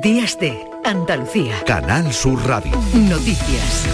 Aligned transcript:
Días 0.00 0.38
de 0.40 0.58
Andalucía. 0.84 1.54
Canal 1.66 2.14
Sur 2.14 2.42
Radio. 2.46 2.72
Noticias. 2.94 3.84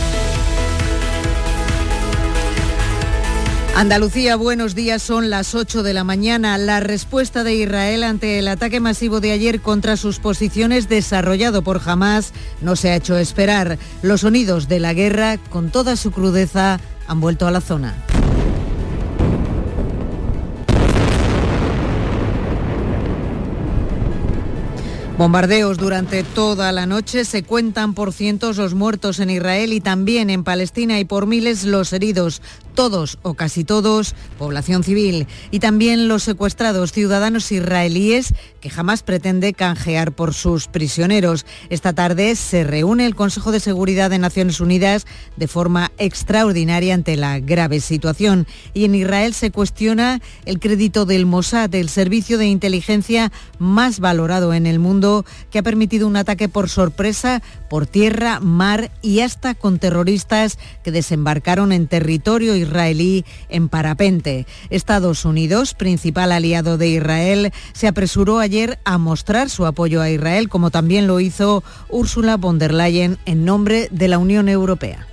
Andalucía, 3.75 4.37
buenos 4.37 4.76
días, 4.76 5.03
son 5.03 5.29
las 5.29 5.57
8 5.57 5.83
de 5.83 5.95
la 5.95 6.05
mañana. 6.05 6.57
La 6.57 6.79
respuesta 6.79 7.42
de 7.42 7.57
Israel 7.57 8.05
ante 8.05 8.39
el 8.39 8.46
ataque 8.46 8.79
masivo 8.79 9.18
de 9.18 9.32
ayer 9.32 9.61
contra 9.61 9.96
sus 9.96 10.20
posiciones 10.20 10.88
desarrollado 10.88 11.62
por 11.62 11.80
Hamas 11.84 12.32
no 12.60 12.76
se 12.76 12.90
ha 12.90 12.96
hecho 12.96 13.18
esperar. 13.18 13.76
Los 14.00 14.20
sonidos 14.20 14.68
de 14.68 14.78
la 14.78 14.94
guerra, 14.94 15.36
con 15.50 15.70
toda 15.70 15.96
su 15.96 16.12
crudeza, 16.12 16.78
han 17.08 17.20
vuelto 17.20 17.48
a 17.48 17.50
la 17.50 17.60
zona. 17.60 17.96
Bombardeos 25.18 25.79
durante 25.79 26.22
toda 26.22 26.71
la 26.71 26.86
noche, 26.86 27.25
se 27.25 27.43
cuentan 27.43 27.93
por 27.93 28.13
cientos 28.13 28.57
los 28.57 28.75
muertos 28.75 29.18
en 29.18 29.31
Israel 29.31 29.72
y 29.72 29.81
también 29.81 30.31
en 30.31 30.45
Palestina 30.45 31.00
y 31.00 31.04
por 31.04 31.26
miles 31.26 31.64
los 31.64 31.93
heridos 31.93 32.41
todos 32.77 33.19
o 33.23 33.35
casi 33.35 33.65
todos 33.65 34.15
población 34.39 34.85
civil 34.85 35.27
y 35.51 35.59
también 35.59 36.07
los 36.07 36.23
secuestrados 36.23 36.93
ciudadanos 36.93 37.51
israelíes 37.51 38.33
que 38.61 38.71
jamás 38.71 39.03
pretende 39.03 39.53
canjear 39.55 40.12
por 40.12 40.33
sus 40.33 40.69
prisioneros. 40.69 41.45
Esta 41.71 41.93
tarde 41.93 42.37
se 42.37 42.62
reúne 42.62 43.05
el 43.05 43.17
Consejo 43.17 43.51
de 43.51 43.59
Seguridad 43.59 44.11
de 44.11 44.21
Naciones 44.21 44.61
Unidas 44.61 45.05
de 45.37 45.48
forma 45.48 45.91
extraordinaria 45.98 46.95
ante 46.95 47.17
la 47.17 47.41
grave 47.41 47.81
situación 47.81 48.47
y 48.73 48.85
en 48.85 48.95
Israel 48.95 49.35
se 49.35 49.51
cuestiona 49.51 50.21
el 50.45 50.61
crédito 50.61 51.05
del 51.05 51.27
Mossad, 51.27 51.75
el 51.75 51.89
servicio 51.89 52.39
de 52.39 52.47
inteligencia 52.47 53.33
más 53.59 53.98
valorado 53.98 54.55
en 54.55 54.67
el 54.67 54.79
mundo 54.79 55.08
que 55.51 55.59
ha 55.59 55.62
permitido 55.62 56.07
un 56.07 56.17
ataque 56.17 56.48
por 56.48 56.69
sorpresa 56.69 57.42
por 57.69 57.87
tierra, 57.87 58.41
mar 58.41 58.91
y 59.03 59.20
hasta 59.20 59.55
con 59.55 59.78
terroristas 59.78 60.59
que 60.83 60.91
desembarcaron 60.91 61.73
en 61.73 61.87
territorio 61.87 62.56
israelí 62.56 63.25
en 63.48 63.69
parapente. 63.69 64.47
Estados 64.70 65.25
Unidos, 65.25 65.75
principal 65.75 66.33
aliado 66.33 66.79
de 66.79 66.89
Israel, 66.89 67.53
se 67.73 67.89
apresuró 67.89 68.39
ayer 68.39 68.79
a 68.84 68.98
mostrar 68.98 69.51
su 69.51 69.67
apoyo 69.67 70.01
a 70.01 70.11
Israel, 70.11 70.48
como 70.48 70.70
también 70.70 71.06
lo 71.06 71.20
hizo 71.20 71.62
Ursula 71.89 72.36
von 72.36 72.59
der 72.59 72.75
Leyen 72.75 73.19
en 73.27 73.45
nombre 73.45 73.89
de 73.91 74.09
la 74.09 74.19
Unión 74.19 74.48
Europea. 74.48 75.06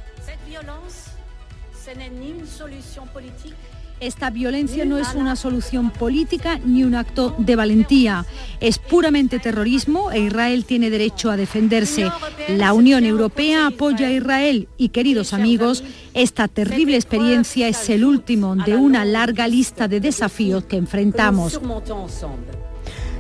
Esta 4.05 4.29
violencia 4.29 4.85
no 4.85 4.99
es 4.99 5.15
una 5.15 5.35
solución 5.35 5.89
política 5.89 6.59
ni 6.63 6.83
un 6.83 6.93
acto 6.93 7.33
de 7.39 7.55
valentía. 7.55 8.23
Es 8.59 8.77
puramente 8.77 9.39
terrorismo 9.39 10.11
e 10.11 10.19
Israel 10.19 10.63
tiene 10.65 10.91
derecho 10.91 11.31
a 11.31 11.37
defenderse. 11.37 12.11
La 12.47 12.73
Unión 12.73 13.03
Europea 13.03 13.65
apoya 13.65 14.05
a 14.05 14.11
Israel 14.11 14.67
y, 14.77 14.89
queridos 14.89 15.33
amigos, 15.33 15.83
esta 16.13 16.47
terrible 16.47 16.97
experiencia 16.97 17.67
es 17.67 17.89
el 17.89 18.05
último 18.05 18.55
de 18.55 18.75
una 18.75 19.05
larga 19.05 19.47
lista 19.47 19.87
de 19.87 19.99
desafíos 19.99 20.65
que 20.65 20.77
enfrentamos. 20.77 21.59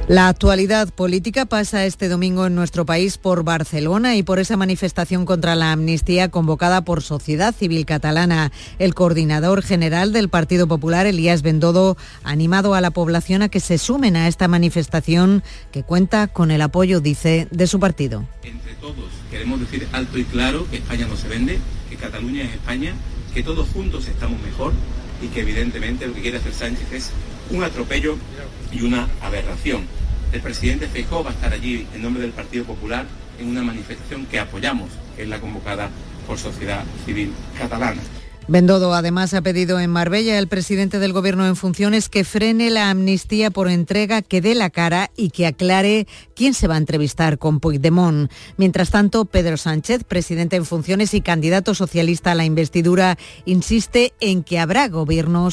La 0.07 0.27
actualidad 0.27 0.93
política 0.93 1.47
pasa 1.47 1.83
este 1.87 2.09
domingo 2.09 2.45
en 2.45 2.53
nuestro 2.53 2.85
país 2.85 3.17
por 3.17 3.43
Barcelona 3.43 4.15
y 4.15 4.21
por 4.21 4.37
esa 4.37 4.55
manifestación 4.55 5.25
contra 5.25 5.55
la 5.55 5.71
amnistía 5.71 6.29
convocada 6.29 6.81
por 6.85 7.01
Sociedad 7.01 7.55
Civil 7.55 7.87
Catalana. 7.87 8.51
El 8.77 8.93
coordinador 8.93 9.63
general 9.63 10.13
del 10.13 10.29
Partido 10.29 10.67
Popular, 10.67 11.07
Elías 11.07 11.41
Bendodo, 11.41 11.97
ha 12.23 12.29
animado 12.29 12.75
a 12.75 12.81
la 12.81 12.91
población 12.91 13.41
a 13.41 13.49
que 13.49 13.59
se 13.59 13.79
sumen 13.79 14.15
a 14.15 14.27
esta 14.27 14.47
manifestación 14.47 15.41
que 15.71 15.81
cuenta 15.81 16.27
con 16.27 16.51
el 16.51 16.61
apoyo, 16.61 17.01
dice, 17.01 17.47
de 17.49 17.65
su 17.65 17.79
partido. 17.79 18.27
Entre 18.43 18.75
todos 18.75 19.09
queremos 19.31 19.59
decir 19.59 19.87
alto 19.91 20.19
y 20.19 20.25
claro 20.25 20.67
que 20.69 20.77
España 20.77 21.07
no 21.07 21.17
se 21.17 21.29
vende, 21.29 21.57
que 21.89 21.95
Cataluña 21.95 22.43
es 22.43 22.53
España, 22.53 22.93
que 23.33 23.41
todos 23.41 23.67
juntos 23.69 24.07
estamos 24.07 24.39
mejor 24.43 24.71
y 25.23 25.29
que 25.29 25.41
evidentemente 25.41 26.05
lo 26.05 26.13
que 26.13 26.21
quiere 26.21 26.37
hacer 26.37 26.53
Sánchez 26.53 26.91
es 26.91 27.11
un 27.49 27.63
atropello 27.63 28.17
y 28.75 28.81
una 28.81 29.07
aberración. 29.21 29.87
El 30.33 30.41
presidente 30.41 30.87
Feijóo 30.87 31.23
va 31.23 31.31
a 31.31 31.33
estar 31.33 31.53
allí 31.53 31.87
en 31.93 32.01
nombre 32.01 32.21
del 32.21 32.31
Partido 32.31 32.65
Popular 32.65 33.05
en 33.39 33.47
una 33.47 33.63
manifestación 33.63 34.25
que 34.25 34.39
apoyamos, 34.39 34.89
que 35.15 35.23
es 35.23 35.29
la 35.29 35.39
convocada 35.39 35.89
por 36.27 36.37
Sociedad 36.37 36.83
Civil 37.05 37.31
Catalana. 37.57 38.01
Bendodo 38.47 38.93
además 38.93 39.33
ha 39.33 39.41
pedido 39.41 39.79
en 39.79 39.89
Marbella 39.89 40.37
al 40.37 40.47
presidente 40.47 40.99
del 40.99 41.13
Gobierno 41.13 41.47
en 41.47 41.55
funciones 41.55 42.09
que 42.09 42.23
frene 42.23 42.69
la 42.69 42.91
amnistía 42.91 43.49
por 43.49 43.67
entrega, 43.67 44.21
que 44.21 44.39
dé 44.39 44.53
la 44.53 44.69
cara 44.69 45.09
y 45.17 45.31
que 45.31 45.47
aclare 45.47 46.05
quién 46.35 46.53
se 46.53 46.67
va 46.67 46.75
a 46.75 46.77
entrevistar 46.77 47.39
con 47.39 47.59
Puigdemont. 47.59 48.31
Mientras 48.57 48.91
tanto, 48.91 49.25
Pedro 49.25 49.57
Sánchez, 49.57 50.03
presidente 50.03 50.57
en 50.57 50.65
funciones 50.65 51.15
y 51.15 51.21
candidato 51.21 51.73
socialista 51.73 52.33
a 52.33 52.35
la 52.35 52.45
investidura, 52.45 53.17
insiste 53.45 54.13
en 54.19 54.43
que 54.43 54.59
habrá 54.59 54.89
gobierno 54.89 55.49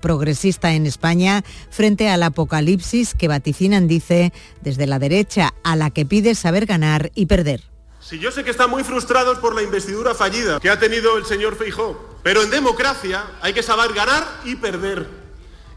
progresista 0.00 0.74
en 0.74 0.86
España 0.86 1.42
frente 1.70 2.08
al 2.08 2.22
apocalipsis 2.22 3.14
que 3.14 3.26
vaticinan, 3.26 3.88
dice, 3.88 4.32
desde 4.62 4.86
la 4.86 5.00
derecha, 5.00 5.54
a 5.64 5.74
la 5.74 5.90
que 5.90 6.06
pide 6.06 6.36
saber 6.36 6.66
ganar 6.66 7.10
y 7.16 7.26
perder. 7.26 7.77
Si 8.08 8.18
yo 8.18 8.32
sé 8.32 8.42
que 8.42 8.50
están 8.52 8.70
muy 8.70 8.84
frustrados 8.84 9.38
por 9.38 9.54
la 9.54 9.60
investidura 9.60 10.14
fallida 10.14 10.58
que 10.60 10.70
ha 10.70 10.78
tenido 10.78 11.18
el 11.18 11.26
señor 11.26 11.56
Feijó, 11.56 12.16
pero 12.22 12.42
en 12.42 12.48
democracia 12.48 13.22
hay 13.42 13.52
que 13.52 13.62
saber 13.62 13.92
ganar 13.92 14.26
y 14.44 14.56
perder. 14.56 15.06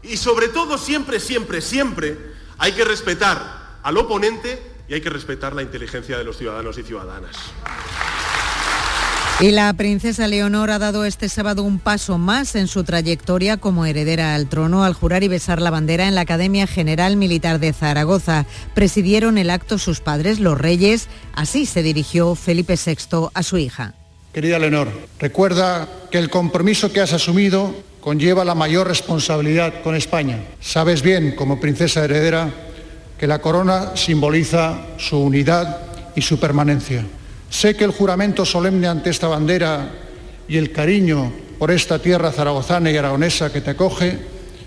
Y 0.02 0.16
sobre 0.16 0.48
todo 0.48 0.78
siempre, 0.78 1.20
siempre, 1.20 1.60
siempre 1.60 2.16
hay 2.56 2.72
que 2.72 2.86
respetar 2.86 3.76
al 3.82 3.98
oponente 3.98 4.62
y 4.88 4.94
hay 4.94 5.02
que 5.02 5.10
respetar 5.10 5.54
la 5.54 5.60
inteligencia 5.60 6.16
de 6.16 6.24
los 6.24 6.38
ciudadanos 6.38 6.78
y 6.78 6.82
ciudadanas. 6.84 7.36
Y 9.40 9.50
la 9.50 9.72
princesa 9.72 10.28
Leonor 10.28 10.70
ha 10.70 10.78
dado 10.78 11.04
este 11.04 11.28
sábado 11.28 11.64
un 11.64 11.80
paso 11.80 12.16
más 12.16 12.54
en 12.54 12.68
su 12.68 12.84
trayectoria 12.84 13.56
como 13.56 13.86
heredera 13.86 14.36
al 14.36 14.48
trono 14.48 14.84
al 14.84 14.94
jurar 14.94 15.24
y 15.24 15.28
besar 15.28 15.60
la 15.60 15.70
bandera 15.70 16.06
en 16.06 16.14
la 16.14 16.20
Academia 16.20 16.68
General 16.68 17.16
Militar 17.16 17.58
de 17.58 17.72
Zaragoza. 17.72 18.46
Presidieron 18.74 19.38
el 19.38 19.50
acto 19.50 19.78
sus 19.78 20.00
padres, 20.00 20.38
los 20.38 20.58
reyes. 20.58 21.08
Así 21.34 21.66
se 21.66 21.82
dirigió 21.82 22.36
Felipe 22.36 22.76
VI 22.76 23.30
a 23.34 23.42
su 23.42 23.58
hija. 23.58 23.94
Querida 24.32 24.60
Leonor, 24.60 24.88
recuerda 25.18 25.88
que 26.10 26.18
el 26.18 26.30
compromiso 26.30 26.92
que 26.92 27.00
has 27.00 27.12
asumido 27.12 27.74
conlleva 28.00 28.44
la 28.44 28.54
mayor 28.54 28.86
responsabilidad 28.86 29.82
con 29.82 29.96
España. 29.96 30.38
Sabes 30.60 31.02
bien, 31.02 31.34
como 31.34 31.60
princesa 31.60 32.04
heredera, 32.04 32.48
que 33.18 33.26
la 33.26 33.40
corona 33.40 33.96
simboliza 33.96 34.78
su 34.98 35.18
unidad 35.18 35.80
y 36.14 36.22
su 36.22 36.38
permanencia. 36.38 37.04
Sé 37.52 37.76
que 37.76 37.84
el 37.84 37.90
juramento 37.90 38.46
solemne 38.46 38.88
ante 38.88 39.10
esta 39.10 39.28
bandera 39.28 39.90
y 40.48 40.56
el 40.56 40.72
cariño 40.72 41.30
por 41.58 41.70
esta 41.70 41.98
tierra 41.98 42.32
zaragozana 42.32 42.90
y 42.90 42.96
aragonesa 42.96 43.52
que 43.52 43.60
te 43.60 43.70
acoge 43.70 44.18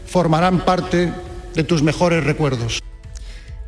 formarán 0.05 0.63
parte 0.63 1.11
de 1.55 1.63
tus 1.63 1.81
mejores 1.81 2.23
recuerdos. 2.23 2.79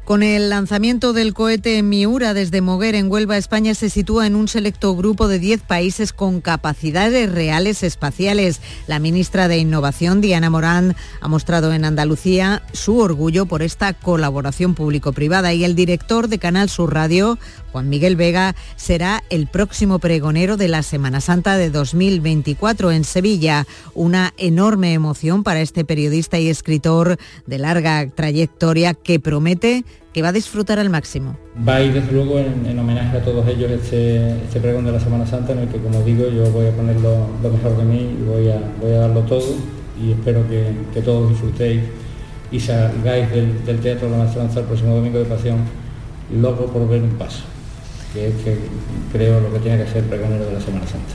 Con 0.08 0.24
el 0.24 0.50
lanzamiento 0.50 1.12
del 1.12 1.34
cohete 1.34 1.84
Miura 1.84 2.34
desde 2.34 2.62
Moguer 2.62 2.96
en 2.96 3.12
Huelva, 3.12 3.36
España 3.36 3.76
se 3.76 3.90
sitúa 3.90 4.26
en 4.26 4.38
un 4.38 4.48
selecto 4.48 4.96
grupo 4.96 5.28
de 5.28 5.38
10 5.38 5.64
países 5.64 6.14
con 6.14 6.40
capacidades 6.40 7.30
reales 7.30 7.84
espaciales. 7.84 8.62
La 8.88 9.00
ministra 9.00 9.50
de 9.50 9.58
Innovación, 9.58 10.22
Diana 10.22 10.50
Morán, 10.50 10.96
ha 11.20 11.28
mostrado 11.28 11.74
en 11.74 11.84
Andalucía 11.84 12.64
su 12.72 13.00
orgullo 13.00 13.48
por 13.48 13.62
esta 13.62 13.92
colaboración 13.92 14.76
público-privada 14.76 15.54
y 15.54 15.66
el 15.66 15.76
director 15.76 16.30
de 16.30 16.40
Canal 16.40 16.70
Sur 16.70 16.94
Radio, 16.94 17.38
Juan 17.78 17.90
Miguel 17.90 18.16
Vega, 18.16 18.56
será 18.76 19.22
el 19.30 19.46
próximo 19.46 20.00
pregonero 20.00 20.58
de 20.58 20.68
la 20.68 20.82
Semana 20.82 21.22
Santa 21.22 21.58
de 21.58 21.70
2024 21.70 22.92
en 22.92 23.04
Sevilla. 23.04 23.68
Una 23.94 24.34
enorme 24.40 24.94
emoción 24.94 25.44
para 25.44 25.62
este 25.62 25.86
periodista 25.86 26.40
y 26.40 26.50
escritor 26.50 27.18
de 27.46 27.60
larga 27.60 28.08
trayectoria 28.10 28.96
que 28.96 29.20
promete 29.20 29.86
que 30.12 30.24
va 30.24 30.30
a 30.30 30.32
disfrutar 30.32 30.80
al 30.80 30.90
máximo. 30.90 31.38
Va 31.70 31.76
a 31.76 31.84
ir 31.84 31.94
desde 31.94 32.12
luego 32.14 32.40
en, 32.40 32.80
homenaje 32.80 33.16
a 33.16 33.24
todos 33.24 33.48
ellos 33.48 33.70
este, 33.70 34.32
este, 34.46 34.60
pregón 34.60 34.86
de 34.86 34.94
la 34.94 35.00
Semana 35.00 35.28
Santa 35.28 35.52
en 35.52 35.60
el 35.60 35.68
que 35.68 35.78
como 35.78 36.02
digo 36.02 36.28
yo 36.30 36.50
voy 36.50 36.66
a 36.66 36.72
poner 36.72 36.96
lo, 37.00 37.28
mejor 37.44 37.78
de 37.78 37.84
mí 37.84 38.18
y 38.20 38.24
voy 38.24 38.50
a, 38.50 38.60
voy 38.82 38.94
a 38.94 39.02
darlo 39.02 39.22
todo 39.22 39.54
y 40.04 40.14
espero 40.14 40.44
que, 40.50 41.02
todos 41.02 41.30
disfrutéis 41.30 41.84
y 42.52 42.60
salgáis 42.60 43.30
del, 43.30 43.80
Teatro 43.82 44.08
de 44.08 44.18
la 44.18 44.24
Maestranza 44.24 44.62
el 44.62 44.66
próximo 44.66 44.96
domingo 44.96 45.20
de 45.20 45.26
Pasión 45.26 45.58
loco 46.34 46.66
por 46.66 46.88
ver 46.90 47.02
un 47.02 47.12
paso, 47.12 47.44
que 48.18 48.28
es 48.30 48.36
que 48.44 48.58
creo 49.12 49.40
lo 49.40 49.54
que 49.54 49.60
tiene 49.60 49.84
que 49.84 49.92
ser 49.92 50.04
pregonero 50.06 50.46
de 50.46 50.54
la 50.54 50.62
Semana 50.62 50.88
Santa. 50.88 51.14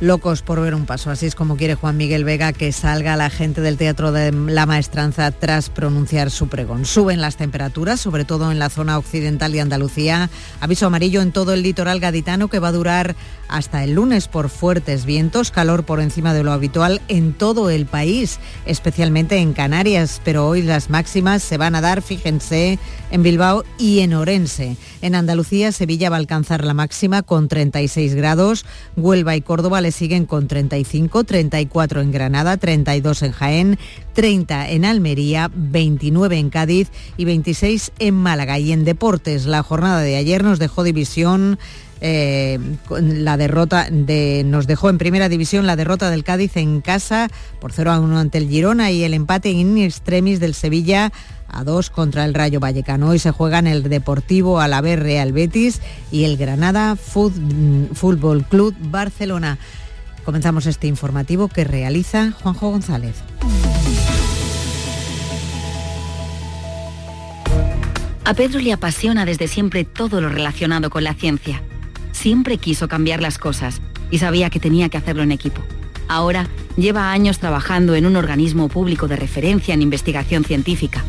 locos 0.00 0.42
por 0.42 0.60
ver 0.60 0.74
un 0.74 0.86
paso. 0.86 1.10
Así 1.10 1.26
es 1.26 1.34
como 1.34 1.56
quiere 1.56 1.74
Juan 1.74 1.96
Miguel 1.96 2.22
Vega 2.22 2.52
que 2.52 2.70
salga 2.70 3.16
la 3.16 3.30
gente 3.30 3.60
del 3.62 3.76
Teatro 3.76 4.12
de 4.12 4.30
la 4.30 4.64
Maestranza 4.64 5.32
tras 5.32 5.70
pronunciar 5.70 6.30
su 6.30 6.48
pregón. 6.48 6.84
Suben 6.84 7.20
las 7.20 7.36
temperaturas, 7.36 7.98
sobre 7.98 8.24
todo 8.24 8.52
en 8.52 8.60
la 8.60 8.68
zona 8.68 8.98
occidental 8.98 9.50
de 9.50 9.60
Andalucía. 9.60 10.30
Aviso 10.60 10.86
amarillo 10.86 11.20
en 11.20 11.32
todo 11.32 11.52
el 11.52 11.62
litoral 11.62 11.98
gaditano 11.98 12.48
que 12.48 12.60
va 12.60 12.68
a 12.68 12.72
durar 12.72 13.16
hasta 13.48 13.84
el 13.84 13.94
lunes 13.94 14.28
por 14.28 14.48
fuertes 14.48 15.04
vientos, 15.04 15.50
calor 15.50 15.84
por 15.84 16.00
encima 16.00 16.34
de 16.34 16.44
lo 16.44 16.52
habitual 16.52 17.00
en 17.08 17.32
todo 17.32 17.70
el 17.70 17.86
país, 17.86 18.38
especialmente 18.66 19.38
en 19.38 19.52
Canarias, 19.52 20.20
pero 20.24 20.46
hoy 20.46 20.62
las 20.62 20.90
máximas 20.90 21.42
se 21.42 21.56
van 21.56 21.74
a 21.74 21.80
dar, 21.80 22.02
fíjense, 22.02 22.78
en 23.10 23.22
Bilbao 23.22 23.64
y 23.78 24.00
en 24.00 24.14
Orense. 24.14 24.76
En 25.02 25.14
Andalucía, 25.14 25.72
Sevilla 25.72 26.10
va 26.10 26.16
a 26.16 26.18
alcanzar 26.18 26.64
la 26.64 26.74
máxima 26.74 27.22
con 27.22 27.48
36 27.48 28.14
grados, 28.14 28.64
Huelva 28.96 29.36
y 29.36 29.40
Córdoba 29.40 29.80
le 29.80 29.92
siguen 29.92 30.26
con 30.26 30.48
35, 30.48 31.24
34 31.24 32.00
en 32.00 32.12
Granada, 32.12 32.56
32 32.56 33.22
en 33.22 33.32
Jaén, 33.32 33.78
30 34.14 34.70
en 34.70 34.84
Almería, 34.84 35.50
29 35.54 36.38
en 36.38 36.50
Cádiz 36.50 36.88
y 37.16 37.24
26 37.24 37.92
en 37.98 38.14
Málaga. 38.14 38.58
Y 38.58 38.72
en 38.72 38.84
deportes, 38.84 39.46
la 39.46 39.62
jornada 39.62 40.00
de 40.00 40.16
ayer 40.16 40.42
nos 40.42 40.58
dejó 40.58 40.82
división 40.82 41.58
eh, 42.00 42.58
la 42.90 43.36
derrota 43.36 43.88
de, 43.90 44.42
nos 44.44 44.66
dejó 44.66 44.90
en 44.90 44.98
primera 44.98 45.28
división 45.28 45.66
la 45.66 45.76
derrota 45.76 46.10
del 46.10 46.24
Cádiz 46.24 46.56
en 46.56 46.80
casa 46.80 47.28
por 47.60 47.72
0 47.72 47.92
a 47.92 48.00
1 48.00 48.18
ante 48.18 48.38
el 48.38 48.48
Girona 48.48 48.90
y 48.90 49.04
el 49.04 49.14
empate 49.14 49.50
in 49.50 49.78
extremis 49.78 50.40
del 50.40 50.54
Sevilla 50.54 51.12
a 51.48 51.64
2 51.64 51.90
contra 51.90 52.24
el 52.24 52.34
Rayo 52.34 52.60
Vallecano. 52.60 53.08
Hoy 53.08 53.18
se 53.18 53.30
juegan 53.30 53.66
el 53.66 53.82
Deportivo 53.82 54.60
Alavés 54.60 54.98
Real 54.98 55.32
Betis 55.32 55.80
y 56.12 56.24
el 56.24 56.36
Granada 56.36 56.96
Fútbol 56.96 58.44
Club 58.44 58.74
Barcelona. 58.78 59.58
Comenzamos 60.24 60.66
este 60.66 60.86
informativo 60.86 61.48
que 61.48 61.64
realiza 61.64 62.32
Juanjo 62.32 62.70
González. 62.70 63.16
A 68.24 68.34
Pedro 68.34 68.60
le 68.60 68.74
apasiona 68.74 69.24
desde 69.24 69.48
siempre 69.48 69.84
todo 69.84 70.20
lo 70.20 70.28
relacionado 70.28 70.90
con 70.90 71.02
la 71.02 71.14
ciencia 71.14 71.62
siempre 72.18 72.58
quiso 72.58 72.88
cambiar 72.88 73.22
las 73.22 73.38
cosas 73.38 73.80
y 74.10 74.18
sabía 74.18 74.50
que 74.50 74.60
tenía 74.60 74.88
que 74.88 74.98
hacerlo 74.98 75.22
en 75.22 75.32
equipo. 75.32 75.62
Ahora 76.08 76.48
lleva 76.76 77.12
años 77.12 77.38
trabajando 77.38 77.94
en 77.94 78.06
un 78.06 78.16
organismo 78.16 78.68
público 78.68 79.08
de 79.08 79.16
referencia 79.16 79.74
en 79.74 79.82
investigación 79.82 80.44
científica. 80.44 81.04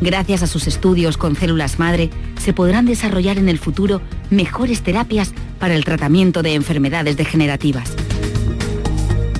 Gracias 0.00 0.42
a 0.42 0.46
sus 0.46 0.66
estudios 0.66 1.16
con 1.16 1.36
células 1.36 1.78
madre, 1.78 2.10
se 2.38 2.52
podrán 2.52 2.86
desarrollar 2.86 3.38
en 3.38 3.48
el 3.48 3.58
futuro 3.58 4.00
mejores 4.30 4.82
terapias 4.82 5.32
para 5.58 5.74
el 5.74 5.84
tratamiento 5.84 6.42
de 6.42 6.54
enfermedades 6.54 7.16
degenerativas. 7.16 7.92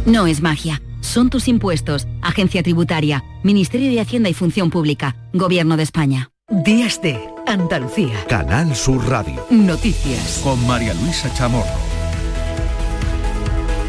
No 0.07 0.27
es 0.27 0.43
magia, 0.43 0.83
son 1.01 1.31
tus 1.31 1.49
impuestos, 1.49 2.07
Agencia 2.23 2.63
Tributaria, 2.63 3.25
Ministerio 3.43 3.91
de 3.91 4.01
Hacienda 4.01 4.29
y 4.29 4.35
Función 4.35 4.71
Pública, 4.71 5.17
Gobierno 5.33 5.77
de 5.77 5.83
España. 5.83 6.31
Días 6.49 7.01
de 7.01 7.21
Andalucía. 7.51 8.25
Canal 8.29 8.77
Sur 8.77 9.09
Radio. 9.09 9.45
Noticias. 9.51 10.41
Con 10.45 10.65
María 10.69 10.95
Luisa 10.95 11.33
Chamorro. 11.35 11.90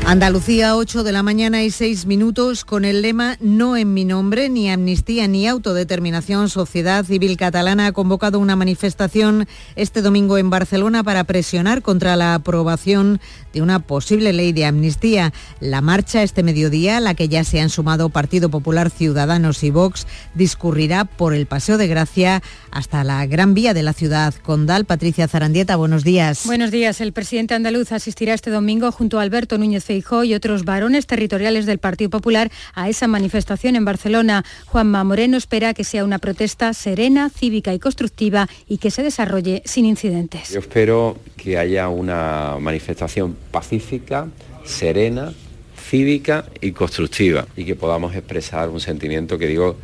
Andalucía, 0.06 0.76
8 0.76 1.04
de 1.04 1.12
la 1.14 1.24
mañana 1.24 1.64
y 1.64 1.70
6 1.70 2.06
minutos, 2.06 2.66
con 2.66 2.84
el 2.84 3.02
lema 3.02 3.38
No 3.40 3.78
en 3.78 3.94
mi 3.94 4.04
nombre, 4.04 4.50
ni 4.50 4.70
amnistía 4.70 5.28
ni 5.28 5.48
autodeterminación. 5.48 6.50
Sociedad 6.50 7.06
Civil 7.06 7.38
Catalana 7.38 7.88
ha 7.88 7.92
convocado 7.94 8.40
una 8.40 8.58
manifestación 8.58 9.48
este 9.76 10.02
domingo 10.02 10.38
en 10.38 10.50
Barcelona 10.50 11.04
para 11.04 11.24
presionar 11.24 11.82
contra 11.82 12.18
la 12.18 12.34
aprobación 12.34 13.22
de 13.54 13.62
una 13.62 13.80
posible 13.80 14.34
ley 14.34 14.52
de 14.52 14.66
amnistía. 14.66 15.34
La 15.60 15.82
marcha 15.82 16.24
este 16.24 16.44
mediodía, 16.44 16.98
a 16.98 17.02
la 17.02 17.14
que 17.14 17.30
ya 17.30 17.44
se 17.44 17.62
han 17.62 17.70
sumado 17.70 18.10
Partido 18.10 18.50
Popular, 18.50 18.90
Ciudadanos 18.90 19.64
y 19.64 19.70
Vox, 19.70 20.08
discurrirá 20.34 21.06
por 21.06 21.34
el 21.34 21.46
Paseo 21.46 21.78
de 21.78 21.88
Gracia 21.88 22.42
hasta 22.72 23.04
la 23.04 23.26
Gran 23.28 23.54
Vía 23.54 23.74
de 23.74 23.84
la 23.84 23.94
ciudad 23.94 24.34
condal. 24.34 24.84
Patricia 24.84 25.28
Zarandieta, 25.28 25.76
buenos 25.76 26.04
días. 26.04 26.46
Buenos 26.46 26.72
días. 26.72 27.00
El 27.00 27.14
presidente 27.14 27.54
andaluz 27.54 27.92
asistirá 27.92 28.34
este 28.34 28.50
domingo 28.50 28.92
junto 28.92 29.20
a 29.20 29.22
Alberto 29.22 29.58
Núñez 29.58 29.90
y 29.92 30.34
otros 30.34 30.64
varones 30.64 31.06
territoriales 31.06 31.66
del 31.66 31.78
Partido 31.78 32.10
Popular 32.10 32.50
a 32.74 32.90
esa 32.90 33.08
manifestación 33.08 33.76
en 33.76 33.86
Barcelona. 33.86 34.46
Juanma 34.66 35.04
Moreno 35.04 35.38
espera 35.38 35.74
que 35.74 35.84
sea 35.84 36.06
una 36.06 36.20
protesta 36.20 36.74
serena, 36.74 37.30
cívica 37.30 37.74
y 37.74 37.80
constructiva 37.80 38.48
y 38.68 38.78
que 38.78 38.92
se 38.92 39.04
desarrolle 39.04 39.62
sin 39.66 39.86
incidentes. 39.86 40.50
Yo 40.50 40.60
espero 40.60 41.18
que 41.36 41.58
haya 41.58 41.90
una 41.90 42.56
manifestación 42.60 43.36
pacífica, 43.52 44.28
serena, 44.64 45.34
cívica 45.76 46.46
y 46.62 46.72
constructiva 46.72 47.48
y 47.58 47.66
que 47.66 47.76
podamos 47.76 48.16
expresar 48.16 48.70
un 48.70 48.80
sentimiento 48.80 49.38
que 49.38 49.48
digo 49.48 49.76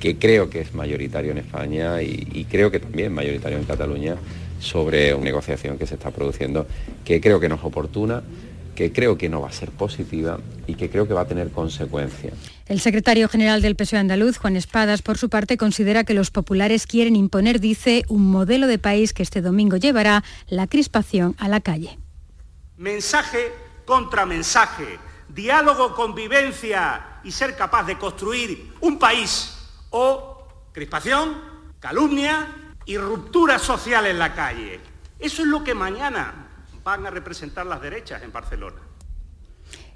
que 0.00 0.18
creo 0.18 0.50
que 0.50 0.62
es 0.62 0.74
mayoritario 0.74 1.30
en 1.30 1.38
España 1.38 2.02
y, 2.02 2.26
y 2.32 2.44
creo 2.46 2.72
que 2.72 2.80
también 2.80 3.12
mayoritario 3.12 3.58
en 3.58 3.64
Cataluña 3.64 4.16
sobre 4.58 5.12
una 5.12 5.24
negociación 5.24 5.76
que 5.76 5.86
se 5.86 5.94
está 5.94 6.10
produciendo 6.10 6.66
que 7.04 7.20
creo 7.20 7.40
que 7.40 7.48
no 7.48 7.56
es 7.56 7.64
oportuna, 7.64 8.22
que 8.74 8.92
creo 8.92 9.18
que 9.18 9.28
no 9.28 9.40
va 9.40 9.48
a 9.48 9.52
ser 9.52 9.70
positiva 9.70 10.38
y 10.66 10.74
que 10.74 10.88
creo 10.90 11.06
que 11.06 11.14
va 11.14 11.22
a 11.22 11.26
tener 11.26 11.50
consecuencias. 11.50 12.34
El 12.66 12.80
secretario 12.80 13.28
general 13.28 13.60
del 13.60 13.76
PSOE 13.76 13.98
andaluz, 13.98 14.38
Juan 14.38 14.56
Espadas, 14.56 15.02
por 15.02 15.18
su 15.18 15.28
parte, 15.28 15.56
considera 15.56 16.04
que 16.04 16.14
los 16.14 16.30
populares 16.30 16.86
quieren 16.86 17.16
imponer, 17.16 17.60
dice, 17.60 18.04
un 18.08 18.30
modelo 18.30 18.66
de 18.66 18.78
país 18.78 19.12
que 19.12 19.22
este 19.22 19.42
domingo 19.42 19.76
llevará 19.76 20.24
la 20.48 20.66
crispación 20.66 21.34
a 21.38 21.48
la 21.48 21.60
calle. 21.60 21.98
Mensaje 22.78 23.52
contra 23.84 24.24
mensaje, 24.24 24.98
diálogo, 25.28 25.94
convivencia 25.94 27.20
y 27.24 27.30
ser 27.30 27.56
capaz 27.56 27.84
de 27.84 27.98
construir 27.98 28.72
un 28.80 28.98
país 28.98 29.54
o 29.90 30.48
crispación, 30.72 31.36
calumnia 31.78 32.48
y 32.86 32.96
ruptura 32.96 33.58
social 33.58 34.06
en 34.06 34.18
la 34.18 34.34
calle. 34.34 34.80
Eso 35.18 35.42
es 35.42 35.48
lo 35.48 35.62
que 35.62 35.74
mañana 35.74 36.41
van 36.84 37.06
a 37.06 37.10
representar 37.10 37.66
las 37.66 37.80
derechas 37.80 38.22
en 38.22 38.32
Barcelona. 38.32 38.80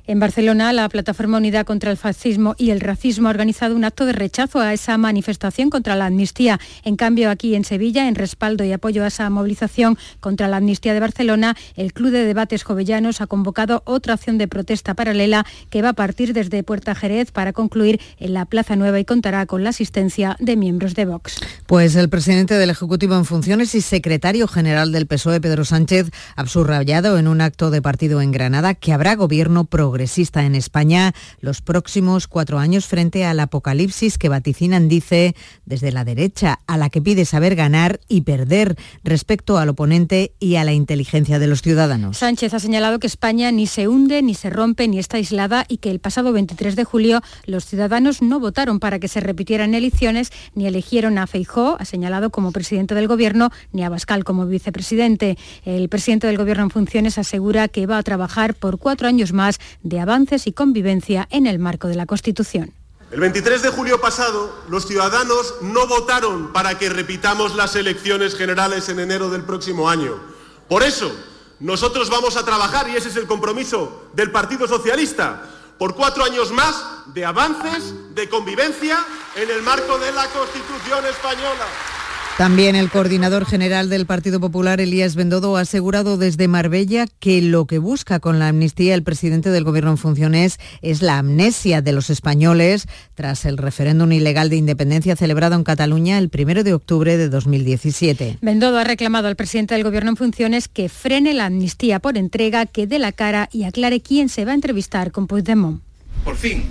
En 0.08 0.20
Barcelona, 0.20 0.73
la 0.73 0.88
Plataforma 0.88 1.38
Unidad 1.38 1.67
contra 1.67 1.91
el 1.91 1.97
Fascismo 1.97 2.55
y 2.56 2.70
el 2.70 2.79
Racismo 2.79 3.26
ha 3.26 3.31
organizado 3.32 3.75
un 3.75 3.82
acto 3.82 4.06
de 4.06 4.12
rechazo 4.12 4.61
a 4.61 4.73
esa 4.73 4.97
manifestación 4.99 5.69
contra 5.69 5.97
la 5.97 6.06
amnistía. 6.06 6.61
En 6.85 6.94
cambio, 6.94 7.29
aquí 7.29 7.56
en 7.56 7.64
Sevilla, 7.64 8.06
en 8.06 8.14
respaldo 8.14 8.62
y 8.62 8.70
apoyo 8.70 9.03
a 9.03 9.08
esa 9.08 9.29
movilización 9.31 9.99
contra 10.20 10.47
la 10.47 10.58
amnistía 10.58 10.94
de 10.94 11.00
Barcelona, 11.00 11.56
el 11.75 11.93
Club 11.93 12.12
de 12.12 12.25
Debates 12.25 12.62
Jovellanos 12.62 13.20
ha 13.20 13.26
convocado 13.26 13.82
otra 13.85 14.14
acción 14.14 14.38
de 14.38 14.47
protesta 14.47 14.94
paralela 14.94 15.44
que 15.70 15.82
va 15.82 15.88
a 15.88 15.94
partir 15.94 16.35
desde 16.35 16.62
Puerta 16.62 16.94
Jerez 16.94 17.32
para 17.32 17.53
concluir 17.53 18.00
en 18.19 18.32
la 18.32 18.44
Plaza 18.44 18.76
Nueva 18.76 19.00
y 19.00 19.05
contará 19.05 19.44
con 19.47 19.64
la 19.64 19.70
asistencia 19.70 20.37
de 20.38 20.55
miembros 20.55 20.94
de 20.94 21.06
Vox. 21.06 21.41
Pues 21.67 21.97
el 21.97 22.08
presidente 22.08 22.55
del 22.55 22.70
Ejecutivo 22.70 23.17
en 23.17 23.25
funciones 23.25 23.75
y 23.75 23.81
secretario 23.81 24.47
general 24.47 24.93
del 24.93 25.08
PSOE, 25.08 25.41
Pedro 25.41 25.64
Sánchez, 25.64 26.12
ha 26.37 26.47
subrayado 26.47 27.19
en 27.19 27.26
un 27.26 27.41
acto 27.41 27.73
de 27.73 27.82
partido 27.82 28.20
en 28.20 28.31
Granada 28.31 28.75
que 28.75 28.93
habrá 28.93 29.17
gobierno 29.17 29.64
progresista 29.64 29.95
en 29.96 30.54
España 30.54 31.14
los 31.40 31.62
próximos 31.62 32.28
cuatro 32.28 32.58
años 32.58 32.87
frente 32.87 33.25
al 33.25 33.40
apocalipsis 33.40 34.19
que 34.19 34.28
vaticinan, 34.28 34.88
dice, 34.88 35.34
desde 35.64 35.90
la 35.90 36.04
derecha, 36.04 36.60
a 36.66 36.76
la 36.76 36.90
que 36.90 37.00
pide 37.00 37.25
saber 37.25 37.54
ganar 37.54 38.00
y 38.08 38.22
perder 38.22 38.76
respecto 39.04 39.58
al 39.58 39.70
oponente 39.70 40.32
y 40.38 40.56
a 40.56 40.65
la 40.65 40.72
inteligencia 40.72 41.38
de 41.38 41.46
los 41.46 41.62
ciudadanos. 41.62 42.19
Sánchez 42.19 42.53
ha 42.55 42.60
señalado 42.60 42.98
que 42.98 43.06
España 43.06 43.50
ni 43.53 43.67
se 43.67 43.88
hunde, 43.88 44.22
ni 44.22 44.34
se 44.34 44.50
rompe, 44.50 44.86
ni 44.86 44.98
está 44.98 45.17
aislada 45.17 45.65
y 45.69 45.79
que 45.79 45.91
el 45.91 45.98
pasado 45.98 46.32
23 46.32 46.76
de 46.76 46.84
julio 46.84 47.22
los 47.46 47.65
ciudadanos 47.65 48.20
no 48.22 48.38
votaron 48.38 48.81
para 48.81 48.98
que 48.98 49.08
se 49.08 49.20
repitieran 49.20 49.74
elecciones 49.74 50.31
ni 50.55 50.67
eligieron 50.67 51.19
a 51.19 51.26
Feijó, 51.26 51.76
ha 51.79 51.84
señalado 51.84 52.31
como 52.31 52.53
presidente 52.53 52.94
del 52.94 53.08
Gobierno, 53.08 53.50
ni 53.72 53.82
a 53.82 53.88
Bascal 53.88 54.24
como 54.24 54.46
vicepresidente. 54.46 55.38
El 55.65 55.88
presidente 55.88 56.26
del 56.26 56.36
Gobierno 56.36 56.65
en 56.65 56.70
funciones 56.70 57.19
asegura 57.19 57.69
que 57.69 57.86
va 57.86 57.98
a 57.98 58.03
trabajar 58.03 58.55
por 58.55 58.79
cuatro 58.79 59.08
años 59.08 59.32
más 59.32 59.58
de 59.88 60.00
avances 60.00 60.46
y 60.46 60.52
convivencia 60.52 61.26
en 61.31 61.46
el 61.46 61.58
marco 61.58 61.88
de 61.88 61.94
la 61.94 62.06
Constitución. 62.06 62.72
El 63.10 63.20
23 63.20 63.62
de 63.62 63.70
julio 63.70 64.00
pasado, 64.00 64.52
los 64.69 64.86
ciudadanos 64.86 65.55
no 65.62 65.86
votaron 65.86 66.52
para 66.52 66.76
que 66.76 66.88
repitamos 66.88 67.55
las 67.55 67.76
elecciones 67.76 68.34
generales 68.34 68.88
en 68.88 68.98
enero 68.98 69.31
del 69.31 69.43
próximo 69.43 69.88
año. 69.88 70.20
Por 70.69 70.82
eso, 70.82 71.14
nosotros 71.60 72.10
vamos 72.10 72.36
a 72.36 72.44
trabajar, 72.44 72.88
y 72.88 72.96
ese 72.96 73.08
es 73.08 73.16
el 73.16 73.26
compromiso 73.26 74.10
del 74.12 74.32
Partido 74.32 74.66
Socialista, 74.66 75.43
por 75.78 75.94
cuatro 75.94 76.24
años 76.24 76.50
más 76.50 76.82
de 77.14 77.24
avances, 77.24 77.94
de 78.14 78.28
convivencia 78.28 78.98
en 79.36 79.50
el 79.50 79.62
marco 79.62 79.98
de 79.98 80.10
la 80.10 80.26
Constitución 80.31 81.05
española. 81.06 81.95
También 82.38 82.76
el 82.76 82.90
coordinador 82.90 83.46
general 83.46 83.88
del 83.88 84.05
Partido 84.05 84.40
Popular, 84.40 84.78
Elías 84.78 85.16
Bendodo, 85.16 85.56
ha 85.56 85.62
asegurado 85.62 86.19
desde 86.19 86.48
Marbella 86.48 87.06
que 87.19 87.40
lo 87.40 87.64
que 87.64 87.78
busca 87.78 88.20
con 88.20 88.38
la 88.38 88.48
amnistía 88.48 88.94
el 88.94 89.02
presidente 89.02 89.48
del 89.48 89.64
Gobierno 89.64 89.93
en 89.93 89.96
funciones 89.96 90.58
es 90.82 91.00
la 91.00 91.16
amnesia 91.16 91.81
de 91.81 91.93
los 91.93 92.10
españoles 92.10 92.88
tras 93.14 93.46
el 93.46 93.56
referéndum 93.56 94.12
ilegal 94.12 94.50
de 94.50 94.56
independencia 94.56 95.16
celebrado 95.16 95.55
en 95.55 95.64
Cataluña 95.64 96.19
el 96.19 96.31
1 96.31 96.62
de 96.62 96.74
octubre 96.74 97.16
de 97.16 97.31
2017. 97.31 98.36
Bendodo 98.43 98.76
ha 98.76 98.84
reclamado 98.84 99.28
al 99.28 99.36
presidente 99.36 99.72
del 99.72 99.84
Gobierno 99.84 100.10
en 100.10 100.16
funciones 100.19 100.69
que 100.69 100.90
frene 100.90 101.32
la 101.32 101.46
amnistía 101.46 102.00
por 102.00 102.19
entrega, 102.19 102.66
que 102.66 102.86
dé 102.86 102.98
la 102.98 103.12
cara 103.12 103.48
y 103.50 103.64
aclare 103.64 104.02
quién 104.02 104.28
se 104.28 104.44
va 104.44 104.52
a 104.52 104.56
entrevistar 104.56 105.10
con 105.10 105.26
Puigdemont. 105.26 105.81
Por 106.22 106.36
fin, 106.36 106.64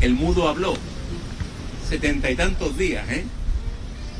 el 0.00 0.14
mudo 0.14 0.46
habló. 0.46 0.74
Setenta 1.88 2.30
y 2.30 2.36
tantos 2.36 2.78
días, 2.78 3.10
¿eh? 3.10 3.24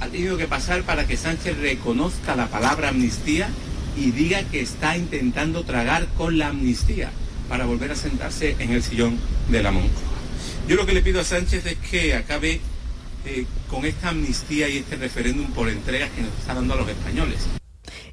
Ha 0.01 0.07
tenido 0.07 0.37
que 0.37 0.47
pasar 0.47 0.83
para 0.83 1.07
que 1.07 1.17
Sánchez 1.17 1.59
reconozca 1.59 2.37
la 2.37 2.49
palabra 2.49 2.91
amnistía 2.91 3.49
y 3.97 4.11
diga 4.13 4.43
que 4.45 4.61
está 4.61 4.97
intentando 4.97 5.65
tragar 5.65 6.07
con 6.17 6.39
la 6.39 6.49
amnistía 6.49 7.11
para 7.49 7.67
volver 7.67 7.91
a 7.93 7.97
sentarse 7.97 8.57
en 8.59 8.71
el 8.71 8.83
sillón 8.83 9.19
de 9.49 9.63
la 9.63 9.73
Moncloa. 9.73 10.03
Yo 10.69 10.77
lo 10.77 10.87
que 10.87 10.93
le 10.93 11.03
pido 11.03 11.21
a 11.21 11.25
Sánchez 11.25 11.67
es 11.67 11.77
que 11.79 12.15
acabe 12.15 12.61
eh, 13.25 13.47
con 13.69 13.85
esta 13.85 14.11
amnistía 14.11 14.69
y 14.69 14.79
este 14.79 14.97
referéndum 14.97 15.47
por 15.53 15.69
entregas 15.69 16.11
que 16.11 16.23
nos 16.23 16.33
está 16.39 16.55
dando 16.55 16.75
a 16.75 16.77
los 16.77 16.89
españoles. 16.89 17.47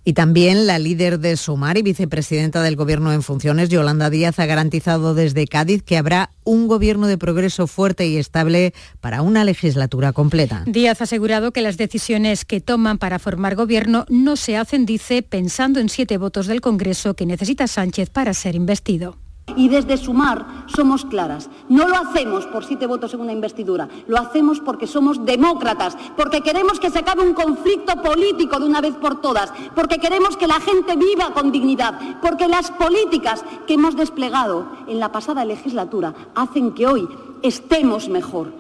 Y 0.03 0.13
también 0.13 0.67
la 0.67 0.79
líder 0.79 1.19
de 1.19 1.37
Sumar 1.37 1.77
y 1.77 1.81
vicepresidenta 1.81 2.61
del 2.61 2.75
Gobierno 2.75 3.11
en 3.13 3.23
funciones, 3.23 3.69
Yolanda 3.69 4.09
Díaz, 4.09 4.39
ha 4.39 4.45
garantizado 4.45 5.13
desde 5.13 5.47
Cádiz 5.47 5.83
que 5.83 5.97
habrá 5.97 6.31
un 6.43 6.67
gobierno 6.67 7.07
de 7.07 7.17
progreso 7.17 7.67
fuerte 7.67 8.07
y 8.07 8.17
estable 8.17 8.73
para 9.01 9.21
una 9.21 9.43
legislatura 9.43 10.13
completa. 10.13 10.63
Díaz 10.67 11.01
ha 11.01 11.05
asegurado 11.05 11.51
que 11.51 11.61
las 11.61 11.77
decisiones 11.77 12.45
que 12.45 12.61
toman 12.61 12.97
para 12.97 13.19
formar 13.19 13.55
gobierno 13.55 14.05
no 14.09 14.35
se 14.35 14.57
hacen, 14.57 14.85
dice, 14.85 15.23
pensando 15.23 15.79
en 15.79 15.89
siete 15.89 16.17
votos 16.17 16.47
del 16.47 16.61
Congreso 16.61 17.15
que 17.15 17.25
necesita 17.25 17.67
Sánchez 17.67 18.09
para 18.09 18.33
ser 18.33 18.55
investido. 18.55 19.24
Y 19.55 19.69
desde 19.69 19.97
Sumar 19.97 20.45
somos 20.65 21.05
claras. 21.05 21.49
No 21.69 21.87
lo 21.87 21.95
hacemos 21.95 22.45
por 22.47 22.65
siete 22.65 22.87
votos 22.87 23.13
en 23.13 23.21
una 23.21 23.31
investidura, 23.31 23.87
lo 24.07 24.17
hacemos 24.17 24.59
porque 24.59 24.87
somos 24.87 25.23
demócratas, 25.25 25.95
porque 26.17 26.41
queremos 26.41 26.79
que 26.79 26.89
se 26.89 26.99
acabe 26.99 27.21
un 27.21 27.33
conflicto 27.33 28.01
político 28.01 28.59
de 28.59 28.65
una 28.65 28.81
vez 28.81 28.95
por 28.95 29.21
todas, 29.21 29.53
porque 29.75 29.99
queremos 29.99 30.35
que 30.35 30.47
la 30.47 30.59
gente 30.59 30.95
viva 30.95 31.33
con 31.33 31.51
dignidad, 31.51 32.19
porque 32.21 32.47
las 32.47 32.71
políticas 32.71 33.43
que 33.67 33.75
hemos 33.75 33.95
desplegado 33.95 34.67
en 34.87 34.99
la 34.99 35.11
pasada 35.11 35.45
legislatura 35.45 36.13
hacen 36.33 36.71
que 36.71 36.87
hoy 36.87 37.07
estemos 37.43 38.09
mejor. 38.09 38.51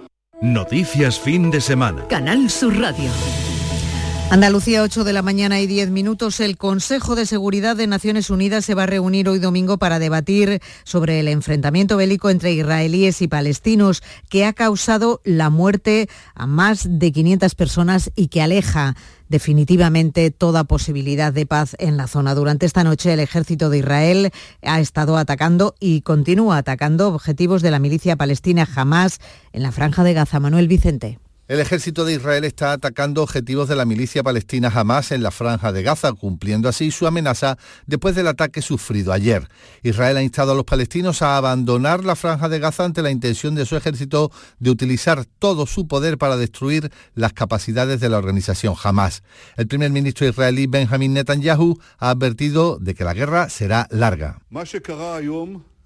Noticias 0.41 1.19
fin 1.19 1.49
de 1.49 1.61
semana. 1.61 2.07
Canal 2.07 2.49
Sur 2.49 2.77
Radio. 2.77 3.09
Andalucía, 4.31 4.81
8 4.81 5.03
de 5.03 5.13
la 5.13 5.21
mañana 5.21 5.61
y 5.61 5.67
10 5.67 5.91
minutos. 5.91 6.39
El 6.39 6.57
Consejo 6.57 7.15
de 7.15 7.27
Seguridad 7.27 7.75
de 7.75 7.85
Naciones 7.85 8.31
Unidas 8.31 8.65
se 8.65 8.73
va 8.73 8.83
a 8.83 8.87
reunir 8.87 9.29
hoy 9.29 9.39
domingo 9.39 9.77
para 9.77 9.99
debatir 9.99 10.61
sobre 10.83 11.19
el 11.19 11.27
enfrentamiento 11.27 11.95
bélico 11.95 12.29
entre 12.29 12.51
israelíes 12.51 13.21
y 13.21 13.27
palestinos 13.27 14.01
que 14.27 14.45
ha 14.45 14.53
causado 14.53 15.21
la 15.23 15.49
muerte 15.51 16.09
a 16.33 16.47
más 16.47 16.87
de 16.89 17.11
500 17.11 17.53
personas 17.55 18.11
y 18.15 18.27
que 18.27 18.41
aleja 18.41 18.95
definitivamente 19.29 20.31
toda 20.31 20.65
posibilidad 20.65 21.31
de 21.31 21.45
paz 21.45 21.75
en 21.79 21.95
la 21.95 22.07
zona. 22.07 22.33
Durante 22.35 22.65
esta 22.65 22.83
noche 22.83 23.13
el 23.13 23.19
ejército 23.19 23.69
de 23.69 23.77
Israel 23.77 24.31
ha 24.63 24.79
estado 24.79 25.17
atacando 25.17 25.75
y 25.79 26.01
continúa 26.01 26.57
atacando 26.57 27.09
objetivos 27.09 27.61
de 27.61 27.71
la 27.71 27.79
milicia 27.79 28.15
palestina 28.15 28.67
Hamas 28.75 29.19
en 29.53 29.61
la 29.61 29.71
franja 29.71 30.03
de 30.03 30.13
Gaza. 30.13 30.39
Manuel 30.39 30.67
Vicente. 30.67 31.19
El 31.47 31.59
ejército 31.59 32.05
de 32.05 32.13
Israel 32.13 32.43
está 32.43 32.71
atacando 32.71 33.21
objetivos 33.21 33.69
de 33.69 33.75
la 33.75 33.85
milicia 33.85 34.23
palestina 34.23 34.71
Hamas 34.73 35.11
en 35.11 35.21
la 35.21 35.29
franja 35.29 35.71
de 35.71 35.83
Gaza, 35.83 36.11
cumpliendo 36.13 36.67
así 36.67 36.89
su 36.89 37.05
amenaza 37.05 37.59
después 37.85 38.15
del 38.15 38.27
ataque 38.27 38.63
sufrido 38.63 39.13
ayer. 39.13 39.47
Israel 39.83 40.17
ha 40.17 40.23
instado 40.23 40.53
a 40.53 40.55
los 40.55 40.63
palestinos 40.63 41.21
a 41.21 41.37
abandonar 41.37 42.03
la 42.03 42.15
franja 42.15 42.49
de 42.49 42.57
Gaza 42.57 42.83
ante 42.83 43.03
la 43.03 43.11
intención 43.11 43.53
de 43.53 43.67
su 43.67 43.75
ejército 43.75 44.31
de 44.57 44.71
utilizar 44.71 45.25
todo 45.37 45.67
su 45.67 45.87
poder 45.87 46.17
para 46.17 46.35
destruir 46.35 46.91
las 47.13 47.33
capacidades 47.33 47.99
de 47.99 48.09
la 48.09 48.17
organización 48.17 48.73
Hamas. 48.83 49.21
El 49.55 49.67
primer 49.67 49.91
ministro 49.91 50.27
israelí 50.27 50.65
Benjamin 50.65 51.13
Netanyahu 51.13 51.79
ha 51.99 52.09
advertido 52.09 52.79
de 52.79 52.95
que 52.95 53.03
la 53.03 53.13
guerra 53.13 53.49
será 53.49 53.87
larga. 53.91 54.41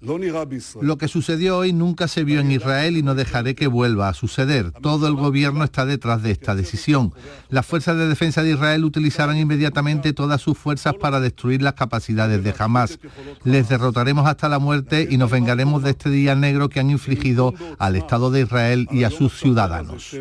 Lo 0.02 0.96
que 0.96 1.08
sucedió 1.08 1.58
hoy 1.58 1.74
nunca 1.74 2.08
se 2.08 2.24
vio 2.24 2.40
en 2.40 2.50
Israel 2.50 2.96
y 2.96 3.02
no 3.02 3.14
dejaré 3.14 3.54
que 3.54 3.66
vuelva 3.66 4.08
a 4.08 4.14
suceder. 4.14 4.72
Todo 4.72 5.06
el 5.06 5.14
gobierno 5.14 5.62
está 5.62 5.84
detrás 5.84 6.22
de 6.22 6.30
esta 6.30 6.54
decisión. 6.54 7.12
Las 7.50 7.66
fuerzas 7.66 7.98
de 7.98 8.08
defensa 8.08 8.42
de 8.42 8.52
Israel 8.52 8.84
utilizarán 8.84 9.36
inmediatamente 9.36 10.14
todas 10.14 10.40
sus 10.40 10.56
fuerzas 10.56 10.94
para 10.94 11.20
destruir 11.20 11.60
las 11.60 11.74
capacidades 11.74 12.42
de 12.42 12.54
Hamas. 12.58 12.98
Les 13.44 13.68
derrotaremos 13.68 14.26
hasta 14.26 14.48
la 14.48 14.58
muerte 14.58 15.06
y 15.10 15.18
nos 15.18 15.30
vengaremos 15.30 15.82
de 15.82 15.90
este 15.90 16.08
día 16.08 16.34
negro 16.34 16.70
que 16.70 16.80
han 16.80 16.90
infligido 16.90 17.52
al 17.78 17.96
Estado 17.96 18.30
de 18.30 18.40
Israel 18.40 18.88
y 18.90 19.04
a 19.04 19.10
sus 19.10 19.38
ciudadanos. 19.38 20.16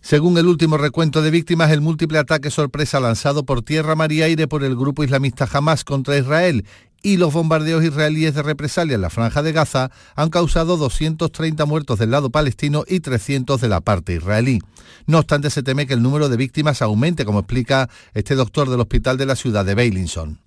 Según 0.00 0.38
el 0.38 0.46
último 0.46 0.78
recuento 0.78 1.20
de 1.20 1.30
víctimas, 1.30 1.70
el 1.72 1.82
múltiple 1.82 2.18
ataque 2.18 2.50
sorpresa 2.50 3.00
lanzado 3.00 3.44
por 3.44 3.60
tierra, 3.60 3.94
mar 3.94 4.12
y 4.12 4.22
aire 4.22 4.48
por 4.48 4.64
el 4.64 4.76
grupo 4.76 5.04
islamista 5.04 5.46
Hamas 5.52 5.84
contra 5.84 6.16
Israel 6.16 6.64
y 7.04 7.18
los 7.18 7.32
bombardeos 7.32 7.84
israelíes 7.84 8.34
de 8.34 8.42
represalia 8.42 8.94
en 8.94 9.02
la 9.02 9.10
franja 9.10 9.42
de 9.42 9.52
Gaza 9.52 9.90
han 10.16 10.30
causado 10.30 10.78
230 10.78 11.64
muertos 11.66 11.98
del 11.98 12.10
lado 12.10 12.30
palestino 12.30 12.82
y 12.88 13.00
300 13.00 13.60
de 13.60 13.68
la 13.68 13.82
parte 13.82 14.14
israelí. 14.14 14.60
No 15.06 15.18
obstante, 15.18 15.50
se 15.50 15.62
teme 15.62 15.86
que 15.86 15.94
el 15.94 16.02
número 16.02 16.30
de 16.30 16.38
víctimas 16.38 16.80
aumente, 16.80 17.26
como 17.26 17.40
explica 17.40 17.90
este 18.14 18.34
doctor 18.34 18.70
del 18.70 18.80
hospital 18.80 19.18
de 19.18 19.26
la 19.26 19.36
ciudad 19.36 19.66
de 19.66 19.74
Beilinson. 19.74 20.40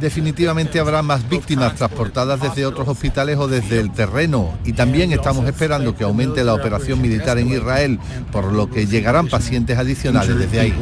Definitivamente 0.00 0.78
habrá 0.78 1.00
más 1.00 1.26
víctimas 1.28 1.74
transportadas 1.74 2.40
desde 2.40 2.66
otros 2.66 2.86
hospitales 2.86 3.38
o 3.38 3.48
desde 3.48 3.80
el 3.80 3.92
terreno 3.92 4.58
y 4.64 4.74
también 4.74 5.10
estamos 5.12 5.46
esperando 5.46 5.96
que 5.96 6.04
aumente 6.04 6.44
la 6.44 6.52
operación 6.52 7.00
militar 7.00 7.38
en 7.38 7.48
Israel, 7.48 7.98
por 8.30 8.52
lo 8.52 8.68
que 8.68 8.86
llegarán 8.86 9.28
pacientes 9.28 9.78
adicionales 9.78 10.38
desde 10.38 10.60
ahí. 10.60 10.74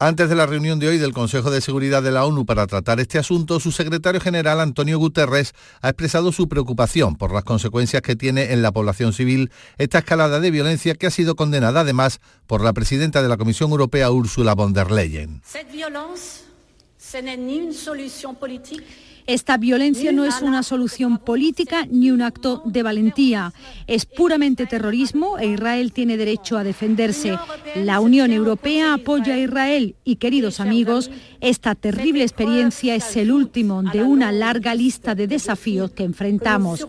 Antes 0.00 0.28
de 0.28 0.34
la 0.34 0.46
reunión 0.46 0.80
de 0.80 0.88
hoy 0.88 0.98
del 0.98 1.12
Consejo 1.12 1.52
de 1.52 1.60
Seguridad 1.60 2.02
de 2.02 2.10
la 2.10 2.24
ONU 2.24 2.44
para 2.44 2.66
tratar 2.66 2.98
este 2.98 3.18
asunto, 3.18 3.60
su 3.60 3.70
secretario 3.70 4.20
general 4.20 4.60
Antonio 4.60 4.98
Guterres 4.98 5.52
ha 5.80 5.90
expresado 5.90 6.32
su 6.32 6.48
preocupación 6.48 7.14
por 7.14 7.32
las 7.32 7.44
consecuencias 7.44 8.02
que 8.02 8.16
tiene 8.16 8.52
en 8.52 8.62
la 8.62 8.72
población 8.72 9.12
civil 9.12 9.52
esta 9.78 9.98
escalada 9.98 10.40
de 10.40 10.50
violencia 10.50 10.94
que 10.96 11.06
ha 11.06 11.10
sido 11.10 11.36
condenada 11.36 11.80
además 11.80 12.20
por 12.48 12.62
la 12.62 12.72
presidenta 12.72 13.22
de 13.22 13.28
la 13.28 13.36
Comisión 13.36 13.70
Europea 13.70 14.10
Ursula 14.10 14.54
von 14.54 14.72
der 14.72 14.90
Leyen. 14.90 15.42
Esta 19.26 19.56
violencia 19.56 20.10
no 20.12 20.24
es 20.24 20.42
una 20.42 20.62
solución 20.62 21.18
política 21.18 21.86
ni 21.88 22.10
un 22.10 22.22
acto 22.22 22.62
de 22.64 22.82
valentía. 22.82 23.52
Es 23.86 24.04
puramente 24.04 24.66
terrorismo 24.66 25.38
e 25.38 25.46
Israel 25.46 25.92
tiene 25.92 26.16
derecho 26.16 26.58
a 26.58 26.64
defenderse. 26.64 27.38
La 27.76 28.00
Unión 28.00 28.32
Europea 28.32 28.94
apoya 28.94 29.34
a 29.34 29.38
Israel 29.38 29.94
y, 30.04 30.16
queridos 30.16 30.58
amigos, 30.58 31.10
esta 31.42 31.74
terrible 31.74 32.22
experiencia 32.22 32.94
es 32.94 33.16
el 33.16 33.32
último 33.32 33.82
de 33.82 34.04
una 34.04 34.30
larga 34.30 34.76
lista 34.76 35.16
de 35.16 35.26
desafíos 35.26 35.90
que 35.90 36.04
enfrentamos. 36.04 36.86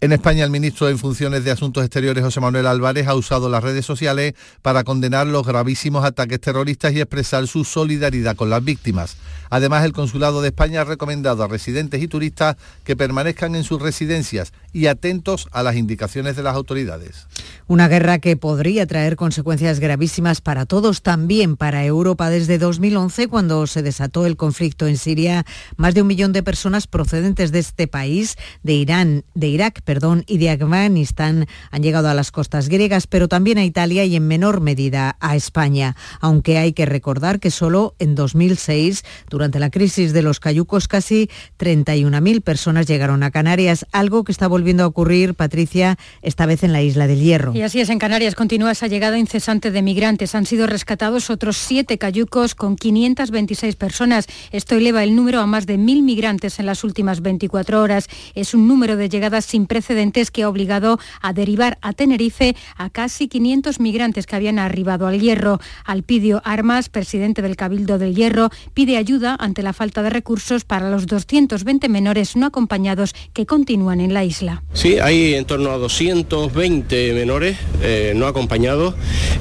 En 0.00 0.12
España, 0.12 0.42
el 0.42 0.50
ministro 0.50 0.88
en 0.88 0.98
funciones 0.98 1.44
de 1.44 1.52
Asuntos 1.52 1.84
Exteriores, 1.84 2.24
José 2.24 2.40
Manuel 2.40 2.66
Álvarez, 2.66 3.06
ha 3.06 3.14
usado 3.14 3.48
las 3.48 3.62
redes 3.62 3.86
sociales 3.86 4.34
para 4.60 4.82
condenar 4.82 5.28
los 5.28 5.46
gravísimos 5.46 6.04
ataques 6.04 6.40
terroristas 6.40 6.92
y 6.94 7.00
expresar 7.00 7.46
su 7.46 7.62
solidaridad 7.62 8.34
con 8.34 8.50
las 8.50 8.64
víctimas. 8.64 9.16
Además, 9.50 9.84
el 9.84 9.92
Consulado 9.92 10.42
de 10.42 10.48
España 10.48 10.80
ha 10.80 10.84
recomendado 10.84 11.44
a 11.44 11.46
residentes 11.48 12.02
y 12.02 12.08
turistas 12.08 12.56
que 12.82 12.96
permanezcan 12.96 13.54
en 13.54 13.62
sus 13.62 13.80
residencias 13.80 14.52
y 14.72 14.86
atentos 14.86 15.46
a 15.52 15.62
las 15.62 15.76
indicaciones 15.76 16.34
de 16.34 16.42
las 16.42 16.56
autoridades. 16.56 17.28
Una 17.68 17.86
guerra 17.86 18.18
que 18.18 18.36
podría 18.36 18.84
traer 18.86 19.14
consecuencias 19.14 19.78
gravísimas 19.78 20.40
para 20.40 20.66
todos, 20.66 21.02
también 21.02 21.56
para 21.56 21.84
Europa. 21.84 22.30
Desde 22.30 22.58
2011, 22.58 23.28
cuando 23.28 23.43
se 23.66 23.82
desató 23.82 24.26
el 24.26 24.36
conflicto 24.36 24.86
en 24.86 24.96
Siria, 24.96 25.44
más 25.76 25.94
de 25.94 26.02
un 26.02 26.08
millón 26.08 26.32
de 26.32 26.42
personas 26.42 26.86
procedentes 26.86 27.52
de 27.52 27.58
este 27.58 27.86
país, 27.86 28.36
de 28.62 28.72
Irán, 28.72 29.24
de 29.34 29.48
Irak, 29.48 29.82
perdón, 29.84 30.24
y 30.26 30.38
de 30.38 30.50
Afganistán 30.50 31.46
han 31.70 31.82
llegado 31.82 32.08
a 32.08 32.14
las 32.14 32.30
costas 32.30 32.68
griegas, 32.68 33.06
pero 33.06 33.28
también 33.28 33.58
a 33.58 33.64
Italia 33.64 34.04
y 34.04 34.16
en 34.16 34.26
menor 34.26 34.60
medida 34.60 35.16
a 35.20 35.36
España. 35.36 35.94
Aunque 36.20 36.58
hay 36.58 36.72
que 36.72 36.86
recordar 36.86 37.38
que 37.38 37.50
solo 37.50 37.94
en 37.98 38.14
2006, 38.14 39.04
durante 39.28 39.58
la 39.58 39.70
crisis 39.70 40.12
de 40.12 40.22
los 40.22 40.40
cayucos, 40.40 40.88
casi 40.88 41.28
31.000 41.58 42.40
personas 42.42 42.86
llegaron 42.86 43.22
a 43.22 43.30
Canarias, 43.30 43.86
algo 43.92 44.24
que 44.24 44.32
está 44.32 44.48
volviendo 44.48 44.84
a 44.84 44.86
ocurrir, 44.86 45.34
Patricia, 45.34 45.98
esta 46.22 46.46
vez 46.46 46.62
en 46.62 46.72
la 46.72 46.82
isla 46.82 47.06
del 47.06 47.20
Hierro. 47.20 47.54
Y 47.54 47.62
así 47.62 47.80
es, 47.80 47.90
en 47.90 47.98
Canarias 47.98 48.34
continúa 48.34 48.72
esa 48.72 48.86
llegada 48.86 49.18
incesante 49.18 49.70
de 49.70 49.82
migrantes. 49.82 50.34
Han 50.34 50.46
sido 50.46 50.66
rescatados 50.66 51.30
otros 51.30 51.56
siete 51.56 51.98
cayucos 51.98 52.54
con 52.54 52.76
500 52.76 53.30
226 53.34 53.76
personas. 53.76 54.26
Esto 54.52 54.76
eleva 54.76 55.02
el 55.02 55.16
número 55.16 55.40
a 55.40 55.46
más 55.46 55.66
de 55.66 55.76
mil 55.76 56.02
migrantes 56.02 56.58
en 56.60 56.66
las 56.66 56.84
últimas 56.84 57.20
24 57.20 57.82
horas. 57.82 58.08
Es 58.34 58.54
un 58.54 58.68
número 58.68 58.96
de 58.96 59.08
llegadas 59.08 59.44
sin 59.44 59.66
precedentes 59.66 60.30
que 60.30 60.44
ha 60.44 60.48
obligado 60.48 60.98
a 61.20 61.32
derivar 61.32 61.78
a 61.82 61.92
Tenerife 61.92 62.54
a 62.76 62.90
casi 62.90 63.28
500 63.28 63.80
migrantes 63.80 64.26
que 64.26 64.36
habían 64.36 64.58
arribado 64.58 65.06
al 65.06 65.20
Hierro. 65.20 65.60
Alpidio 65.84 66.42
Armas, 66.44 66.88
presidente 66.88 67.42
del 67.42 67.56
Cabildo 67.56 67.98
del 67.98 68.14
Hierro, 68.14 68.50
pide 68.72 68.96
ayuda 68.96 69.36
ante 69.38 69.62
la 69.62 69.72
falta 69.72 70.02
de 70.02 70.10
recursos 70.10 70.64
para 70.64 70.90
los 70.90 71.06
220 71.06 71.88
menores 71.88 72.36
no 72.36 72.46
acompañados 72.46 73.14
que 73.32 73.46
continúan 73.46 74.00
en 74.00 74.14
la 74.14 74.24
isla. 74.24 74.62
Sí, 74.72 74.98
hay 75.00 75.34
en 75.34 75.44
torno 75.44 75.70
a 75.70 75.78
220 75.78 77.14
menores 77.14 77.56
eh, 77.82 78.12
no 78.14 78.26
acompañados 78.26 78.94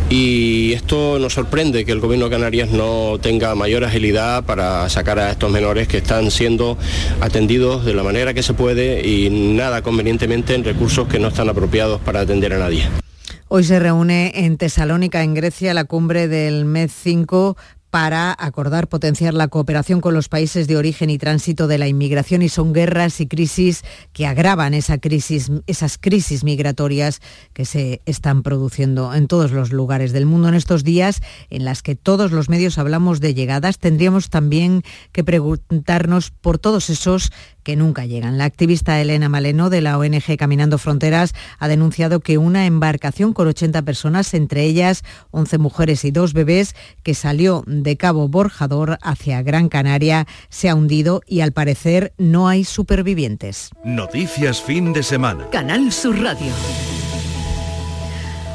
y 0.10 0.74
esto 0.74 1.20
nos 1.20 1.34
sorprende 1.34 1.86
que 1.86 1.92
el 1.92 2.00
gobierno 2.00 2.26
de 2.26 2.32
Canarias 2.32 2.72
no 2.72 3.18
tenga 3.22 3.54
mayor 3.56 3.83
agilidad 3.88 4.44
para 4.44 4.88
sacar 4.90 5.20
a 5.20 5.32
estos 5.32 5.52
menores 5.52 5.88
que 5.88 5.98
están 5.98 6.32
siendo 6.32 6.78
atendidos 7.22 7.86
de 7.86 7.94
la 7.94 8.04
manera 8.04 8.34
que 8.34 8.44
se 8.44 8.54
puede 8.54 9.08
y 9.08 9.30
nada 9.30 9.82
convenientemente 9.82 10.56
en 10.56 10.64
recursos 10.64 11.08
que 11.08 11.20
no 11.20 11.30
están 11.30 11.50
apropiados 11.50 12.02
para 12.02 12.22
atender 12.22 12.54
a 12.54 12.60
nadie. 12.60 12.88
Hoy 13.48 13.64
se 13.64 13.80
reúne 13.80 14.32
en 14.34 14.58
Tesalónica, 14.58 15.22
en 15.22 15.36
Grecia, 15.36 15.74
la 15.74 15.84
cumbre 15.84 16.28
del 16.28 16.66
MED 16.66 16.90
5 16.92 17.56
para 17.94 18.36
acordar 18.40 18.90
potenciar 18.90 19.36
la 19.36 19.50
cooperación 19.50 20.02
con 20.02 20.16
los 20.16 20.28
países 20.28 20.68
de 20.68 20.78
origen 20.78 21.12
y 21.12 21.20
tránsito 21.20 21.68
de 21.68 21.78
la 21.78 21.88
inmigración 21.88 22.42
y 22.42 22.50
son 22.50 22.74
guerras 22.74 23.22
y 23.22 23.28
crisis 23.28 23.84
que 24.14 24.26
agravan 24.26 24.74
esa 24.74 24.98
crisis, 24.98 25.52
esas 25.68 26.00
crisis 26.00 26.44
migratorias 26.44 27.22
que 27.54 27.66
se 27.66 28.02
están 28.08 28.42
produciendo 28.42 29.14
en 29.14 29.28
todos 29.28 29.52
los 29.52 29.72
lugares 29.72 30.12
del 30.12 30.26
mundo 30.26 30.50
en 30.50 30.56
estos 30.56 30.84
días 30.84 31.22
en 31.52 31.66
las 31.66 31.84
que 31.84 31.96
todos 31.96 32.32
los 32.32 32.50
medios 32.50 32.80
hablamos 32.80 33.20
de 33.20 33.36
llegadas. 33.36 33.78
Tendríamos 33.78 34.32
también 34.32 34.82
que 35.12 35.24
preguntarnos 35.24 36.32
por 36.32 36.58
todos 36.58 36.90
esos 36.90 37.32
que 37.64 37.76
nunca 37.76 38.06
llegan. 38.06 38.38
La 38.38 38.46
activista 38.46 39.00
Elena 39.00 39.30
Maleno 39.30 39.70
de 39.70 39.82
la 39.82 39.98
ONG 39.98 40.38
Caminando 40.38 40.78
Fronteras 40.78 41.34
ha 41.60 41.68
denunciado 41.68 42.20
que 42.20 42.38
una 42.38 42.66
embarcación 42.66 43.34
con 43.34 43.48
80 43.48 43.82
personas, 43.84 44.34
entre 44.34 44.64
ellas 44.64 45.04
11 45.32 45.58
mujeres 45.58 46.06
y 46.06 46.12
dos 46.12 46.34
bebés, 46.34 46.76
que 47.04 47.14
salió 47.14 47.64
de 47.68 47.98
Cabo 47.98 48.28
Borjador 48.28 48.98
hacia 49.02 49.42
Gran 49.42 49.70
Canaria, 49.70 50.28
se 50.50 50.70
ha 50.70 50.76
hundido 50.76 51.22
y 51.26 51.42
al 51.42 51.52
parecer 51.52 52.14
no 52.18 52.48
hay 52.48 52.64
supervivientes. 52.64 53.70
Noticias 53.84 54.62
fin 54.62 54.94
de 54.94 55.04
semana. 55.04 55.50
Canal 55.50 55.92
Sur 55.92 56.22
Radio. 56.22 56.52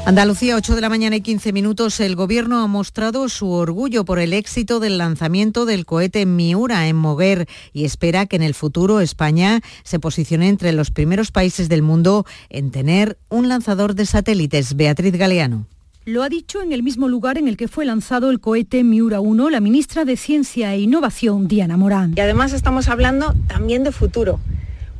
Andalucía, 0.05 0.55
8 0.55 0.75
de 0.75 0.81
la 0.81 0.89
mañana 0.89 1.17
y 1.17 1.21
15 1.21 1.53
minutos. 1.53 1.99
El 1.99 2.15
Gobierno 2.15 2.63
ha 2.63 2.67
mostrado 2.67 3.29
su 3.29 3.51
orgullo 3.51 4.05
por 4.05 4.17
el 4.17 4.33
éxito 4.33 4.79
del 4.79 4.97
lanzamiento 4.97 5.65
del 5.65 5.85
cohete 5.85 6.25
Miura 6.25 6.87
en 6.87 6.95
Moguer 6.95 7.47
y 7.73 7.85
espera 7.85 8.25
que 8.25 8.37
en 8.37 8.41
el 8.41 8.55
futuro 8.55 9.01
España 9.01 9.61
se 9.83 9.99
posicione 9.99 10.47
entre 10.47 10.71
los 10.71 10.89
primeros 10.89 11.31
países 11.31 11.69
del 11.69 11.83
mundo 11.83 12.25
en 12.49 12.71
tener 12.71 13.19
un 13.29 13.49
lanzador 13.49 13.93
de 13.93 14.07
satélites. 14.07 14.75
Beatriz 14.75 15.13
Galeano. 15.15 15.67
Lo 16.05 16.23
ha 16.23 16.29
dicho 16.29 16.63
en 16.63 16.71
el 16.71 16.81
mismo 16.81 17.07
lugar 17.07 17.37
en 17.37 17.47
el 17.47 17.55
que 17.55 17.67
fue 17.67 17.85
lanzado 17.85 18.31
el 18.31 18.39
cohete 18.39 18.83
Miura 18.83 19.19
1 19.19 19.51
la 19.51 19.59
ministra 19.59 20.05
de 20.05 20.17
Ciencia 20.17 20.73
e 20.73 20.79
Innovación, 20.79 21.47
Diana 21.47 21.77
Morán. 21.77 22.13
Y 22.15 22.21
además 22.21 22.53
estamos 22.53 22.87
hablando 22.87 23.35
también 23.47 23.83
de 23.83 23.91
futuro, 23.91 24.39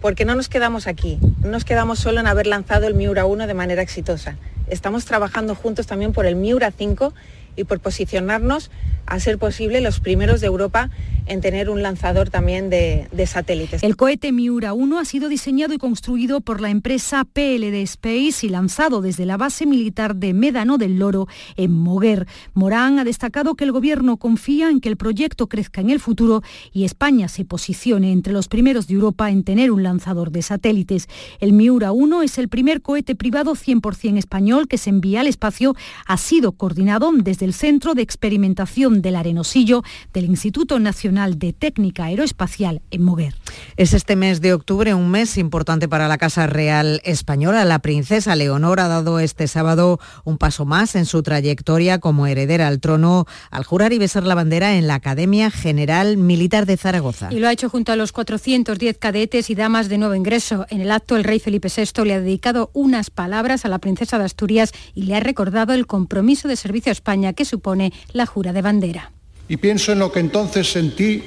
porque 0.01 0.23
no 0.25 0.35
nos 0.35 0.49
quedamos 0.49 0.85
aquí, 0.85 1.17
no 1.41 1.49
nos 1.49 1.65
quedamos 1.65 1.97
solo 1.97 2.19
en 2.19 2.27
haber 2.27 2.45
lanzado 2.45 2.85
el 2.85 2.93
Miura 2.93 3.25
1 3.25 3.47
de 3.47 3.53
manera 3.55 3.81
exitosa 3.81 4.37
estamos 4.69 5.05
trabajando 5.05 5.55
juntos 5.55 5.87
también 5.87 6.13
por 6.13 6.25
el 6.25 6.35
Miura 6.35 6.71
5 6.71 7.13
y 7.55 7.63
por 7.63 7.79
posicionarnos 7.79 8.71
a 9.05 9.19
ser 9.19 9.37
posible 9.37 9.81
los 9.81 9.99
primeros 9.99 10.41
de 10.41 10.47
Europa 10.47 10.89
en 11.29 11.41
tener 11.41 11.69
un 11.69 11.81
lanzador 11.83 12.29
también 12.29 12.69
de, 12.69 13.07
satélites. 13.27 13.83
El 13.83 13.95
cohete 13.95 14.31
Miura 14.31 14.73
1 14.73 14.97
ha 14.97 15.05
sido 15.05 15.29
diseñado 15.29 15.73
y 15.73 15.77
construido 15.77 16.41
por 16.41 16.59
la 16.59 16.71
empresa 16.71 17.23
PLD 17.23 17.75
Space 17.83 18.45
y 18.45 18.49
lanzado 18.49 19.01
desde 19.01 19.25
la 19.25 19.37
base 19.37 19.67
militar 19.67 20.15
de 20.15 20.33
Médano 20.33 20.77
del 20.77 20.97
Loro 20.97 21.27
en 21.55 21.71
Moguer. 21.71 22.27
Morán 22.53 22.97
ha 22.97 23.03
destacado 23.03 23.55
que 23.55 23.63
el 23.63 23.71
gobierno 23.71 24.17
confía 24.17 24.69
en 24.69 24.81
que 24.81 24.89
el 24.89 24.97
proyecto 24.97 25.47
crezca 25.47 25.81
en 25.81 25.91
el 25.91 25.99
futuro 25.99 26.41
y 26.73 26.83
España 26.83 27.27
se 27.27 27.45
posicione 27.45 28.11
entre 28.11 28.33
los 28.33 28.47
primeros 28.47 28.87
de 28.87 28.95
Europa 28.95 29.29
en 29.29 29.43
tener 29.43 29.71
un 29.71 29.83
lanzador 29.83 30.31
de 30.31 30.41
satélites. 30.41 31.07
El 31.39 31.53
Miura 31.53 31.91
1 31.91 32.23
es 32.23 32.39
el 32.39 32.49
primer 32.49 32.81
cohete 32.81 33.15
privado 33.15 33.53
100% 33.53 34.17
español 34.17 34.67
que 34.67 34.79
se 34.79 34.89
envía 34.89 35.21
al 35.21 35.27
espacio. 35.27 35.75
Ha 36.07 36.17
sido 36.17 36.53
coordinado 36.53 37.11
desde 37.13 37.45
el 37.45 37.53
Centro 37.53 37.93
de 37.93 38.01
Experimentación 38.01 39.03
del 39.03 39.15
Arenosillo 39.15 39.83
del 40.11 40.25
Instituto 40.25 40.79
Nacional 40.79 41.18
de 41.27 41.51
Técnica 41.51 42.05
Aeroespacial 42.05 42.81
en 42.91 43.03
Moguer. 43.03 43.35
Es 43.75 43.93
este 43.93 44.15
mes 44.15 44.39
de 44.39 44.53
octubre 44.53 44.93
un 44.93 45.11
mes 45.11 45.37
importante 45.37 45.89
para 45.89 46.07
la 46.07 46.17
Casa 46.17 46.47
Real 46.47 47.01
Española. 47.03 47.65
La 47.65 47.79
princesa 47.79 48.35
Leonor 48.35 48.79
ha 48.79 48.87
dado 48.87 49.19
este 49.19 49.47
sábado 49.47 49.99
un 50.23 50.37
paso 50.37 50.65
más 50.65 50.95
en 50.95 51.05
su 51.05 51.21
trayectoria 51.21 51.99
como 51.99 52.25
heredera 52.25 52.67
al 52.67 52.79
trono 52.79 53.25
al 53.51 53.65
jurar 53.65 53.91
y 53.91 53.99
besar 53.99 54.23
la 54.23 54.35
bandera 54.35 54.75
en 54.75 54.87
la 54.87 54.95
Academia 54.95 55.51
General 55.51 56.15
Militar 56.15 56.65
de 56.65 56.77
Zaragoza. 56.77 57.27
Y 57.31 57.39
lo 57.39 57.47
ha 57.47 57.51
hecho 57.51 57.69
junto 57.69 57.91
a 57.91 57.97
los 57.97 58.13
410 58.13 58.97
cadetes 58.97 59.49
y 59.49 59.55
damas 59.55 59.89
de 59.89 59.97
nuevo 59.97 60.15
ingreso. 60.15 60.65
En 60.69 60.79
el 60.79 60.91
acto 60.91 61.17
el 61.17 61.25
rey 61.25 61.39
Felipe 61.39 61.67
VI 61.75 62.05
le 62.05 62.13
ha 62.13 62.19
dedicado 62.21 62.71
unas 62.73 63.09
palabras 63.09 63.65
a 63.65 63.69
la 63.69 63.79
princesa 63.79 64.17
de 64.17 64.25
Asturias 64.25 64.71
y 64.95 65.03
le 65.03 65.15
ha 65.15 65.19
recordado 65.19 65.73
el 65.73 65.85
compromiso 65.85 66.47
de 66.47 66.55
servicio 66.55 66.91
a 66.91 66.93
España 66.93 67.33
que 67.33 67.43
supone 67.43 67.91
la 68.13 68.25
jura 68.25 68.53
de 68.53 68.61
bandera 68.61 69.11
y 69.49 69.57
pienso 69.57 69.91
en 69.91 69.99
lo 69.99 70.11
que 70.11 70.19
entonces 70.19 70.71
sentí 70.71 71.23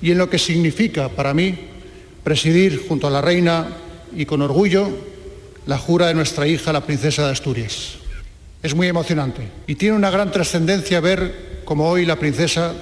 y 0.00 0.10
en 0.10 0.18
lo 0.18 0.28
que 0.28 0.38
significa 0.38 1.08
para 1.08 1.34
mí 1.34 1.58
presidir 2.22 2.86
junto 2.86 3.06
a 3.06 3.10
la 3.10 3.22
reina 3.22 3.68
y 4.14 4.26
con 4.26 4.42
orgullo 4.42 4.88
la 5.66 5.78
jura 5.78 6.06
de 6.06 6.14
nuestra 6.14 6.46
hija, 6.46 6.72
la 6.72 6.84
princesa 6.84 7.24
de 7.24 7.32
Asturias. 7.32 7.94
Es 8.62 8.74
muy 8.74 8.86
emocionante 8.86 9.48
y 9.66 9.74
tiene 9.74 9.96
una 9.96 10.10
gran 10.10 10.30
trascendencia 10.30 11.00
ver 11.00 11.62
cómo 11.64 11.88
hoy 11.88 12.04
la 12.04 12.16
princesa 12.16 12.74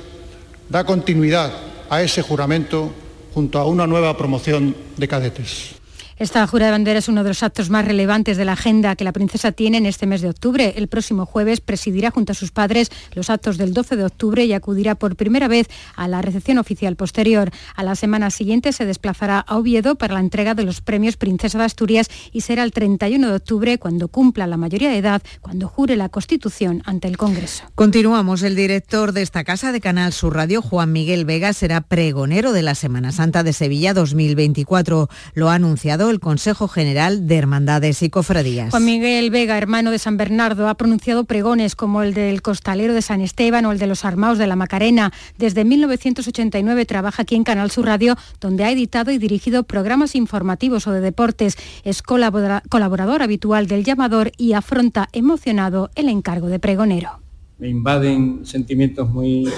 da 0.69 0.85
continuidad 0.85 1.53
a 1.89 2.03
ese 2.03 2.23
juramento 2.23 2.93
junto 3.33 3.59
a 3.59 3.65
una 3.65 3.87
nueva 3.87 4.17
promoción 4.17 4.75
de 4.97 5.09
cadetes. 5.09 5.80
Esta 6.21 6.47
jura 6.47 6.67
de 6.67 6.73
bandera 6.73 6.99
es 6.99 7.09
uno 7.09 7.23
de 7.23 7.31
los 7.31 7.43
actos 7.43 7.71
más 7.71 7.87
relevantes 7.87 8.37
de 8.37 8.45
la 8.45 8.53
agenda 8.53 8.95
que 8.95 9.05
la 9.05 9.13
princesa 9.13 9.53
tiene 9.53 9.79
en 9.79 9.87
este 9.87 10.07
mes 10.07 10.21
de 10.21 10.29
octubre. 10.29 10.75
El 10.77 10.87
próximo 10.87 11.25
jueves 11.25 11.63
presidirá 11.63 12.11
junto 12.11 12.33
a 12.33 12.35
sus 12.35 12.51
padres 12.51 12.91
los 13.15 13.31
actos 13.31 13.57
del 13.57 13.73
12 13.73 13.97
de 13.97 14.05
octubre 14.05 14.45
y 14.45 14.53
acudirá 14.53 14.97
por 14.97 15.17
primera 15.17 15.49
vez 15.49 15.69
a 15.97 16.09
la 16.09 16.21
recepción 16.21 16.59
oficial 16.59 16.95
posterior. 16.95 17.51
A 17.75 17.83
la 17.85 17.97
semana 17.97 18.31
siguiente 18.31 18.75
se 18.75 18.85
desplazará 18.85 19.39
a 19.39 19.57
Oviedo 19.57 19.95
para 19.95 20.13
la 20.13 20.21
entrega 20.21 20.55
de 20.55 20.65
los 20.65 20.83
premios 20.83 21.17
Princesa 21.17 21.57
de 21.57 21.65
Asturias 21.65 22.11
y 22.33 22.43
será 22.43 22.65
el 22.65 22.73
31 22.73 23.27
de 23.27 23.37
octubre 23.37 23.79
cuando 23.79 24.09
cumpla 24.09 24.47
la 24.47 24.59
mayoría 24.59 24.91
de 24.91 24.99
edad, 24.99 25.23
cuando 25.41 25.69
jure 25.69 25.97
la 25.97 26.11
Constitución 26.11 26.83
ante 26.85 27.09
el 27.09 27.17
Congreso. 27.17 27.65
Continuamos. 27.75 28.43
El 28.43 28.57
director 28.57 29.13
de 29.13 29.23
esta 29.23 29.43
casa 29.43 29.73
de 29.73 29.81
Canal 29.81 30.13
Sur 30.13 30.35
Radio, 30.35 30.61
Juan 30.61 30.93
Miguel 30.93 31.25
Vega, 31.25 31.55
será 31.55 31.81
pregonero 31.81 32.53
de 32.53 32.61
la 32.61 32.75
Semana 32.75 33.11
Santa 33.11 33.43
de 33.43 33.55
Sevilla 33.55 33.95
2024. 33.95 35.09
Lo 35.33 35.49
ha 35.49 35.55
anunciado 35.55 36.10
el 36.11 36.21
Consejo 36.21 36.69
General 36.69 37.27
de 37.27 37.37
Hermandades 37.37 38.03
y 38.03 38.11
Cofradías. 38.11 38.71
Juan 38.71 38.85
Miguel 38.85 39.31
Vega, 39.31 39.57
hermano 39.57 39.91
de 39.91 39.99
San 39.99 40.17
Bernardo, 40.17 40.69
ha 40.69 40.75
pronunciado 40.75 41.25
pregones 41.25 41.77
como 41.77 42.03
el 42.03 42.15
del 42.15 42.43
Costalero 42.43 42.95
de 42.95 43.03
San 43.03 43.21
Esteban 43.21 43.65
o 43.67 43.73
el 43.73 43.79
de 43.79 43.87
los 43.87 44.05
Armaos 44.05 44.39
de 44.39 44.47
la 44.47 44.57
Macarena. 44.57 45.13
Desde 45.39 45.65
1989 45.65 46.85
trabaja 46.87 47.23
aquí 47.23 47.35
en 47.35 47.45
Canal 47.45 47.71
Sur 47.71 47.87
Radio, 47.87 48.17
donde 48.41 48.65
ha 48.65 48.71
editado 48.71 49.11
y 49.11 49.19
dirigido 49.19 49.63
programas 49.63 50.15
informativos 50.15 50.87
o 50.87 50.93
de 50.93 51.01
deportes. 51.01 51.57
Es 51.85 52.03
colaborador 52.03 53.23
habitual 53.23 53.67
del 53.67 53.85
llamador 53.85 54.33
y 54.37 54.53
afronta 54.53 55.09
emocionado 55.13 55.91
el 55.95 56.09
encargo 56.09 56.49
de 56.49 56.59
pregonero. 56.59 57.21
Me 57.59 57.69
invaden 57.69 58.45
sentimientos 58.45 59.09
muy, 59.11 59.49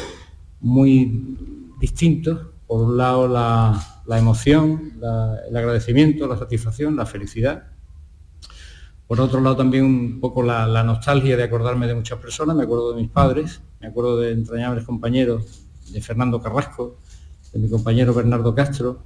muy 0.61 1.37
distintos. 1.81 2.39
Por 2.67 2.83
un 2.83 2.97
lado, 2.97 3.29
la, 3.29 3.92
la 4.07 4.19
emoción, 4.19 4.95
el 5.49 5.57
agradecimiento, 5.57 6.27
la 6.27 6.37
satisfacción, 6.37 6.97
la 6.97 7.07
felicidad. 7.07 7.65
Por 9.07 9.21
otro 9.21 9.41
lado 9.41 9.57
también 9.57 9.85
un 9.85 10.21
poco 10.21 10.43
la, 10.43 10.83
nostalgia 10.83 11.37
de 11.37 11.43
acordarme 11.43 11.87
de 11.87 11.95
muchas 11.95 12.19
personas, 12.19 12.57
me 12.57 12.65
acuerdo 12.65 12.93
de 12.93 13.03
mis 13.03 13.11
padres, 13.11 13.61
me 13.81 13.89
acuerdo 13.89 14.19
de 14.19 14.33
entrañables 14.33 14.85
compañeros, 14.85 15.65
de 15.91 16.01
Fernando 16.01 16.41
Carrasco, 16.41 16.97
de 17.53 17.59
mi 17.59 17.69
compañero 17.69 18.15
Bernardo 18.15 18.55
Castro, 18.55 19.03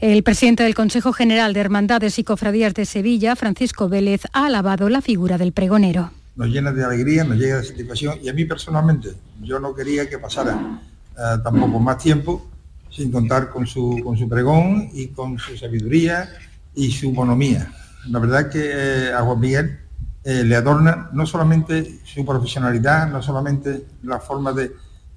el 0.00 0.22
presidente 0.22 0.62
del 0.62 0.76
Consejo 0.76 1.12
General 1.12 1.52
de 1.52 1.58
Hermandades 1.58 2.20
y 2.20 2.24
Cofradías 2.24 2.72
de 2.72 2.86
Sevilla, 2.86 3.34
Francisco 3.34 3.88
Vélez, 3.88 4.22
ha 4.32 4.46
alabado 4.46 4.88
la 4.88 5.02
figura 5.02 5.38
del 5.38 5.52
pregonero. 5.52 6.12
Nos 6.36 6.48
llena 6.50 6.70
de 6.70 6.84
alegría, 6.84 7.24
nos 7.24 7.36
llega 7.36 7.56
de 7.56 7.64
satisfacción 7.64 8.16
y 8.22 8.28
a 8.28 8.32
mí 8.32 8.44
personalmente 8.44 9.14
yo 9.42 9.58
no 9.58 9.74
quería 9.74 10.08
que 10.08 10.18
pasara 10.18 10.80
eh, 11.16 11.38
tampoco 11.42 11.80
más 11.80 11.98
tiempo 11.98 12.46
sin 12.90 13.10
contar 13.10 13.50
con 13.50 13.66
su, 13.66 14.00
con 14.04 14.16
su 14.16 14.28
pregón 14.28 14.88
y 14.92 15.08
con 15.08 15.38
su 15.38 15.56
sabiduría 15.56 16.28
y 16.74 16.90
su 16.90 17.12
bonomía. 17.12 17.72
La 18.08 18.18
verdad 18.18 18.50
que 18.50 18.60
eh, 18.62 19.12
a 19.12 19.20
Juan 19.22 19.40
Miguel 19.40 19.78
eh, 20.24 20.44
le 20.44 20.56
adorna 20.56 21.10
no 21.12 21.26
solamente 21.26 22.00
su 22.04 22.24
profesionalidad, 22.24 23.10
no 23.10 23.22
solamente 23.22 23.86
la 24.02 24.20
forma 24.20 24.52
de, 24.52 24.72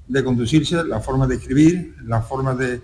de 0.07 0.23
conducirse, 0.23 0.83
la 0.83 0.99
forma 0.99 1.27
de 1.27 1.35
escribir, 1.35 1.95
la 2.03 2.21
forma 2.21 2.55
de, 2.55 2.81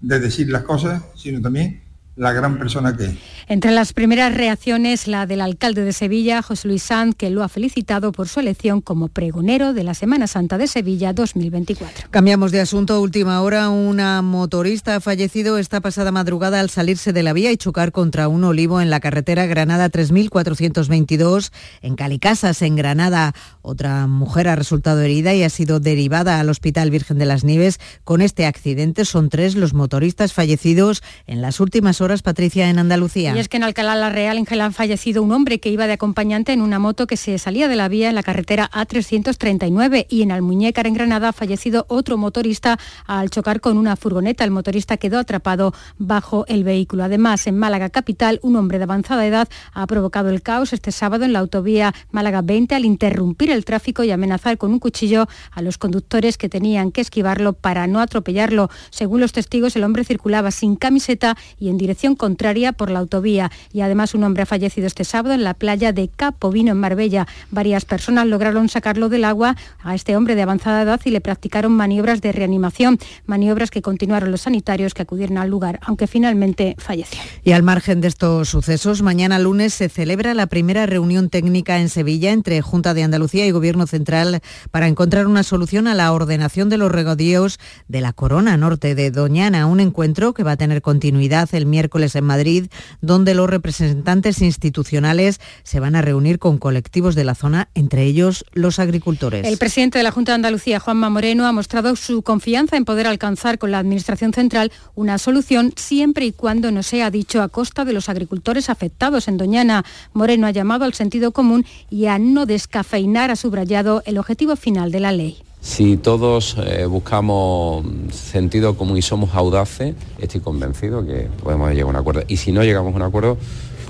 de 0.00 0.20
decir 0.20 0.48
las 0.50 0.62
cosas, 0.62 1.02
sino 1.14 1.40
también 1.40 1.82
la 2.20 2.32
gran 2.34 2.58
persona 2.58 2.94
que 2.94 3.06
es. 3.06 3.12
Entre 3.48 3.70
las 3.72 3.94
primeras 3.94 4.34
reacciones, 4.34 5.08
la 5.08 5.26
del 5.26 5.40
alcalde 5.40 5.82
de 5.82 5.92
Sevilla, 5.92 6.42
José 6.42 6.68
Luis 6.68 6.82
Sanz, 6.82 7.16
que 7.16 7.30
lo 7.30 7.42
ha 7.42 7.48
felicitado 7.48 8.12
por 8.12 8.28
su 8.28 8.38
elección 8.40 8.80
como 8.82 9.08
pregonero 9.08 9.72
de 9.72 9.82
la 9.82 9.94
Semana 9.94 10.26
Santa 10.26 10.58
de 10.58 10.68
Sevilla 10.68 11.12
2024. 11.14 12.08
Cambiamos 12.10 12.52
de 12.52 12.60
asunto. 12.60 13.00
Última 13.00 13.40
hora, 13.40 13.70
una 13.70 14.20
motorista 14.20 14.96
ha 14.96 15.00
fallecido 15.00 15.56
esta 15.58 15.80
pasada 15.80 16.12
madrugada 16.12 16.60
al 16.60 16.68
salirse 16.68 17.12
de 17.12 17.22
la 17.22 17.32
vía 17.32 17.50
y 17.50 17.56
chocar 17.56 17.90
contra 17.90 18.28
un 18.28 18.44
olivo 18.44 18.82
en 18.82 18.90
la 18.90 19.00
carretera 19.00 19.46
Granada 19.46 19.88
3422 19.88 21.52
en 21.80 21.96
Calicasas, 21.96 22.60
en 22.60 22.76
Granada. 22.76 23.34
Otra 23.62 24.06
mujer 24.06 24.48
ha 24.48 24.56
resultado 24.56 25.00
herida 25.02 25.34
y 25.34 25.42
ha 25.42 25.50
sido 25.50 25.80
derivada 25.80 26.40
al 26.40 26.48
Hospital 26.48 26.90
Virgen 26.90 27.18
de 27.18 27.26
las 27.26 27.44
Nieves. 27.44 27.78
Con 28.04 28.22
este 28.22 28.46
accidente 28.46 29.04
son 29.04 29.28
tres 29.28 29.54
los 29.54 29.74
motoristas 29.74 30.32
fallecidos 30.32 31.02
en 31.26 31.42
las 31.42 31.60
últimas 31.60 32.00
horas 32.00 32.22
Patricia, 32.22 32.70
en 32.70 32.78
Andalucía. 32.78 33.36
Y 33.36 33.38
es 33.38 33.48
que 33.48 33.58
en 33.58 33.64
Alcalá 33.64 33.94
la 33.96 34.08
Real, 34.08 34.38
en 34.38 34.46
Gelán, 34.46 34.70
ha 34.70 34.72
fallecido 34.72 35.22
un 35.22 35.32
hombre 35.32 35.60
que 35.60 35.68
iba 35.68 35.86
de 35.86 35.92
acompañante 35.92 36.52
en 36.52 36.62
una 36.62 36.78
moto 36.78 37.06
que 37.06 37.18
se 37.18 37.38
salía 37.38 37.68
de 37.68 37.76
la 37.76 37.88
vía 37.88 38.08
en 38.08 38.14
la 38.14 38.22
carretera 38.22 38.70
A339 38.72 40.06
y 40.08 40.22
en 40.22 40.32
Almuñécar, 40.32 40.86
en 40.86 40.94
Granada, 40.94 41.28
ha 41.28 41.32
fallecido 41.32 41.84
otro 41.88 42.16
motorista 42.16 42.78
al 43.06 43.28
chocar 43.28 43.60
con 43.60 43.76
una 43.76 43.96
furgoneta. 43.96 44.44
El 44.44 44.52
motorista 44.52 44.96
quedó 44.96 45.18
atrapado 45.18 45.74
bajo 45.98 46.46
el 46.48 46.64
vehículo. 46.64 47.04
Además, 47.04 47.46
en 47.46 47.58
Málaga 47.58 47.90
capital, 47.90 48.40
un 48.42 48.56
hombre 48.56 48.78
de 48.78 48.84
avanzada 48.84 49.26
edad 49.26 49.48
ha 49.72 49.86
provocado 49.86 50.30
el 50.30 50.40
caos 50.40 50.72
este 50.72 50.92
sábado 50.92 51.24
en 51.24 51.34
la 51.34 51.40
autovía 51.40 51.94
Málaga 52.10 52.40
20 52.40 52.74
al 52.74 52.84
interrumpir 52.84 53.49
el 53.50 53.64
tráfico 53.64 54.04
y 54.04 54.10
amenazar 54.10 54.58
con 54.58 54.72
un 54.72 54.78
cuchillo 54.78 55.28
a 55.50 55.62
los 55.62 55.78
conductores 55.78 56.38
que 56.38 56.48
tenían 56.48 56.92
que 56.92 57.00
esquivarlo 57.00 57.52
para 57.52 57.86
no 57.86 58.00
atropellarlo. 58.00 58.70
Según 58.90 59.20
los 59.20 59.32
testigos, 59.32 59.76
el 59.76 59.84
hombre 59.84 60.04
circulaba 60.04 60.50
sin 60.50 60.76
camiseta 60.76 61.36
y 61.58 61.68
en 61.68 61.78
dirección 61.78 62.16
contraria 62.16 62.72
por 62.72 62.90
la 62.90 63.00
autovía 63.00 63.50
y 63.72 63.80
además 63.80 64.14
un 64.14 64.24
hombre 64.24 64.42
ha 64.42 64.46
fallecido 64.46 64.86
este 64.86 65.04
sábado 65.04 65.34
en 65.34 65.44
la 65.44 65.54
playa 65.54 65.92
de 65.92 66.08
Capovino 66.08 66.72
en 66.72 66.78
Marbella. 66.78 67.26
Varias 67.50 67.84
personas 67.84 68.26
lograron 68.26 68.68
sacarlo 68.68 69.08
del 69.08 69.24
agua 69.24 69.56
a 69.82 69.94
este 69.94 70.16
hombre 70.16 70.34
de 70.34 70.42
avanzada 70.42 70.82
edad 70.82 71.00
y 71.04 71.10
le 71.10 71.20
practicaron 71.20 71.72
maniobras 71.72 72.20
de 72.20 72.32
reanimación, 72.32 72.98
maniobras 73.26 73.70
que 73.70 73.82
continuaron 73.82 74.30
los 74.30 74.42
sanitarios 74.42 74.94
que 74.94 75.02
acudieron 75.02 75.38
al 75.38 75.48
lugar, 75.48 75.80
aunque 75.82 76.06
finalmente 76.06 76.74
falleció. 76.78 77.20
Y 77.44 77.52
al 77.52 77.62
margen 77.62 78.00
de 78.00 78.08
estos 78.08 78.48
sucesos, 78.48 79.02
mañana 79.02 79.38
lunes 79.38 79.74
se 79.74 79.88
celebra 79.88 80.34
la 80.34 80.46
primera 80.46 80.86
reunión 80.86 81.28
técnica 81.30 81.78
en 81.78 81.88
Sevilla 81.88 82.32
entre 82.32 82.60
Junta 82.60 82.94
de 82.94 83.02
Andalucía 83.02 83.39
y 83.46 83.50
Gobierno 83.50 83.86
Central 83.86 84.40
para 84.70 84.88
encontrar 84.88 85.26
una 85.26 85.42
solución 85.42 85.86
a 85.86 85.94
la 85.94 86.12
ordenación 86.12 86.68
de 86.68 86.78
los 86.78 86.90
regadíos 86.90 87.58
de 87.88 88.00
la 88.00 88.12
Corona 88.12 88.56
Norte 88.56 88.94
de 88.94 89.10
Doñana, 89.10 89.66
un 89.66 89.80
encuentro 89.80 90.34
que 90.34 90.42
va 90.42 90.52
a 90.52 90.56
tener 90.56 90.82
continuidad 90.82 91.48
el 91.52 91.66
miércoles 91.66 92.14
en 92.16 92.24
Madrid, 92.24 92.66
donde 93.00 93.34
los 93.34 93.48
representantes 93.48 94.42
institucionales 94.42 95.40
se 95.62 95.80
van 95.80 95.96
a 95.96 96.02
reunir 96.02 96.38
con 96.38 96.58
colectivos 96.58 97.14
de 97.14 97.24
la 97.24 97.34
zona, 97.34 97.68
entre 97.74 98.04
ellos 98.04 98.44
los 98.52 98.78
agricultores. 98.78 99.46
El 99.46 99.58
presidente 99.58 99.98
de 99.98 100.04
la 100.04 100.10
Junta 100.10 100.32
de 100.32 100.36
Andalucía, 100.36 100.80
Juanma 100.80 101.10
Moreno, 101.10 101.46
ha 101.46 101.52
mostrado 101.52 101.96
su 101.96 102.22
confianza 102.22 102.76
en 102.76 102.84
poder 102.84 103.06
alcanzar 103.06 103.58
con 103.58 103.70
la 103.70 103.78
Administración 103.78 104.32
Central 104.32 104.72
una 104.94 105.18
solución 105.18 105.72
siempre 105.76 106.26
y 106.26 106.32
cuando 106.32 106.70
no 106.70 106.82
sea 106.82 107.10
dicho 107.10 107.42
a 107.42 107.48
costa 107.48 107.84
de 107.84 107.92
los 107.92 108.08
agricultores 108.08 108.70
afectados 108.70 109.28
en 109.28 109.36
Doñana. 109.36 109.84
Moreno 110.12 110.46
ha 110.46 110.50
llamado 110.50 110.84
al 110.84 110.94
sentido 110.94 111.32
común 111.32 111.64
y 111.88 112.06
a 112.06 112.18
no 112.18 112.46
descafeinar, 112.46 113.29
ha 113.30 113.36
subrayado 113.36 114.02
el 114.06 114.18
objetivo 114.18 114.56
final 114.56 114.92
de 114.92 115.00
la 115.00 115.12
ley. 115.12 115.38
Si 115.60 115.98
todos 115.98 116.56
eh, 116.64 116.86
buscamos 116.86 117.84
sentido 118.10 118.76
común 118.76 118.96
y 118.96 119.02
somos 119.02 119.34
audaces, 119.34 119.94
estoy 120.18 120.40
convencido 120.40 121.04
que 121.04 121.28
podemos 121.42 121.70
llegar 121.70 121.86
a 121.86 121.90
un 121.90 121.96
acuerdo. 121.96 122.22
Y 122.28 122.38
si 122.38 122.50
no 122.50 122.62
llegamos 122.62 122.94
a 122.94 122.96
un 122.96 123.02
acuerdo, 123.02 123.36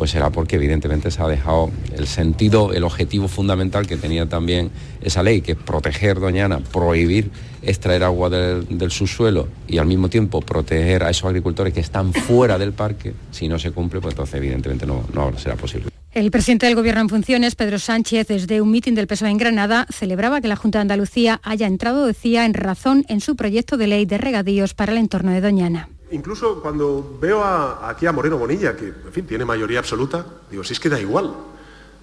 pues 0.00 0.12
será 0.12 0.30
porque 0.30 0.56
evidentemente 0.56 1.10
se 1.10 1.22
ha 1.22 1.28
dejado 1.28 1.70
el 1.94 2.06
sentido, 2.06 2.72
el 2.72 2.84
objetivo 2.84 3.28
fundamental 3.28 3.86
que 3.86 3.98
tenía 3.98 4.26
también 4.26 4.70
esa 5.02 5.22
ley, 5.22 5.42
que 5.42 5.52
es 5.52 5.58
proteger 5.58 6.18
Doñana, 6.20 6.60
prohibir 6.60 7.30
extraer 7.60 8.04
agua 8.04 8.30
del, 8.30 8.90
subsuelo 8.90 9.48
y 9.68 9.76
al 9.76 9.84
mismo 9.84 10.08
tiempo 10.08 10.40
proteger 10.40 11.02
a 11.02 11.10
esos 11.10 11.26
agricultores 11.26 11.74
que 11.74 11.80
están 11.80 12.14
fuera 12.14 12.56
del 12.56 12.72
parque. 12.72 13.12
Si 13.30 13.46
no 13.46 13.58
se 13.58 13.72
cumple, 13.72 14.00
pues 14.00 14.14
entonces 14.14 14.36
evidentemente 14.36 14.86
no, 14.86 15.04
no 15.12 15.38
será 15.38 15.56
posible. 15.56 15.90
El 16.12 16.30
presidente 16.30 16.64
del 16.64 16.76
Gobierno 16.76 17.02
en 17.02 17.10
funciones, 17.10 17.54
Pedro 17.54 17.78
Sánchez, 17.78 18.26
desde 18.26 18.62
un 18.62 18.70
mitin 18.70 18.94
del 18.94 19.06
PSOE 19.06 19.28
en 19.28 19.36
Granada, 19.36 19.86
celebraba 19.92 20.40
que 20.40 20.48
la 20.48 20.56
Junta 20.56 20.78
de 20.78 20.84
Andalucía 20.84 21.42
haya 21.44 21.66
entrado, 21.66 22.06
decía, 22.06 22.46
en 22.46 22.54
razón 22.54 23.04
en 23.10 23.20
su 23.20 23.36
proyecto 23.36 23.76
de 23.76 23.86
ley 23.86 24.06
de 24.06 24.16
regadíos 24.16 24.72
para 24.72 24.92
el 24.92 24.98
entorno 24.98 25.32
de 25.32 25.42
Doñana. 25.42 25.90
Incluso 26.12 26.60
cuando 26.60 27.18
veo 27.20 27.42
aquí 27.44 28.06
a 28.06 28.12
Moreno 28.12 28.36
Bonilla, 28.36 28.76
que 28.76 28.86
en 28.86 29.12
fin 29.12 29.26
tiene 29.26 29.44
mayoría 29.44 29.78
absoluta, 29.78 30.26
digo, 30.50 30.64
si 30.64 30.72
es 30.72 30.80
que 30.80 30.88
da 30.88 30.98
igual. 30.98 31.34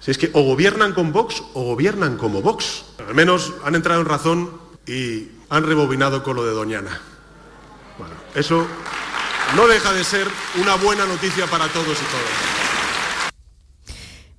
Si 0.00 0.10
es 0.10 0.18
que 0.18 0.30
o 0.32 0.42
gobiernan 0.42 0.94
con 0.94 1.12
Vox 1.12 1.42
o 1.54 1.64
gobiernan 1.64 2.16
como 2.16 2.40
Vox. 2.40 2.84
Al 3.06 3.14
menos 3.14 3.52
han 3.64 3.74
entrado 3.74 4.00
en 4.00 4.06
razón 4.06 4.50
y 4.86 5.28
han 5.50 5.64
rebobinado 5.64 6.22
con 6.22 6.36
lo 6.36 6.44
de 6.44 6.52
Doñana. 6.52 7.00
Bueno, 7.98 8.14
eso 8.34 8.66
no 9.56 9.66
deja 9.66 9.92
de 9.92 10.04
ser 10.04 10.26
una 10.60 10.76
buena 10.76 11.04
noticia 11.04 11.46
para 11.46 11.68
todos 11.68 11.86
y 11.86 12.06
todas. 12.10 12.57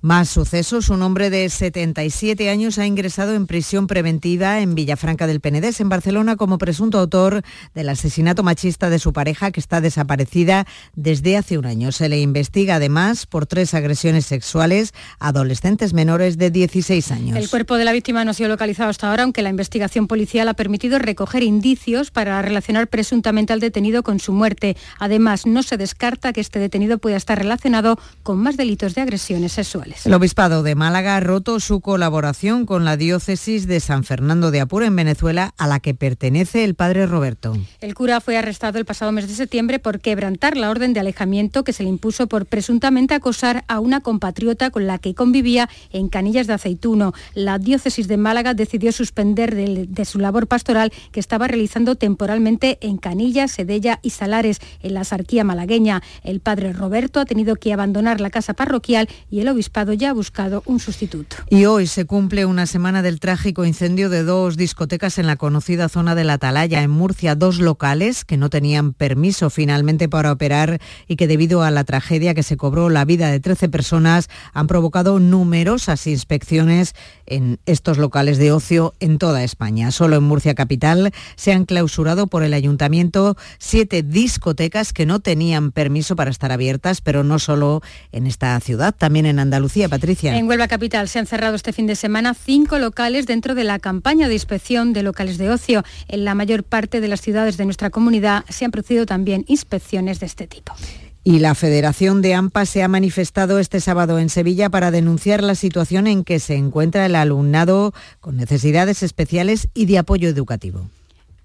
Más 0.02 0.30
sucesos. 0.30 0.88
Un 0.88 1.02
hombre 1.02 1.28
de 1.28 1.46
77 1.50 2.48
años 2.48 2.78
ha 2.78 2.86
ingresado 2.86 3.34
en 3.34 3.46
prisión 3.46 3.86
preventiva 3.86 4.60
en 4.60 4.74
Villafranca 4.74 5.26
del 5.26 5.40
Penedés, 5.40 5.78
en 5.82 5.90
Barcelona, 5.90 6.36
como 6.36 6.56
presunto 6.56 6.98
autor 6.98 7.42
del 7.74 7.90
asesinato 7.90 8.42
machista 8.42 8.88
de 8.88 8.98
su 8.98 9.12
pareja, 9.12 9.50
que 9.50 9.60
está 9.60 9.82
desaparecida 9.82 10.66
desde 10.94 11.36
hace 11.36 11.58
un 11.58 11.66
año. 11.66 11.92
Se 11.92 12.08
le 12.08 12.18
investiga 12.18 12.76
además 12.76 13.26
por 13.26 13.44
tres 13.44 13.74
agresiones 13.74 14.24
sexuales 14.24 14.94
a 15.18 15.28
adolescentes 15.28 15.92
menores 15.92 16.38
de 16.38 16.50
16 16.50 17.10
años. 17.10 17.36
El 17.36 17.50
cuerpo 17.50 17.76
de 17.76 17.84
la 17.84 17.92
víctima 17.92 18.24
no 18.24 18.30
ha 18.30 18.34
sido 18.34 18.48
localizado 18.48 18.88
hasta 18.88 19.10
ahora, 19.10 19.24
aunque 19.24 19.42
la 19.42 19.50
investigación 19.50 20.06
policial 20.06 20.48
ha 20.48 20.54
permitido 20.54 20.98
recoger 20.98 21.42
indicios 21.42 22.10
para 22.10 22.40
relacionar 22.40 22.88
presuntamente 22.88 23.52
al 23.52 23.60
detenido 23.60 24.02
con 24.02 24.18
su 24.18 24.32
muerte. 24.32 24.78
Además, 24.98 25.44
no 25.44 25.62
se 25.62 25.76
descarta 25.76 26.32
que 26.32 26.40
este 26.40 26.58
detenido 26.58 26.96
pueda 26.96 27.18
estar 27.18 27.36
relacionado 27.36 27.98
con 28.22 28.38
más 28.38 28.56
delitos 28.56 28.94
de 28.94 29.02
agresiones 29.02 29.52
sexuales. 29.52 29.89
El 30.04 30.14
Obispado 30.14 30.62
de 30.62 30.74
Málaga 30.74 31.16
ha 31.16 31.20
roto 31.20 31.60
su 31.60 31.80
colaboración 31.80 32.66
con 32.66 32.84
la 32.84 32.96
diócesis 32.96 33.66
de 33.66 33.80
San 33.80 34.04
Fernando 34.04 34.50
de 34.50 34.60
Apure 34.60 34.86
en 34.86 34.96
Venezuela, 34.96 35.54
a 35.58 35.66
la 35.66 35.80
que 35.80 35.94
pertenece 35.94 36.64
el 36.64 36.74
padre 36.74 37.06
Roberto. 37.06 37.56
El 37.80 37.94
cura 37.94 38.20
fue 38.20 38.36
arrestado 38.36 38.78
el 38.78 38.84
pasado 38.84 39.12
mes 39.12 39.26
de 39.28 39.34
septiembre 39.34 39.78
por 39.78 40.00
quebrantar 40.00 40.56
la 40.56 40.70
orden 40.70 40.92
de 40.92 41.00
alejamiento 41.00 41.64
que 41.64 41.72
se 41.72 41.82
le 41.82 41.88
impuso 41.88 42.26
por 42.28 42.46
presuntamente 42.46 43.14
acosar 43.14 43.64
a 43.68 43.80
una 43.80 44.00
compatriota 44.00 44.70
con 44.70 44.86
la 44.86 44.98
que 44.98 45.14
convivía 45.14 45.68
en 45.90 46.08
Canillas 46.08 46.46
de 46.46 46.54
Aceituno. 46.54 47.12
La 47.34 47.58
diócesis 47.58 48.06
de 48.06 48.16
Málaga 48.16 48.54
decidió 48.54 48.92
suspender 48.92 49.54
de, 49.54 49.86
de 49.88 50.04
su 50.04 50.18
labor 50.18 50.46
pastoral 50.46 50.92
que 51.12 51.20
estaba 51.20 51.48
realizando 51.48 51.96
temporalmente 51.96 52.78
en 52.80 52.96
Canillas, 52.96 53.52
Sedella 53.52 53.98
y 54.02 54.10
Salares, 54.10 54.60
en 54.82 54.94
la 54.94 55.04
sarquía 55.04 55.44
malagueña. 55.44 56.02
El 56.22 56.40
padre 56.40 56.72
Roberto 56.72 57.20
ha 57.20 57.24
tenido 57.24 57.56
que 57.56 57.72
abandonar 57.72 58.20
la 58.20 58.30
casa 58.30 58.54
parroquial 58.54 59.08
y 59.30 59.40
el 59.40 59.48
obispado 59.48 59.79
ya 59.94 60.10
ha 60.10 60.12
buscado 60.12 60.62
un 60.66 60.80
sustituto. 60.80 61.36
Y 61.48 61.64
hoy 61.64 61.86
se 61.86 62.04
cumple 62.04 62.44
una 62.44 62.66
semana 62.66 63.02
del 63.02 63.20
trágico 63.20 63.64
incendio 63.64 64.10
de 64.10 64.22
dos 64.22 64.56
discotecas 64.56 65.18
en 65.18 65.26
la 65.26 65.36
conocida 65.36 65.88
zona 65.88 66.14
de 66.14 66.24
la 66.24 66.34
Atalaya, 66.34 66.82
en 66.82 66.90
Murcia, 66.90 67.34
dos 67.34 67.58
locales 67.58 68.24
que 68.24 68.36
no 68.36 68.50
tenían 68.50 68.92
permiso 68.92 69.50
finalmente 69.50 70.08
para 70.08 70.32
operar 70.32 70.80
y 71.08 71.16
que 71.16 71.26
debido 71.26 71.62
a 71.62 71.70
la 71.70 71.84
tragedia 71.84 72.34
que 72.34 72.42
se 72.42 72.56
cobró 72.56 72.90
la 72.90 73.04
vida 73.04 73.30
de 73.30 73.40
13 73.40 73.68
personas 73.68 74.28
han 74.52 74.66
provocado 74.66 75.18
numerosas 75.18 76.06
inspecciones 76.06 76.94
en 77.26 77.58
estos 77.66 77.98
locales 77.98 78.38
de 78.38 78.52
ocio 78.52 78.94
en 79.00 79.18
toda 79.18 79.44
España. 79.44 79.90
Solo 79.90 80.16
en 80.16 80.24
Murcia 80.24 80.54
Capital 80.54 81.12
se 81.36 81.52
han 81.52 81.64
clausurado 81.64 82.26
por 82.26 82.42
el 82.42 82.54
ayuntamiento 82.54 83.36
siete 83.58 84.02
discotecas 84.02 84.92
que 84.92 85.06
no 85.06 85.20
tenían 85.20 85.72
permiso 85.72 86.16
para 86.16 86.30
estar 86.30 86.52
abiertas, 86.52 87.00
pero 87.00 87.24
no 87.24 87.38
solo 87.38 87.82
en 88.12 88.26
esta 88.26 88.58
ciudad, 88.60 88.94
también 88.94 89.26
en 89.26 89.38
Andalucía 89.38 89.69
Patricia. 89.88 90.36
En 90.36 90.48
Huelva 90.48 90.68
Capital 90.68 91.08
se 91.08 91.18
han 91.18 91.26
cerrado 91.26 91.54
este 91.54 91.72
fin 91.72 91.86
de 91.86 91.94
semana 91.94 92.34
cinco 92.34 92.78
locales 92.78 93.26
dentro 93.26 93.54
de 93.54 93.64
la 93.64 93.78
campaña 93.78 94.28
de 94.28 94.34
inspección 94.34 94.92
de 94.92 95.02
locales 95.02 95.38
de 95.38 95.50
ocio. 95.50 95.84
En 96.08 96.24
la 96.24 96.34
mayor 96.34 96.64
parte 96.64 97.00
de 97.00 97.08
las 97.08 97.20
ciudades 97.20 97.56
de 97.56 97.64
nuestra 97.64 97.90
comunidad 97.90 98.44
se 98.48 98.64
han 98.64 98.72
producido 98.72 99.06
también 99.06 99.44
inspecciones 99.46 100.18
de 100.18 100.26
este 100.26 100.46
tipo. 100.46 100.74
Y 101.22 101.38
la 101.38 101.54
Federación 101.54 102.22
de 102.22 102.34
AMPA 102.34 102.66
se 102.66 102.82
ha 102.82 102.88
manifestado 102.88 103.58
este 103.58 103.80
sábado 103.80 104.18
en 104.18 104.30
Sevilla 104.30 104.70
para 104.70 104.90
denunciar 104.90 105.42
la 105.42 105.54
situación 105.54 106.06
en 106.06 106.24
que 106.24 106.40
se 106.40 106.54
encuentra 106.56 107.06
el 107.06 107.14
alumnado 107.14 107.92
con 108.20 108.36
necesidades 108.36 109.02
especiales 109.02 109.68
y 109.74 109.86
de 109.86 109.98
apoyo 109.98 110.28
educativo 110.28 110.88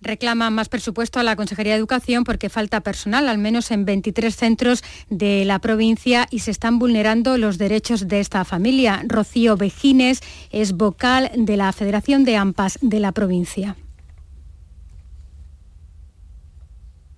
reclama 0.06 0.50
más 0.50 0.70
presupuesto 0.70 1.20
a 1.20 1.24
la 1.24 1.36
Consejería 1.36 1.74
de 1.74 1.80
Educación 1.80 2.24
porque 2.24 2.50
falta 2.50 2.82
personal, 2.82 3.28
al 3.28 3.38
menos 3.38 3.72
en 3.72 3.86
23 3.86 4.34
centros 4.34 4.84
de 5.10 5.44
la 5.46 5.60
provincia, 5.60 6.28
y 6.30 6.40
se 6.40 6.52
están 6.52 6.80
vulnerando 6.80 7.38
los 7.38 7.58
derechos 7.58 8.08
de 8.08 8.20
esta 8.20 8.46
familia. 8.46 9.04
Rocío 9.08 9.58
Vejines 9.58 10.22
es 10.52 10.74
vocal 10.74 11.32
de 11.36 11.58
la 11.58 11.72
Federación 11.74 12.24
de 12.24 12.38
AMPAS 12.38 12.80
de 12.82 13.00
la 13.00 13.12
provincia. 13.12 13.76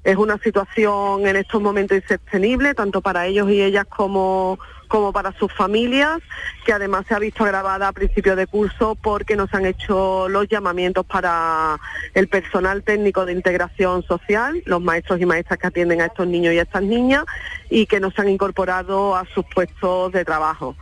Es 0.03 0.15
una 0.15 0.37
situación 0.37 1.27
en 1.27 1.35
estos 1.35 1.61
momentos 1.61 1.97
insostenible, 1.97 2.73
tanto 2.73 3.01
para 3.01 3.27
ellos 3.27 3.51
y 3.51 3.61
ellas 3.61 3.85
como 3.85 4.57
como 4.87 5.13
para 5.13 5.31
sus 5.33 5.53
familias, 5.53 6.19
que 6.65 6.73
además 6.73 7.05
se 7.07 7.13
ha 7.13 7.19
visto 7.19 7.43
agravada 7.43 7.87
a 7.87 7.91
principio 7.91 8.35
de 8.35 8.47
curso 8.47 8.95
porque 8.95 9.35
nos 9.35 9.53
han 9.53 9.65
hecho 9.65 10.27
los 10.29 10.47
llamamientos 10.47 11.05
para 11.05 11.79
el 12.13 12.27
personal 12.27 12.83
técnico 12.83 13.25
de 13.25 13.33
integración 13.33 14.03
social, 14.03 14.61
los 14.65 14.81
maestros 14.81 15.21
y 15.21 15.25
maestras 15.25 15.59
que 15.59 15.67
atienden 15.67 16.01
a 16.01 16.05
estos 16.05 16.27
niños 16.27 16.53
y 16.53 16.59
a 16.59 16.63
estas 16.63 16.83
niñas, 16.83 17.25
y 17.69 17.85
que 17.85 17.99
nos 17.99 18.17
han 18.19 18.29
incorporado 18.29 19.15
a 19.15 19.25
sus 19.33 19.45
puestos 19.53 20.11
de 20.11 20.25
trabajo 20.25 20.75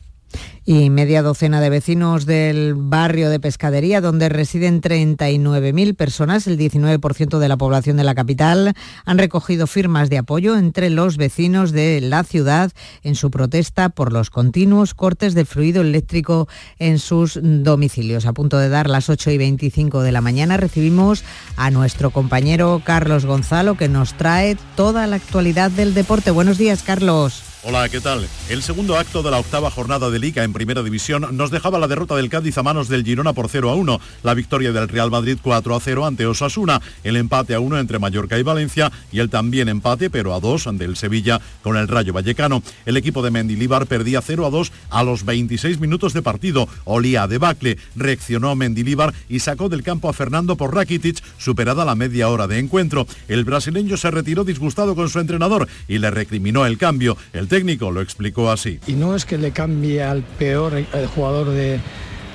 y 0.66 0.90
media 0.90 1.22
docena 1.22 1.62
de 1.62 1.70
vecinos 1.70 2.26
del 2.26 2.74
barrio 2.74 3.30
de 3.30 3.40
Pescadería, 3.40 4.02
donde 4.02 4.30
residen 4.30 4.82
39.000 4.82 5.96
personas, 5.96 6.48
el 6.48 6.58
19% 6.58 7.38
de 7.38 7.48
la 7.48 7.56
población 7.56 7.98
de 7.98 8.04
la 8.04 8.16
capital, 8.16 8.74
han 9.06 9.18
recogido 9.20 9.68
firmas 9.68 10.10
de 10.10 10.18
apoyo 10.18 10.58
entre 10.58 10.90
los 10.90 11.18
vecinos 11.18 11.72
de 11.72 12.02
la 12.02 12.24
ciudad 12.24 12.72
en 13.04 13.14
su 13.14 13.30
protesta 13.30 13.90
por 13.90 14.12
los 14.12 14.32
continuos 14.32 14.96
cortes 14.96 15.36
de 15.36 15.46
fluido 15.46 15.82
eléctrico 15.82 16.48
en 16.80 16.98
sus 16.98 17.40
domicilios. 17.42 18.26
A 18.26 18.34
punto 18.34 18.58
de 18.58 18.70
dar 18.70 18.90
las 18.90 19.10
8 19.10 19.32
y 19.32 19.38
25 19.38 20.02
de 20.02 20.12
la 20.12 20.22
mañana 20.22 20.58
recibimos 20.58 21.24
a 21.58 21.70
nuestro 21.70 22.10
compañero 22.10 22.82
Carlos 22.84 23.26
Gonzalo, 23.26 23.76
que 23.76 23.88
nos 23.88 24.16
trae 24.16 24.58
toda 24.76 25.06
la 25.06 25.18
actualidad 25.18 25.70
del 25.70 25.94
deporte. 25.94 26.32
Buenos 26.32 26.58
días, 26.58 26.82
Carlos. 26.82 27.55
Hola, 27.68 27.90
¿qué 27.90 28.00
tal? 28.00 28.28
El 28.48 28.62
segundo 28.62 28.96
acto 28.96 29.24
de 29.24 29.32
la 29.32 29.40
octava 29.40 29.72
jornada 29.72 30.12
de 30.12 30.20
Liga 30.20 30.44
en 30.44 30.54
Primera 30.54 30.84
División 30.84 31.36
nos 31.36 31.50
dejaba 31.50 31.80
la 31.80 31.88
derrota 31.88 32.16
del 32.16 32.30
Cádiz 32.30 32.60
a 32.60 32.62
manos 32.62 32.90
del 32.90 33.04
Girona 33.04 33.34
por 33.34 33.50
0 33.50 33.72
a 33.72 33.74
1, 33.74 34.00
la 34.22 34.36
victoria 34.36 34.72
del 34.72 34.88
Real 34.88 35.10
Madrid 35.10 35.40
4 35.42 35.76
a 35.76 35.80
0 35.80 36.06
ante 36.06 36.28
Osasuna, 36.28 36.80
el 37.04 37.16
empate 37.16 37.56
a 37.56 37.60
1 37.60 37.80
entre 37.80 37.98
Mallorca 37.98 38.38
y 38.38 38.44
Valencia 38.44 38.92
y 39.12 39.18
el 39.18 39.32
también 39.32 39.68
empate 39.68 40.12
pero 40.12 40.36
a 40.36 40.40
2 40.40 40.78
del 40.78 40.96
Sevilla 40.96 41.42
con 41.64 41.76
el 41.76 41.88
Rayo 41.88 42.14
Vallecano. 42.14 42.62
El 42.86 42.98
equipo 42.98 43.24
de 43.24 43.32
Mendilibar 43.32 43.88
perdía 43.88 44.22
0 44.22 44.46
a 44.46 44.52
2 44.52 44.72
a 44.92 45.04
los 45.04 45.26
26 45.26 45.80
minutos 45.80 46.14
de 46.14 46.22
partido. 46.22 46.70
Olía 46.84 47.24
a 47.24 47.28
debacle, 47.28 47.80
reaccionó 47.96 48.56
Mendilibar 48.56 49.12
y 49.28 49.40
sacó 49.40 49.70
del 49.70 49.82
campo 49.82 50.08
a 50.08 50.14
Fernando 50.14 50.56
por 50.56 50.76
Rakitic, 50.76 51.20
superada 51.40 51.84
la 51.84 51.96
media 51.96 52.30
hora 52.30 52.46
de 52.46 52.60
encuentro. 52.60 53.08
El 53.28 53.44
brasileño 53.44 53.98
se 53.98 54.12
retiró 54.12 54.44
disgustado 54.44 54.94
con 54.94 55.10
su 55.10 55.20
entrenador 55.20 55.68
y 55.88 55.98
le 55.98 56.12
recriminó 56.12 56.68
el 56.68 56.78
cambio. 56.78 57.18
El 57.34 57.48
técnico 57.56 57.90
lo 57.90 58.02
explicó 58.02 58.52
así. 58.52 58.82
Y 58.86 58.94
no 58.94 59.16
es 59.16 59.24
que 59.24 59.38
le 59.38 59.52
cambie 59.52 60.04
al 60.04 60.24
peor 60.24 60.78
eh, 60.78 60.86
jugador 61.16 61.52
de, 61.52 61.80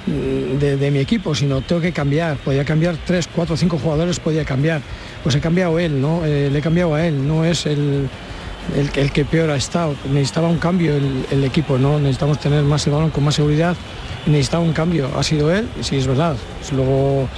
de, 0.07 0.91
mi 0.91 0.99
equipo, 0.99 1.35
sino 1.35 1.61
tengo 1.61 1.83
que 1.83 1.93
cambiar. 1.93 2.39
Podía 2.39 2.65
cambiar 2.65 2.97
tres, 3.05 3.29
cuatro, 3.29 3.55
cinco 3.55 3.79
jugadores, 3.79 4.19
podía 4.19 4.47
cambiar. 4.47 4.81
Pues 5.23 5.35
he 5.35 5.41
cambiado 5.41 5.79
él, 5.79 6.01
¿no? 6.01 6.25
Eh, 6.25 6.49
le 6.51 6.59
he 6.59 6.63
cambiado 6.63 6.95
a 6.95 7.07
él, 7.07 7.29
no 7.29 7.45
es 7.45 7.67
el, 7.67 8.09
el, 8.75 9.13
que 9.13 9.27
peor 9.27 9.51
ha 9.51 9.57
estado. 9.57 9.95
Necesitaba 10.11 10.49
un 10.49 10.57
cambio 10.57 10.95
el, 10.97 11.45
equipo, 11.45 11.77
¿no? 11.77 11.99
Necesitamos 11.99 12.41
tener 12.41 12.65
más 12.65 12.87
el 12.87 12.95
balón 12.95 13.11
con 13.11 13.23
más 13.23 13.35
seguridad. 13.35 13.77
Necesitaba 14.25 14.65
un 14.65 14.73
cambio. 14.73 15.11
Ha 15.19 15.23
sido 15.23 15.55
él, 15.55 15.69
sí, 15.83 15.97
es 15.97 16.07
verdad. 16.07 16.35
Luego 16.73 17.29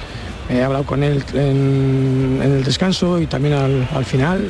he 0.49 0.63
hablado 0.63 0.85
con 0.85 1.03
él 1.03 1.21
en, 1.33 2.39
el 2.41 2.63
descanso 2.63 3.19
y 3.19 3.27
también 3.27 3.55
al 3.55 4.05
final 4.05 4.49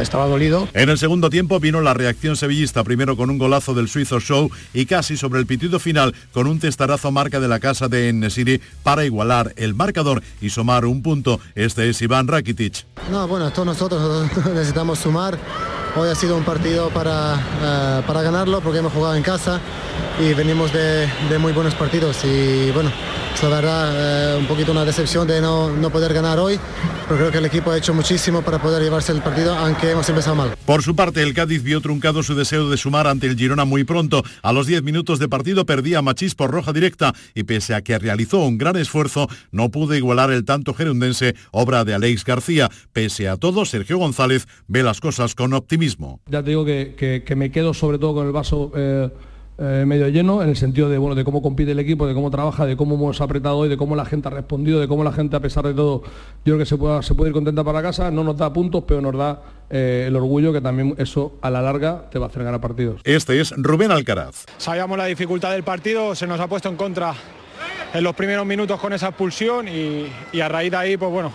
estaba 0.00 0.26
dolido. 0.26 0.68
En 0.74 0.88
el 0.88 0.98
segundo 0.98 1.30
tiempo 1.30 1.60
vino 1.60 1.80
la 1.80 1.94
reacción 1.94 2.36
sevillista, 2.36 2.84
primero 2.84 3.16
con 3.16 3.30
un 3.30 3.38
golazo 3.38 3.74
del 3.74 3.88
suizo 3.88 4.20
Show 4.20 4.50
y 4.72 4.86
casi 4.86 5.16
sobre 5.16 5.40
el 5.40 5.46
pitido 5.46 5.78
final 5.78 6.14
con 6.32 6.46
un 6.46 6.58
testarazo 6.58 7.10
marca 7.10 7.40
de 7.40 7.48
la 7.48 7.60
casa 7.60 7.88
de 7.88 8.08
Enesiri 8.08 8.60
para 8.82 9.04
igualar 9.04 9.52
el 9.56 9.74
marcador 9.74 10.22
y 10.40 10.50
sumar 10.50 10.84
un 10.84 11.02
punto. 11.02 11.40
Este 11.54 11.88
es 11.88 12.00
Iván 12.02 12.28
Rakitic. 12.28 12.86
No, 13.10 13.28
bueno, 13.28 13.50
todos 13.50 13.66
nosotros 13.66 14.30
necesitamos 14.54 14.98
sumar. 14.98 15.38
Hoy 15.96 16.08
ha 16.08 16.14
sido 16.14 16.36
un 16.36 16.44
partido 16.44 16.90
para, 16.90 17.34
eh, 17.62 18.02
para 18.06 18.22
ganarlo 18.22 18.60
porque 18.60 18.78
hemos 18.78 18.92
jugado 18.92 19.16
en 19.16 19.22
casa 19.22 19.60
y 20.20 20.34
venimos 20.34 20.72
de, 20.72 21.08
de 21.28 21.38
muy 21.38 21.52
buenos 21.52 21.74
partidos 21.74 22.24
y 22.24 22.70
bueno, 22.72 22.90
la 23.42 23.48
verdad, 23.48 24.34
eh, 24.34 24.36
un 24.36 24.46
poquito 24.46 24.72
una 24.72 24.84
decepción 24.84 25.26
de 25.26 25.40
no, 25.40 25.70
no, 25.70 25.90
poder 25.90 26.12
ganar 26.12 26.40
hoy, 26.40 26.58
pero 27.06 27.18
creo 27.18 27.30
que 27.30 27.38
el 27.38 27.46
equipo 27.46 27.70
ha 27.70 27.78
hecho 27.78 27.94
muchísimo 27.94 28.42
para 28.42 28.58
poder 28.58 28.82
llevarse 28.82 29.07
el 29.08 29.22
partido, 29.22 29.54
aunque 29.54 29.90
hemos 29.90 30.08
empezado 30.08 30.36
mal. 30.36 30.54
Por 30.66 30.82
su 30.82 30.94
parte, 30.94 31.22
el 31.22 31.34
Cádiz 31.34 31.62
vio 31.62 31.80
truncado 31.80 32.22
su 32.22 32.34
deseo 32.34 32.68
de 32.68 32.76
sumar 32.76 33.06
ante 33.06 33.26
el 33.26 33.36
Girona 33.36 33.64
muy 33.64 33.84
pronto. 33.84 34.22
A 34.42 34.52
los 34.52 34.66
10 34.66 34.82
minutos 34.82 35.18
de 35.18 35.28
partido 35.28 35.64
perdía 35.64 36.02
Machís 36.02 36.34
por 36.34 36.50
roja 36.50 36.72
directa 36.72 37.14
y 37.34 37.44
pese 37.44 37.74
a 37.74 37.82
que 37.82 37.98
realizó 37.98 38.44
un 38.44 38.58
gran 38.58 38.76
esfuerzo, 38.76 39.28
no 39.50 39.70
pudo 39.70 39.94
igualar 39.94 40.30
el 40.30 40.44
tanto 40.44 40.74
gerundense, 40.74 41.34
obra 41.50 41.84
de 41.84 41.94
Alex 41.94 42.24
García. 42.24 42.70
Pese 42.92 43.28
a 43.28 43.36
todo, 43.36 43.64
Sergio 43.64 43.98
González 43.98 44.46
ve 44.66 44.82
las 44.82 45.00
cosas 45.00 45.34
con 45.34 45.52
optimismo. 45.52 46.20
Ya 46.26 46.42
te 46.42 46.50
digo 46.50 46.64
que, 46.64 47.22
que, 47.24 47.36
me 47.36 47.50
quedo 47.50 47.74
sobre 47.74 47.98
todo 47.98 48.14
con 48.14 48.26
el 48.26 48.32
vaso... 48.32 48.72
Eh, 48.76 49.08
eh, 49.58 49.84
medio 49.84 50.08
lleno 50.08 50.40
en 50.42 50.48
el 50.48 50.56
sentido 50.56 50.88
de, 50.88 50.98
bueno, 50.98 51.16
de 51.16 51.24
cómo 51.24 51.42
compite 51.42 51.72
el 51.72 51.78
equipo, 51.80 52.06
de 52.06 52.14
cómo 52.14 52.30
trabaja, 52.30 52.64
de 52.64 52.76
cómo 52.76 52.94
hemos 52.94 53.20
apretado 53.20 53.56
hoy, 53.56 53.68
de 53.68 53.76
cómo 53.76 53.96
la 53.96 54.04
gente 54.04 54.28
ha 54.28 54.30
respondido, 54.30 54.78
de 54.78 54.86
cómo 54.86 55.02
la 55.02 55.12
gente 55.12 55.34
a 55.34 55.40
pesar 55.40 55.66
de 55.66 55.74
todo, 55.74 56.02
yo 56.02 56.54
creo 56.54 56.58
que 56.58 56.66
se, 56.66 56.76
pueda, 56.76 57.02
se 57.02 57.14
puede 57.14 57.30
ir 57.30 57.34
contenta 57.34 57.64
para 57.64 57.82
casa, 57.82 58.10
no 58.10 58.22
nos 58.22 58.36
da 58.36 58.52
puntos, 58.52 58.84
pero 58.86 59.00
nos 59.00 59.16
da 59.16 59.42
eh, 59.68 60.04
el 60.06 60.14
orgullo 60.14 60.52
que 60.52 60.60
también 60.60 60.94
eso 60.98 61.32
a 61.42 61.50
la 61.50 61.60
larga 61.60 62.08
te 62.10 62.20
va 62.20 62.26
a 62.26 62.28
hacer 62.28 62.44
ganar 62.44 62.60
partidos. 62.60 63.00
Este 63.02 63.40
es 63.40 63.52
Rubén 63.56 63.90
Alcaraz. 63.90 64.44
Sabíamos 64.58 64.96
la 64.96 65.06
dificultad 65.06 65.50
del 65.50 65.64
partido, 65.64 66.14
se 66.14 66.26
nos 66.28 66.38
ha 66.38 66.46
puesto 66.46 66.68
en 66.68 66.76
contra 66.76 67.14
en 67.92 68.04
los 68.04 68.14
primeros 68.14 68.46
minutos 68.46 68.78
con 68.78 68.92
esa 68.92 69.08
expulsión 69.08 69.66
y, 69.66 70.06
y 70.32 70.40
a 70.40 70.48
raíz 70.48 70.70
de 70.70 70.76
ahí, 70.76 70.96
pues 70.96 71.10
bueno, 71.10 71.32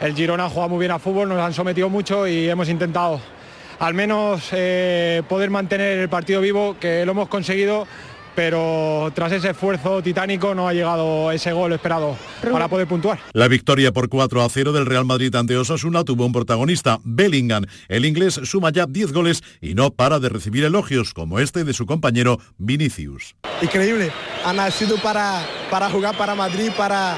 el 0.00 0.14
Girona 0.14 0.46
ha 0.46 0.48
jugado 0.48 0.70
muy 0.70 0.78
bien 0.78 0.92
a 0.92 0.98
fútbol, 0.98 1.28
nos 1.28 1.38
han 1.38 1.52
sometido 1.52 1.90
mucho 1.90 2.26
y 2.26 2.48
hemos 2.48 2.70
intentado 2.70 3.20
al 3.80 3.94
menos 3.94 4.48
eh, 4.52 5.22
poder 5.28 5.50
mantener 5.50 5.98
el 5.98 6.08
partido 6.08 6.40
vivo, 6.40 6.76
que 6.78 7.04
lo 7.04 7.12
hemos 7.12 7.28
conseguido, 7.28 7.88
pero 8.34 9.10
tras 9.14 9.32
ese 9.32 9.50
esfuerzo 9.50 10.02
titánico 10.02 10.54
no 10.54 10.68
ha 10.68 10.72
llegado 10.72 11.32
ese 11.32 11.52
gol 11.52 11.72
esperado 11.72 12.16
para 12.52 12.68
poder 12.68 12.86
puntuar. 12.86 13.18
La 13.32 13.48
victoria 13.48 13.90
por 13.90 14.08
4 14.08 14.42
a 14.42 14.48
0 14.48 14.72
del 14.72 14.86
Real 14.86 15.04
Madrid 15.04 15.34
ante 15.34 15.56
Osasuna 15.56 16.04
tuvo 16.04 16.26
un 16.26 16.32
protagonista, 16.32 16.98
Bellingham. 17.04 17.64
El 17.88 18.04
inglés 18.04 18.40
suma 18.44 18.70
ya 18.70 18.86
10 18.86 19.12
goles 19.12 19.42
y 19.60 19.74
no 19.74 19.90
para 19.90 20.20
de 20.20 20.28
recibir 20.28 20.64
elogios 20.64 21.14
como 21.14 21.40
este 21.40 21.64
de 21.64 21.72
su 21.72 21.86
compañero 21.86 22.38
Vinicius. 22.58 23.34
Increíble, 23.62 24.12
ha 24.44 24.52
nacido 24.52 24.96
para, 24.98 25.42
para 25.70 25.88
jugar 25.90 26.16
para 26.16 26.34
Madrid, 26.34 26.70
para 26.76 27.16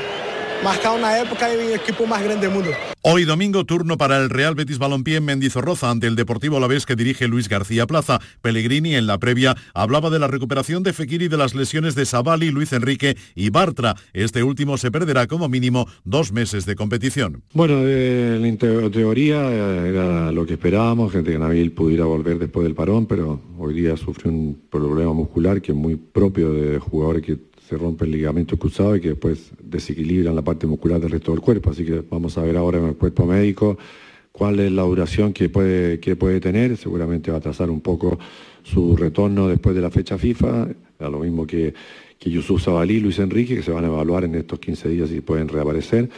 marcar 0.62 0.96
una 0.96 1.20
época 1.20 1.53
el 1.53 1.75
equipo 1.75 2.07
más 2.07 2.22
grande 2.22 2.46
del 2.46 2.55
mundo. 2.55 2.70
Hoy 3.03 3.25
domingo 3.25 3.64
turno 3.64 3.98
para 3.98 4.18
el 4.18 4.31
Real 4.31 4.55
Betis 4.55 4.79
Balompié 4.79 5.16
en 5.16 5.25
Mendizorroza 5.25 5.90
ante 5.90 6.07
el 6.07 6.14
Deportivo 6.14 6.57
Alavés 6.57 6.87
que 6.87 6.94
dirige 6.94 7.27
Luis 7.27 7.48
García 7.48 7.87
Plaza. 7.87 8.20
Pellegrini 8.42 8.94
en 8.94 9.09
la 9.09 9.18
previa 9.18 9.57
hablaba 9.75 10.09
de 10.09 10.20
la 10.20 10.29
recuperación 10.29 10.85
de 10.85 10.92
Fekir 10.92 11.22
y 11.22 11.29
de 11.29 11.37
las 11.37 11.55
lesiones 11.57 11.96
de 11.96 12.07
Sabali, 12.07 12.53
Luis 12.53 12.72
Enrique 12.72 13.16
y 13.35 13.51
Bartra. 13.51 13.96
Este 14.12 14.44
último 14.44 14.79
se 14.79 14.92
perderá 14.92 15.27
como 15.27 15.48
mínimo 15.48 15.88
dos 16.05 16.31
meses 16.33 16.64
de 16.64 16.77
competición. 16.77 17.42
Bueno, 17.55 17.85
en 17.85 18.57
teoría 18.57 19.51
eh, 19.51 19.88
era 19.88 20.31
lo 20.31 20.46
que 20.46 20.55
esperábamos, 20.55 21.11
gente 21.11 21.33
que 21.33 21.38
Nabil 21.38 21.72
pudiera 21.72 22.05
volver 22.05 22.38
después 22.38 22.64
del 22.64 22.75
parón, 22.75 23.07
pero 23.07 23.40
hoy 23.59 23.75
día 23.75 23.96
sufre 23.96 24.31
un 24.31 24.62
problema 24.70 25.12
muscular 25.12 25.61
que 25.61 25.72
es 25.72 25.79
muy 25.79 25.96
propio 25.96 26.53
de 26.53 26.79
jugadores 26.79 27.22
que 27.22 27.52
se 27.72 27.78
rompe 27.78 28.04
el 28.04 28.11
ligamento 28.11 28.58
cruzado 28.58 28.94
y 28.96 29.00
que 29.00 29.08
después 29.11 29.50
desequilibran 29.62 30.37
la 30.37 30.42
parte 30.42 30.66
muscular 30.66 31.00
del 31.00 31.11
resto 31.11 31.32
del 31.32 31.40
cuerpo. 31.40 31.70
Así 31.70 31.87
que 31.87 32.02
vamos 32.11 32.37
a 32.37 32.42
ver 32.42 32.54
ahora 32.58 32.78
en 32.78 32.85
el 32.85 32.96
cuerpo 32.96 33.24
médico 33.24 33.78
cuál 34.30 34.61
es 34.61 34.70
la 34.70 34.82
duración 34.82 35.32
que 35.32 35.48
puede, 35.48 35.98
que 35.98 36.14
puede 36.14 36.38
tener. 36.38 36.76
Seguramente 36.76 37.30
va 37.30 37.38
a 37.38 37.40
trazar 37.40 37.70
un 37.70 37.80
poco 37.80 38.18
su 38.62 38.94
retorno 38.94 39.48
después 39.48 39.74
de 39.74 39.80
la 39.80 39.90
fecha 39.90 40.18
FIFA, 40.18 40.68
a 40.98 41.08
lo 41.08 41.20
mismo 41.20 41.46
que, 41.46 41.72
que 42.18 42.30
Yusuf 42.30 42.62
Sabalí 42.62 42.96
y 42.96 43.00
Luis 43.00 43.18
Enrique, 43.18 43.56
que 43.56 43.62
se 43.62 43.70
van 43.70 43.85
a 43.85 43.88
evaluar 43.88 44.24
en 44.24 44.35
estos 44.35 44.58
15 44.58 44.90
días 44.90 45.11
y 45.11 45.22
pueden 45.22 45.48
reaparecer 45.48 46.11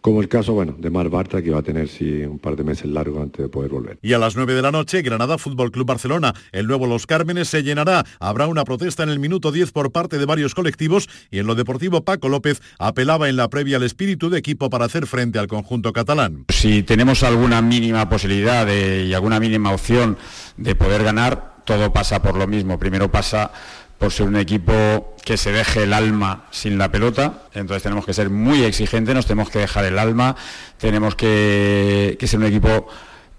como 0.00 0.20
el 0.20 0.28
caso, 0.28 0.52
bueno, 0.52 0.74
de 0.78 0.90
Mar 0.90 1.08
Bartra, 1.08 1.42
que 1.42 1.50
va 1.50 1.58
a 1.58 1.62
tener 1.62 1.88
sí, 1.88 2.22
un 2.22 2.38
par 2.38 2.56
de 2.56 2.64
meses 2.64 2.86
largos 2.86 3.22
antes 3.22 3.42
de 3.44 3.48
poder 3.48 3.70
volver. 3.70 3.98
Y 4.02 4.12
a 4.12 4.18
las 4.18 4.36
9 4.36 4.54
de 4.54 4.62
la 4.62 4.70
noche, 4.70 5.02
Granada 5.02 5.38
Fútbol 5.38 5.70
Club 5.70 5.86
Barcelona. 5.86 6.34
El 6.52 6.66
nuevo 6.66 6.86
Los 6.86 7.06
Cármenes 7.06 7.48
se 7.48 7.62
llenará. 7.62 8.04
Habrá 8.18 8.46
una 8.46 8.64
protesta 8.64 9.02
en 9.02 9.10
el 9.10 9.18
minuto 9.18 9.52
10 9.52 9.72
por 9.72 9.92
parte 9.92 10.18
de 10.18 10.24
varios 10.24 10.54
colectivos 10.54 11.08
y 11.30 11.38
en 11.38 11.46
lo 11.46 11.54
deportivo 11.54 12.04
Paco 12.04 12.28
López 12.28 12.60
apelaba 12.78 13.28
en 13.28 13.36
la 13.36 13.48
previa 13.48 13.76
al 13.76 13.82
espíritu 13.82 14.30
de 14.30 14.38
equipo 14.38 14.70
para 14.70 14.86
hacer 14.86 15.06
frente 15.06 15.38
al 15.38 15.48
conjunto 15.48 15.92
catalán. 15.92 16.44
Si 16.48 16.82
tenemos 16.82 17.22
alguna 17.22 17.62
mínima 17.62 18.08
posibilidad 18.08 18.66
y 18.68 19.12
alguna 19.12 19.40
mínima 19.40 19.72
opción 19.72 20.16
de 20.56 20.74
poder 20.74 21.04
ganar, 21.04 21.50
todo 21.64 21.92
pasa 21.92 22.22
por 22.22 22.36
lo 22.36 22.46
mismo. 22.46 22.78
Primero 22.78 23.10
pasa 23.10 23.52
por 24.00 24.12
ser 24.12 24.26
un 24.26 24.36
equipo 24.36 25.14
que 25.22 25.36
se 25.36 25.52
deje 25.52 25.82
el 25.82 25.92
alma 25.92 26.46
sin 26.50 26.78
la 26.78 26.90
pelota, 26.90 27.42
entonces 27.52 27.82
tenemos 27.82 28.06
que 28.06 28.14
ser 28.14 28.30
muy 28.30 28.64
exigentes, 28.64 29.14
nos 29.14 29.26
tenemos 29.26 29.50
que 29.50 29.58
dejar 29.58 29.84
el 29.84 29.98
alma, 29.98 30.36
tenemos 30.78 31.14
que, 31.14 32.16
ser 32.18 32.38
un 32.38 32.46
equipo 32.46 32.88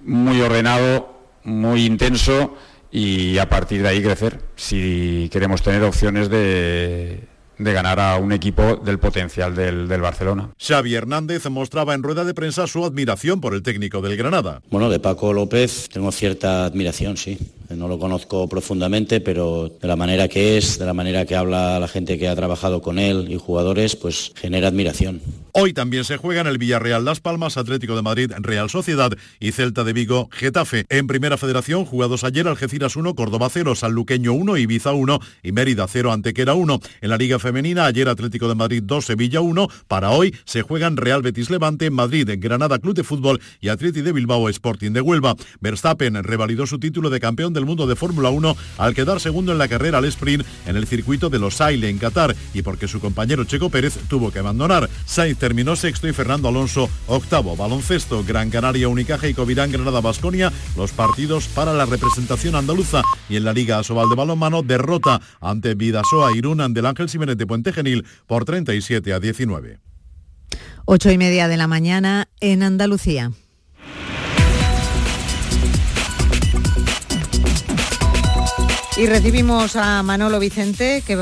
muy 0.06 0.40
ordenado, 0.40 1.18
muy 1.46 1.84
intenso 1.84 2.56
y 2.92 3.40
a 3.40 3.50
partir 3.50 3.82
de 3.82 3.90
ahí 3.90 4.04
crecer, 4.04 4.40
si 4.56 5.30
queremos 5.34 5.64
tener 5.64 5.82
opciones 5.82 6.30
de, 6.30 7.28
de 7.64 7.74
ganar 7.74 8.00
a 8.00 8.18
un 8.18 8.32
equipo 8.32 8.76
del 8.78 9.00
potencial 9.00 9.56
del, 9.56 9.88
del 9.88 10.02
Barcelona. 10.02 10.50
Xavi 10.60 10.96
Hernández 10.96 11.50
mostraba 11.50 11.94
en 11.94 12.04
rueda 12.04 12.26
de 12.26 12.34
prensa 12.34 12.68
su 12.68 12.84
admiración 12.86 13.42
por 13.42 13.54
el 13.54 13.64
técnico 13.64 14.02
del 14.02 14.18
Granada. 14.18 14.62
Bueno, 14.70 14.90
de 14.90 15.00
Paco 15.00 15.34
López 15.34 15.90
tengo 15.92 16.12
cierta 16.12 16.66
admiración, 16.66 17.18
sí. 17.18 17.38
No 17.76 17.88
lo 17.88 18.00
conozco 18.00 18.48
profundamente, 18.48 19.22
pero 19.22 19.70
de 19.70 19.88
la 19.88 19.96
manera 19.96 20.28
que 20.28 20.58
es, 20.58 20.78
de 20.78 20.86
la 20.86 20.94
manera 20.94 21.26
que 21.26 21.36
habla 21.36 21.80
la 21.80 21.88
gente 21.88 22.18
que 22.18 22.28
ha 22.28 22.36
trabajado 22.36 22.82
con 22.82 23.00
él 23.00 23.28
y 23.30 23.38
jugadores, 23.38 23.96
pues 23.96 24.32
genera 24.36 24.68
admiración. 24.68 25.22
Hoy 25.54 25.74
también 25.74 26.06
se 26.06 26.18
juegan 26.18 26.48
el 26.48 26.58
Villarreal 26.58 27.04
Las 27.04 27.20
Palmas, 27.20 27.58
Atlético 27.58 27.96
de 27.96 28.02
Madrid, 28.02 28.32
Real 28.40 28.70
Sociedad 28.70 29.12
y 29.40 29.52
Celta 29.52 29.84
de 29.84 29.94
Vigo, 29.94 30.30
Getafe. 30.32 30.86
En 30.90 31.08
Primera 31.08 31.38
Federación, 31.38 31.86
jugados 31.86 32.24
ayer 32.24 32.48
Algeciras 32.48 32.96
1, 32.96 33.16
Córdoba 33.16 33.50
0, 33.52 33.76
Sanluqueño 33.76 34.34
1, 34.34 34.58
Ibiza 34.58 34.94
1 34.94 35.20
y 35.44 35.52
Mérida 35.52 35.88
0, 35.88 36.14
Antequera 36.14 36.54
1. 36.54 36.80
En 37.02 37.10
la 37.10 37.18
Liga 37.18 37.38
Femenina, 37.38 37.51
ayer 37.80 38.08
Atlético 38.08 38.48
de 38.48 38.56
Madrid 38.56 38.82
2, 38.86 39.06
Sevilla 39.06 39.42
1. 39.42 39.68
Para 39.88 40.12
hoy 40.12 40.36
se 40.46 40.62
juegan 40.62 40.98
Real 40.98 41.22
Betis 41.22 41.50
Levante, 41.50 41.90
Madrid, 41.90 42.30
Granada 42.38 42.80
Club 42.80 42.96
de 42.96 43.04
Fútbol 43.04 43.42
y 43.60 43.70
Atleti 43.70 44.02
de 44.02 44.14
Bilbao 44.14 44.48
Sporting 44.50 44.92
de 44.92 45.02
Huelva. 45.02 45.36
Verstappen 45.60 46.24
revalidó 46.24 46.66
su 46.66 46.80
título 46.80 47.10
de 47.10 47.20
campeón 47.20 47.54
del 47.54 47.66
mundo 47.66 47.88
de 47.88 47.96
Fórmula 47.96 48.30
1 48.30 48.56
al 48.78 48.96
quedar 48.96 49.20
segundo 49.20 49.52
en 49.52 49.58
la 49.58 49.68
carrera 49.68 49.98
al 49.98 50.06
sprint 50.06 50.46
en 50.66 50.78
el 50.78 50.88
circuito 50.88 51.30
de 51.30 51.40
Los 51.40 51.60
Aile 51.62 51.90
en 51.90 51.98
Qatar 51.98 52.36
y 52.54 52.62
porque 52.62 52.88
su 52.88 53.00
compañero 53.00 53.44
Checo 53.44 53.70
Pérez 53.70 53.98
tuvo 54.08 54.32
que 54.32 54.40
abandonar. 54.40 54.90
Sainz 55.06 55.38
terminó 55.38 55.76
sexto 55.76 56.08
y 56.08 56.14
Fernando 56.14 56.48
Alonso 56.48 56.90
octavo. 57.08 57.56
Baloncesto, 57.56 58.24
Gran 58.24 58.50
Canaria, 58.50 58.88
Unicaja 58.88 59.28
y 59.28 59.34
Covirán, 59.34 59.72
Granada, 59.72 60.02
Basconia, 60.02 60.52
los 60.78 60.92
partidos 60.92 61.48
para 61.48 61.74
la 61.74 61.86
representación 61.86 62.56
andaluza 62.56 63.02
y 63.30 63.36
en 63.36 63.44
la 63.44 63.54
Liga 63.54 63.80
Asobal 63.80 64.10
de 64.10 64.16
Balonmano 64.16 64.64
derrota 64.64 65.22
ante 65.40 65.76
Vidasoa 65.76 66.36
Irún 66.36 66.62
del 66.74 66.86
Ángel 66.86 67.10
Jiménez 67.10 67.38
de 67.42 67.48
Puente 67.48 67.74
Genil 67.74 68.06
por 68.28 68.46
37 68.46 69.14
a 69.14 69.20
19. 69.20 69.80
Ocho 70.86 71.12
y 71.12 71.18
media 71.18 71.48
de 71.48 71.58
la 71.58 71.68
mañana 71.68 72.30
en 72.40 72.62
Andalucía. 72.62 73.32
Y 78.96 79.08
recibimos 79.08 79.76
a 79.76 80.04
Manolo 80.04 80.40
Vicente 80.40 81.02
que 81.08 81.16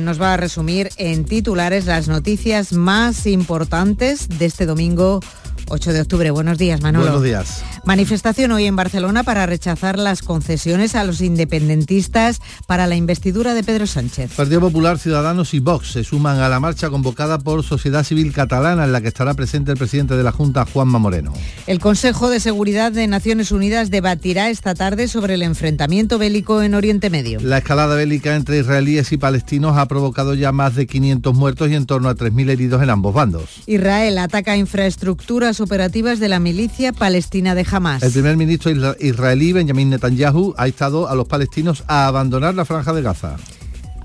nos 0.00 0.20
va 0.20 0.32
a 0.32 0.36
resumir 0.38 0.88
en 0.96 1.26
titulares 1.26 1.84
las 1.84 2.08
noticias 2.08 2.72
más 2.72 3.26
importantes 3.26 4.28
de 4.28 4.46
este 4.46 4.64
domingo 4.64 5.20
8 5.68 5.92
de 5.92 6.00
octubre. 6.00 6.30
Buenos 6.30 6.58
días, 6.58 6.80
Manolo. 6.80 7.06
Buenos 7.06 7.22
días. 7.22 7.64
Manifestación 7.84 8.52
hoy 8.52 8.66
en 8.66 8.76
Barcelona 8.76 9.22
para 9.22 9.46
rechazar 9.46 9.98
las 9.98 10.22
concesiones 10.22 10.94
a 10.94 11.04
los 11.04 11.20
independentistas 11.20 12.40
para 12.66 12.86
la 12.86 12.96
investidura 12.96 13.54
de 13.54 13.62
Pedro 13.62 13.86
Sánchez. 13.86 14.32
Partido 14.34 14.60
Popular, 14.60 14.98
Ciudadanos 14.98 15.54
y 15.54 15.60
Vox 15.60 15.92
se 15.92 16.04
suman 16.04 16.38
a 16.40 16.48
la 16.48 16.60
marcha 16.60 16.90
convocada 16.90 17.38
por 17.38 17.62
Sociedad 17.62 18.04
Civil 18.04 18.32
Catalana 18.32 18.84
en 18.84 18.92
la 18.92 19.00
que 19.00 19.08
estará 19.08 19.34
presente 19.34 19.72
el 19.72 19.78
presidente 19.78 20.16
de 20.16 20.22
la 20.22 20.32
Junta, 20.32 20.64
Juanma 20.64 20.98
Moreno. 20.98 21.32
El 21.66 21.80
Consejo 21.80 22.30
de 22.30 22.40
Seguridad 22.40 22.92
de 22.92 23.06
Naciones 23.06 23.52
Unidas 23.52 23.90
debatirá 23.90 24.50
esta 24.50 24.74
tarde 24.74 25.08
sobre 25.08 25.34
el 25.34 25.42
enfrentamiento 25.42 26.18
bélico 26.18 26.62
en 26.62 26.74
Oriente 26.74 27.10
Medio. 27.10 27.40
La 27.40 27.58
escalada 27.58 27.96
bélica 27.96 28.36
entre 28.36 28.58
israelíes 28.58 29.12
y 29.12 29.16
palestinos 29.16 29.76
ha 29.76 29.86
provocado 29.86 30.34
ya 30.34 30.52
más 30.52 30.74
de 30.74 30.86
500 30.86 31.34
muertos 31.34 31.70
y 31.70 31.74
en 31.74 31.86
torno 31.86 32.08
a 32.08 32.14
3.000 32.14 32.50
heridos 32.50 32.82
en 32.82 32.90
ambos 32.90 33.14
bandos. 33.14 33.62
Israel 33.66 34.18
ataca 34.18 34.56
infraestructuras 34.56 35.55
operativas 35.60 36.20
de 36.20 36.28
la 36.28 36.40
milicia 36.40 36.92
palestina 36.92 37.54
de 37.54 37.66
Hamas. 37.70 38.02
El 38.02 38.12
primer 38.12 38.36
ministro 38.36 38.70
israelí, 39.00 39.52
Benjamin 39.52 39.90
Netanyahu, 39.90 40.54
ha 40.56 40.68
instado 40.68 41.08
a 41.08 41.14
los 41.14 41.26
palestinos 41.26 41.84
a 41.86 42.06
abandonar 42.06 42.54
la 42.54 42.64
franja 42.64 42.92
de 42.92 43.02
Gaza. 43.02 43.36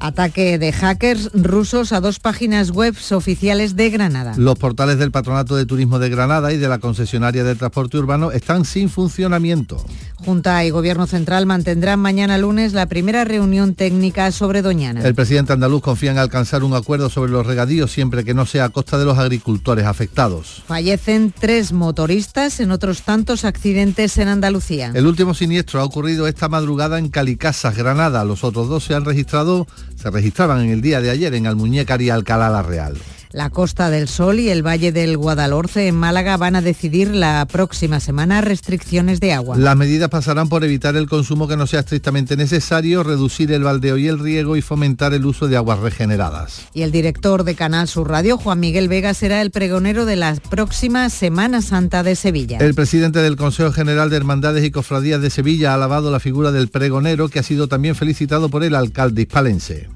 Ataque 0.04 0.58
de 0.58 0.74
hackers 0.74 1.30
rusos 1.36 1.92
a 1.92 2.02
dos 2.02 2.20
páginas 2.20 2.72
web 2.72 2.96
oficiales 3.12 3.76
de 3.76 3.92
Granada. 3.92 4.34
Los 4.36 4.58
portales 4.58 4.98
del 4.98 5.12
Patronato 5.12 5.56
de 5.56 5.68
Turismo 5.68 6.00
de 6.00 6.10
Granada 6.10 6.52
y 6.52 6.58
de 6.58 6.68
la 6.68 6.80
concesionaria 6.80 7.44
de 7.44 7.54
transporte 7.54 8.00
urbano 8.00 8.32
están 8.32 8.66
sin 8.66 8.90
funcionamiento. 8.90 9.86
Junta 10.16 10.66
y 10.66 10.72
Gobierno 10.72 11.06
Central 11.06 11.46
mantendrán 11.46 12.00
mañana 12.00 12.40
lunes 12.40 12.74
la 12.74 12.88
primera 12.88 13.26
reunión 13.26 13.76
técnica 13.76 14.32
sobre 14.32 14.64
Doñana. 14.64 15.04
El 15.04 15.14
presidente 15.14 15.54
andaluz 15.54 15.82
confía 15.84 16.12
en 16.12 16.18
alcanzar 16.18 16.64
un 16.64 16.74
acuerdo 16.74 17.10
sobre 17.10 17.32
los 17.32 17.46
regadíos 17.46 17.92
siempre 17.92 18.24
que 18.24 18.34
no 18.34 18.48
sea 18.48 18.66
a 18.66 18.70
costa 18.70 18.98
de 18.98 19.06
los 19.06 19.20
agricultores 19.20 19.86
afectados. 19.86 20.64
Fallecen 20.66 21.32
tres 21.32 21.74
motoristas 21.74 22.60
en 22.60 22.72
otros 22.72 23.04
tantos 23.04 23.46
accidentes 23.46 24.18
en 24.18 24.30
Andalucía. 24.30 24.92
El 24.96 25.06
último 25.06 25.36
siniestro 25.36 25.80
ha 25.80 25.84
ocurrido 25.84 26.28
esta 26.28 26.50
madrugada 26.50 26.98
en 26.98 27.10
Calicasas, 27.10 27.76
Granada. 27.76 28.26
Los 28.26 28.44
otros 28.44 28.68
dos 28.68 28.84
se 28.84 28.96
han 28.96 29.06
registrado 29.06 29.68
se 30.02 30.10
registraban 30.10 30.62
en 30.62 30.72
el 30.72 30.82
día 30.82 31.00
de 31.00 31.12
ayer 31.12 31.34
en 31.36 31.46
Almuñécar 31.46 32.02
y 32.02 32.10
Alcalá 32.10 32.50
la 32.50 32.64
Real. 32.64 32.98
La 33.34 33.50
Costa 33.50 33.90
del 33.90 34.08
Sol 34.10 34.40
y 34.40 34.50
el 34.50 34.66
Valle 34.66 34.92
del 34.92 35.18
Guadalhorce 35.18 35.88
en 35.88 35.96
Málaga 35.96 36.36
van 36.36 36.58
a 36.58 36.62
decidir 36.62 37.16
la 37.16 37.46
próxima 37.46 38.00
semana 38.00 38.42
restricciones 38.42 39.20
de 39.22 39.32
agua. 39.32 39.58
Las 39.58 39.78
medidas 39.78 40.10
pasarán 40.10 40.50
por 40.50 40.64
evitar 40.64 40.98
el 40.98 41.08
consumo 41.08 41.48
que 41.48 41.56
no 41.56 41.66
sea 41.66 41.80
estrictamente 41.80 42.36
necesario, 42.36 43.04
reducir 43.04 43.52
el 43.54 43.64
baldeo 43.64 43.98
y 43.98 44.08
el 44.08 44.20
riego 44.20 44.58
y 44.58 44.62
fomentar 44.62 45.14
el 45.14 45.26
uso 45.26 45.48
de 45.48 45.56
aguas 45.56 45.80
regeneradas. 45.80 46.68
Y 46.74 46.82
el 46.82 46.92
director 46.92 47.46
de 47.46 47.56
Canal 47.56 47.88
Sur 47.88 48.10
Radio, 48.10 48.38
Juan 48.38 48.60
Miguel 48.60 48.90
Vega, 48.90 49.14
será 49.14 49.42
el 49.42 49.52
pregonero 49.52 50.06
de 50.06 50.18
la 50.18 50.36
próxima 50.50 51.10
Semana 51.10 51.62
Santa 51.62 52.04
de 52.04 52.16
Sevilla. 52.16 52.58
El 52.58 52.76
presidente 52.76 53.20
del 53.20 53.38
Consejo 53.38 53.72
General 53.72 54.10
de 54.10 54.18
Hermandades 54.18 54.66
y 54.66 54.72
Cofradías 54.72 55.22
de 55.22 55.30
Sevilla 55.30 55.72
ha 55.72 55.76
alabado 55.76 56.12
la 56.12 56.20
figura 56.20 56.52
del 56.52 56.68
pregonero, 56.68 57.30
que 57.30 57.40
ha 57.40 57.44
sido 57.44 57.68
también 57.68 57.96
felicitado 57.96 58.50
por 58.50 58.64
el 58.64 58.76
alcalde 58.76 59.22
hispalense 59.22 59.88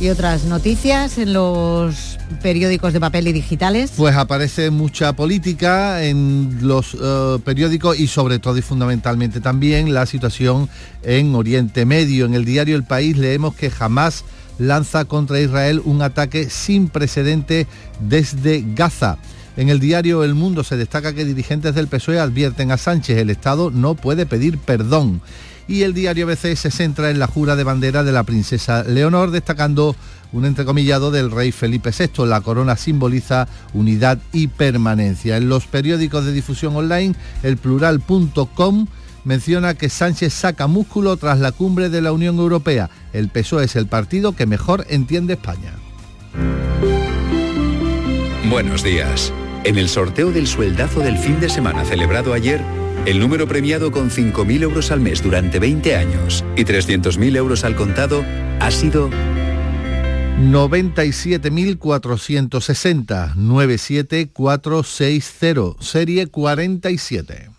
y 0.00 0.08
otras 0.08 0.44
noticias 0.44 1.18
en 1.18 1.34
los 1.34 2.18
periódicos 2.42 2.94
de 2.94 3.00
papel 3.00 3.28
y 3.28 3.32
digitales? 3.32 3.92
Pues 3.96 4.16
aparece 4.16 4.70
mucha 4.70 5.12
política 5.12 6.02
en 6.02 6.58
los 6.62 6.94
uh, 6.94 7.40
periódicos 7.44 8.00
y 8.00 8.06
sobre 8.06 8.38
todo 8.38 8.56
y 8.56 8.62
fundamentalmente 8.62 9.40
también 9.40 9.92
la 9.92 10.06
situación 10.06 10.70
en 11.02 11.34
Oriente 11.34 11.84
Medio. 11.84 12.24
En 12.24 12.34
el 12.34 12.46
diario 12.46 12.76
El 12.76 12.84
País 12.84 13.18
leemos 13.18 13.54
que 13.54 13.70
jamás 13.70 14.24
lanza 14.58 15.04
contra 15.04 15.40
Israel 15.40 15.82
un 15.84 16.00
ataque 16.00 16.48
sin 16.48 16.88
precedente 16.88 17.66
desde 18.00 18.64
Gaza. 18.74 19.18
En 19.56 19.68
el 19.68 19.80
diario 19.80 20.24
El 20.24 20.34
Mundo 20.34 20.64
se 20.64 20.78
destaca 20.78 21.12
que 21.12 21.26
dirigentes 21.26 21.74
del 21.74 21.88
PSOE 21.88 22.18
advierten 22.18 22.70
a 22.70 22.78
Sánchez 22.78 23.18
el 23.18 23.28
Estado 23.28 23.70
no 23.70 23.94
puede 23.94 24.24
pedir 24.24 24.56
perdón 24.56 25.20
y 25.70 25.84
el 25.84 25.94
diario 25.94 26.26
ABC 26.26 26.56
se 26.56 26.72
centra 26.72 27.10
en 27.10 27.20
la 27.20 27.28
jura 27.28 27.54
de 27.54 27.62
bandera 27.62 28.02
de 28.02 28.10
la 28.10 28.24
princesa 28.24 28.82
Leonor, 28.82 29.30
destacando 29.30 29.94
un 30.32 30.44
entrecomillado 30.44 31.12
del 31.12 31.30
rey 31.30 31.52
Felipe 31.52 31.92
VI. 31.96 32.26
La 32.26 32.40
corona 32.40 32.74
simboliza 32.74 33.46
unidad 33.72 34.18
y 34.32 34.48
permanencia. 34.48 35.36
En 35.36 35.48
los 35.48 35.68
periódicos 35.68 36.24
de 36.24 36.32
difusión 36.32 36.74
online, 36.74 37.14
el 37.44 37.56
plural.com 37.56 38.88
menciona 39.22 39.74
que 39.74 39.88
Sánchez 39.88 40.32
saca 40.32 40.66
músculo 40.66 41.16
tras 41.16 41.38
la 41.38 41.52
cumbre 41.52 41.88
de 41.88 42.02
la 42.02 42.10
Unión 42.10 42.40
Europea. 42.40 42.90
El 43.12 43.28
PSOE 43.28 43.66
es 43.66 43.76
el 43.76 43.86
partido 43.86 44.34
que 44.34 44.46
mejor 44.46 44.84
entiende 44.88 45.34
España. 45.34 45.74
Buenos 48.50 48.82
días. 48.82 49.32
En 49.62 49.78
el 49.78 49.88
sorteo 49.88 50.32
del 50.32 50.48
sueldazo 50.48 50.98
del 50.98 51.16
fin 51.16 51.38
de 51.38 51.48
semana 51.48 51.84
celebrado 51.84 52.32
ayer, 52.34 52.60
el 53.06 53.18
número 53.18 53.48
premiado 53.48 53.90
con 53.90 54.10
5.000 54.10 54.62
euros 54.62 54.90
al 54.90 55.00
mes 55.00 55.22
durante 55.22 55.58
20 55.58 55.96
años 55.96 56.44
y 56.56 56.64
300.000 56.64 57.36
euros 57.36 57.64
al 57.64 57.76
contado 57.76 58.22
ha 58.60 58.70
sido 58.70 59.08
97.460 60.40 63.34
97460 63.34 65.76
serie 65.80 66.26
47. 66.26 67.50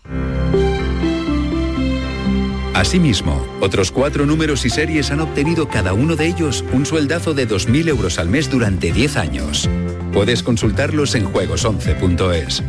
Asimismo, 2.74 3.46
otros 3.60 3.92
cuatro 3.92 4.24
números 4.26 4.64
y 4.64 4.70
series 4.70 5.10
han 5.10 5.20
obtenido 5.20 5.68
cada 5.68 5.92
uno 5.92 6.16
de 6.16 6.26
ellos 6.26 6.64
un 6.72 6.86
sueldazo 6.86 7.34
de 7.34 7.46
2.000 7.46 7.88
euros 7.88 8.18
al 8.18 8.28
mes 8.28 8.50
durante 8.50 8.92
10 8.92 9.16
años. 9.16 9.68
Puedes 10.12 10.42
consultarlos 10.42 11.14
en 11.14 11.30
juegos11.es. 11.30 12.62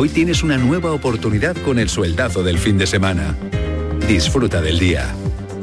Hoy 0.00 0.08
tienes 0.08 0.44
una 0.44 0.56
nueva 0.56 0.92
oportunidad 0.92 1.56
con 1.64 1.80
el 1.80 1.88
sueldazo 1.88 2.44
del 2.44 2.60
fin 2.60 2.78
de 2.78 2.86
semana. 2.86 3.34
Disfruta 4.06 4.60
del 4.60 4.78
día. 4.78 5.12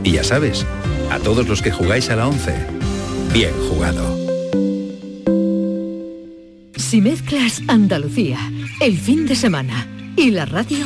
Y 0.04 0.12
ya 0.12 0.26
sabes, 0.26 0.66
a 1.10 1.20
todos 1.20 1.48
los 1.48 1.62
que 1.62 1.72
jugáis 1.72 2.10
a 2.10 2.18
la 2.18 2.28
11, 2.28 2.54
bien 3.32 3.54
jugado. 3.70 4.04
Si 6.76 7.00
mezclas 7.00 7.62
Andalucía, 7.70 8.52
el 8.82 8.98
fin 8.98 9.26
de 9.26 9.38
semana 9.38 9.88
y 10.18 10.32
la 10.32 10.46
radio 10.46 10.86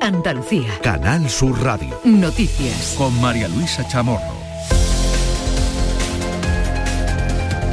Andalucía. 0.00 0.68
Canal 0.82 1.28
Sur 1.28 1.62
Radio. 1.62 1.98
Noticias. 2.04 2.94
Con 2.96 3.20
María 3.20 3.48
Luisa 3.48 3.86
Chamorro. 3.88 4.36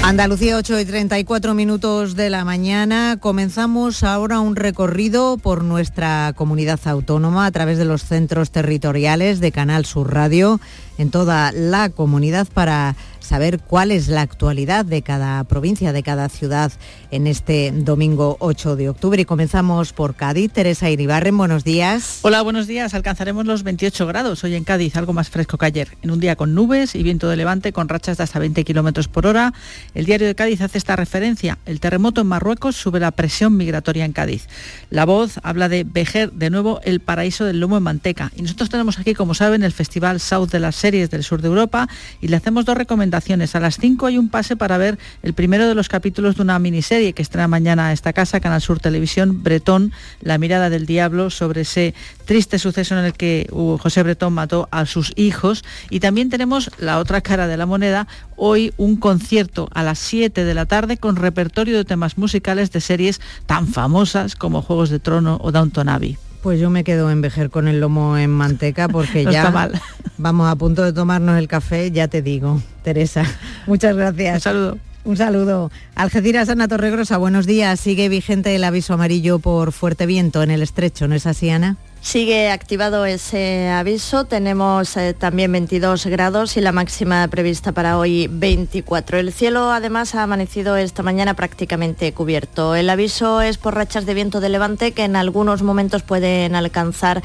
Andalucía 0.03 0.57
8 0.57 0.81
y 0.81 0.85
34 0.85 1.53
minutos 1.53 2.15
de 2.15 2.29
la 2.29 2.43
mañana. 2.43 3.15
Comenzamos 3.21 4.03
ahora 4.03 4.41
un 4.41 4.57
recorrido 4.57 5.37
por 5.37 5.63
nuestra 5.63 6.33
comunidad 6.35 6.79
autónoma 6.85 7.45
a 7.45 7.51
través 7.51 7.77
de 7.77 7.85
los 7.85 8.03
centros 8.03 8.51
territoriales 8.51 9.39
de 9.39 9.53
Canal 9.53 9.85
Sur 9.85 10.13
Radio 10.13 10.59
en 10.97 11.09
toda 11.09 11.53
la 11.53 11.87
comunidad 11.87 12.47
para 12.53 12.97
saber 13.23 13.59
cuál 13.59 13.91
es 13.91 14.09
la 14.09 14.21
actualidad 14.21 14.85
de 14.85 15.01
cada 15.01 15.43
provincia, 15.45 15.93
de 15.93 16.03
cada 16.03 16.29
ciudad 16.29 16.71
en 17.09 17.25
este 17.25 17.71
domingo 17.71 18.37
8 18.39 18.75
de 18.75 18.89
octubre. 18.89 19.21
Y 19.21 19.25
comenzamos 19.25 19.93
por 19.93 20.15
Cádiz. 20.15 20.51
Teresa 20.51 20.89
Iribarren, 20.89 21.37
buenos 21.37 21.63
días. 21.63 22.19
Hola, 22.23 22.41
buenos 22.41 22.67
días. 22.67 22.93
Alcanzaremos 22.93 23.45
los 23.45 23.63
28 23.63 24.05
grados 24.07 24.43
hoy 24.43 24.55
en 24.55 24.63
Cádiz, 24.63 24.95
algo 24.97 25.13
más 25.13 25.29
fresco 25.29 25.57
que 25.57 25.65
ayer. 25.65 25.97
En 26.01 26.11
un 26.11 26.19
día 26.19 26.35
con 26.35 26.53
nubes 26.53 26.95
y 26.95 27.03
viento 27.03 27.29
de 27.29 27.37
levante 27.37 27.71
con 27.71 27.87
rachas 27.87 28.17
de 28.17 28.23
hasta 28.23 28.39
20 28.39 28.63
kilómetros 28.65 29.07
por 29.07 29.25
hora. 29.25 29.53
El 29.93 30.05
diario 30.05 30.27
de 30.27 30.35
Cádiz 30.35 30.61
hace 30.61 30.77
esta 30.77 30.95
referencia. 30.95 31.57
El 31.65 31.79
terremoto 31.79 32.21
en 32.21 32.27
Marruecos 32.27 32.75
sube 32.75 32.99
la 32.99 33.11
presión 33.11 33.55
migratoria 33.55 34.03
en 34.05 34.11
Cádiz. 34.11 34.47
La 34.89 35.05
voz 35.05 35.39
habla 35.43 35.69
de 35.69 35.85
Vejer, 35.85 36.33
de 36.33 36.49
nuevo 36.49 36.81
el 36.83 36.99
paraíso 36.99 37.45
del 37.45 37.61
lomo 37.61 37.77
en 37.77 37.83
manteca. 37.83 38.31
Y 38.35 38.41
nosotros 38.41 38.69
tenemos 38.69 38.99
aquí, 38.99 39.13
como 39.13 39.33
saben, 39.33 39.63
el 39.63 39.71
Festival 39.71 40.19
South 40.19 40.49
de 40.49 40.59
las 40.59 40.75
Series 40.75 41.09
del 41.09 41.23
Sur 41.23 41.41
de 41.41 41.47
Europa 41.47 41.87
y 42.19 42.27
le 42.27 42.35
hacemos 42.35 42.65
dos 42.65 42.75
recomendaciones 42.77 43.12
a 43.13 43.59
las 43.59 43.77
5 43.77 44.07
hay 44.07 44.17
un 44.17 44.29
pase 44.29 44.55
para 44.55 44.77
ver 44.77 44.97
el 45.21 45.33
primero 45.33 45.67
de 45.67 45.75
los 45.75 45.87
capítulos 45.87 46.35
de 46.35 46.41
una 46.41 46.57
miniserie 46.57 47.13
que 47.13 47.21
estrena 47.21 47.47
mañana 47.47 47.87
a 47.87 47.93
esta 47.93 48.11
casa, 48.11 48.39
Canal 48.39 48.59
Sur 48.59 48.79
Televisión, 48.79 49.43
Bretón, 49.43 49.91
La 50.21 50.39
mirada 50.39 50.71
del 50.71 50.87
diablo, 50.87 51.29
sobre 51.29 51.61
ese 51.61 51.93
triste 52.25 52.57
suceso 52.57 52.97
en 52.97 53.05
el 53.05 53.13
que 53.13 53.47
José 53.51 54.01
Bretón 54.01 54.33
mató 54.33 54.67
a 54.71 54.87
sus 54.87 55.13
hijos. 55.15 55.63
Y 55.91 55.99
también 55.99 56.29
tenemos 56.29 56.71
la 56.79 56.97
otra 56.97 57.21
cara 57.21 57.47
de 57.47 57.57
la 57.57 57.67
moneda, 57.67 58.07
hoy 58.35 58.73
un 58.77 58.95
concierto 58.95 59.69
a 59.73 59.83
las 59.83 59.99
7 59.99 60.43
de 60.43 60.53
la 60.55 60.65
tarde 60.65 60.97
con 60.97 61.15
repertorio 61.15 61.77
de 61.77 61.85
temas 61.85 62.17
musicales 62.17 62.71
de 62.71 62.81
series 62.81 63.21
tan 63.45 63.67
famosas 63.67 64.35
como 64.35 64.63
Juegos 64.63 64.89
de 64.89 64.99
Trono 64.99 65.37
o 65.41 65.51
Downton 65.51 65.89
Abbey. 65.89 66.17
Pues 66.43 66.59
yo 66.59 66.69
me 66.69 66.83
quedo 66.83 67.09
en 67.09 67.21
Vejer 67.21 67.49
con 67.49 67.69
el 67.69 67.79
lomo 67.79 68.17
en 68.17 68.29
manteca 68.29 68.89
porque 68.89 69.23
ya 69.31 69.49
mal. 69.49 69.81
vamos 70.17 70.51
a 70.51 70.55
punto 70.57 70.83
de 70.83 70.91
tomarnos 70.91 71.39
el 71.39 71.47
café, 71.47 71.89
ya 71.89 72.09
te 72.09 72.21
digo, 72.21 72.61
Teresa. 72.83 73.23
Muchas 73.65 73.95
gracias. 73.95 74.35
Un 74.35 74.41
saludo. 74.41 74.77
Un 75.05 75.17
saludo. 75.17 75.71
Algeciras, 75.95 76.49
Ana 76.49 76.67
Torregrosa, 76.67 77.17
buenos 77.17 77.45
días. 77.45 77.79
Sigue 77.79 78.09
vigente 78.09 78.55
el 78.55 78.63
aviso 78.65 78.93
amarillo 78.93 79.39
por 79.39 79.71
fuerte 79.71 80.05
viento 80.05 80.43
en 80.43 80.51
el 80.51 80.61
estrecho, 80.61 81.07
¿no 81.07 81.15
es 81.15 81.25
así, 81.27 81.49
Ana? 81.49 81.77
Sigue 82.03 82.51
activado 82.51 83.05
ese 83.05 83.69
aviso, 83.69 84.25
tenemos 84.25 84.97
eh, 84.97 85.13
también 85.13 85.53
22 85.53 86.05
grados 86.07 86.57
y 86.57 86.61
la 86.61 86.73
máxima 86.73 87.25
prevista 87.29 87.71
para 87.71 87.97
hoy 87.97 88.27
24. 88.29 89.19
El 89.19 89.31
cielo 89.31 89.71
además 89.71 90.13
ha 90.13 90.23
amanecido 90.23 90.75
esta 90.75 91.01
mañana 91.01 91.33
prácticamente 91.33 92.11
cubierto. 92.11 92.75
El 92.75 92.89
aviso 92.89 93.39
es 93.39 93.57
por 93.57 93.75
rachas 93.75 94.05
de 94.05 94.15
viento 94.15 94.41
de 94.41 94.49
levante 94.49 94.91
que 94.91 95.05
en 95.05 95.15
algunos 95.15 95.63
momentos 95.63 96.03
pueden 96.03 96.55
alcanzar 96.55 97.23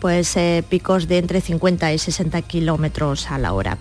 pues 0.00 0.36
eh, 0.36 0.64
picos 0.68 1.08
de 1.08 1.18
entre 1.18 1.40
50 1.40 1.92
y 1.92 1.98
60 1.98 2.42
kilómetros 2.42 3.30
a 3.30 3.38
la 3.38 3.52
hora. 3.52 3.78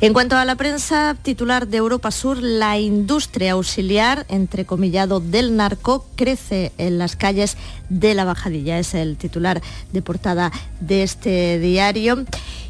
En 0.00 0.12
cuanto 0.12 0.36
a 0.36 0.44
la 0.44 0.54
prensa, 0.54 1.16
titular 1.20 1.66
de 1.66 1.78
Europa 1.78 2.10
Sur, 2.10 2.40
la 2.40 2.78
industria 2.78 3.52
auxiliar, 3.52 4.26
entrecomillado 4.28 5.20
del 5.20 5.56
narco, 5.56 6.06
crece 6.14 6.72
en 6.78 6.98
las 6.98 7.16
calles 7.16 7.56
de 7.88 8.14
la 8.14 8.24
Bajadilla. 8.24 8.78
Es 8.78 8.94
el 8.94 9.16
titular 9.16 9.60
de 9.92 10.02
portada 10.02 10.52
de 10.80 11.02
este 11.02 11.58
diario. 11.58 12.24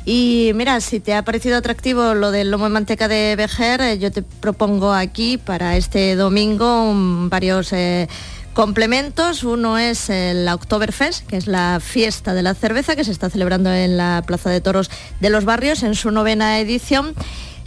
Y 0.05 0.53
mira, 0.55 0.81
si 0.81 1.01
te 1.01 1.15
ha 1.15 1.23
parecido 1.23 1.59
atractivo 1.59 2.15
lo 2.15 2.31
del 2.31 2.51
lomo 2.51 2.65
de 2.65 2.71
manteca 2.71 3.09
de 3.09 3.37
Bejer, 3.37 3.83
eh, 3.83 3.99
yo 3.99 4.11
te 4.11 4.23
propongo 4.23 4.93
aquí 4.93 5.37
para 5.37 5.77
este 5.77 6.17
domingo 6.17 6.93
varios... 7.29 7.73
Eh, 7.73 8.09
complementos. 8.59 9.45
Uno 9.45 9.79
es 9.79 10.09
la 10.09 10.53
Oktoberfest, 10.53 11.25
que 11.29 11.37
es 11.37 11.47
la 11.47 11.79
fiesta 11.81 12.35
de 12.35 12.43
la 12.43 12.55
cerveza 12.55 12.97
que 12.97 13.05
se 13.05 13.13
está 13.13 13.31
celebrando 13.31 13.73
en 13.73 13.97
la 13.97 14.25
Plaza 14.27 14.51
de 14.51 14.61
Toros 14.61 14.91
de 15.21 15.31
los 15.31 15.45
Barrios 15.45 15.85
en 15.85 15.95
su 15.95 16.11
novena 16.11 16.59
edición. 16.59 17.15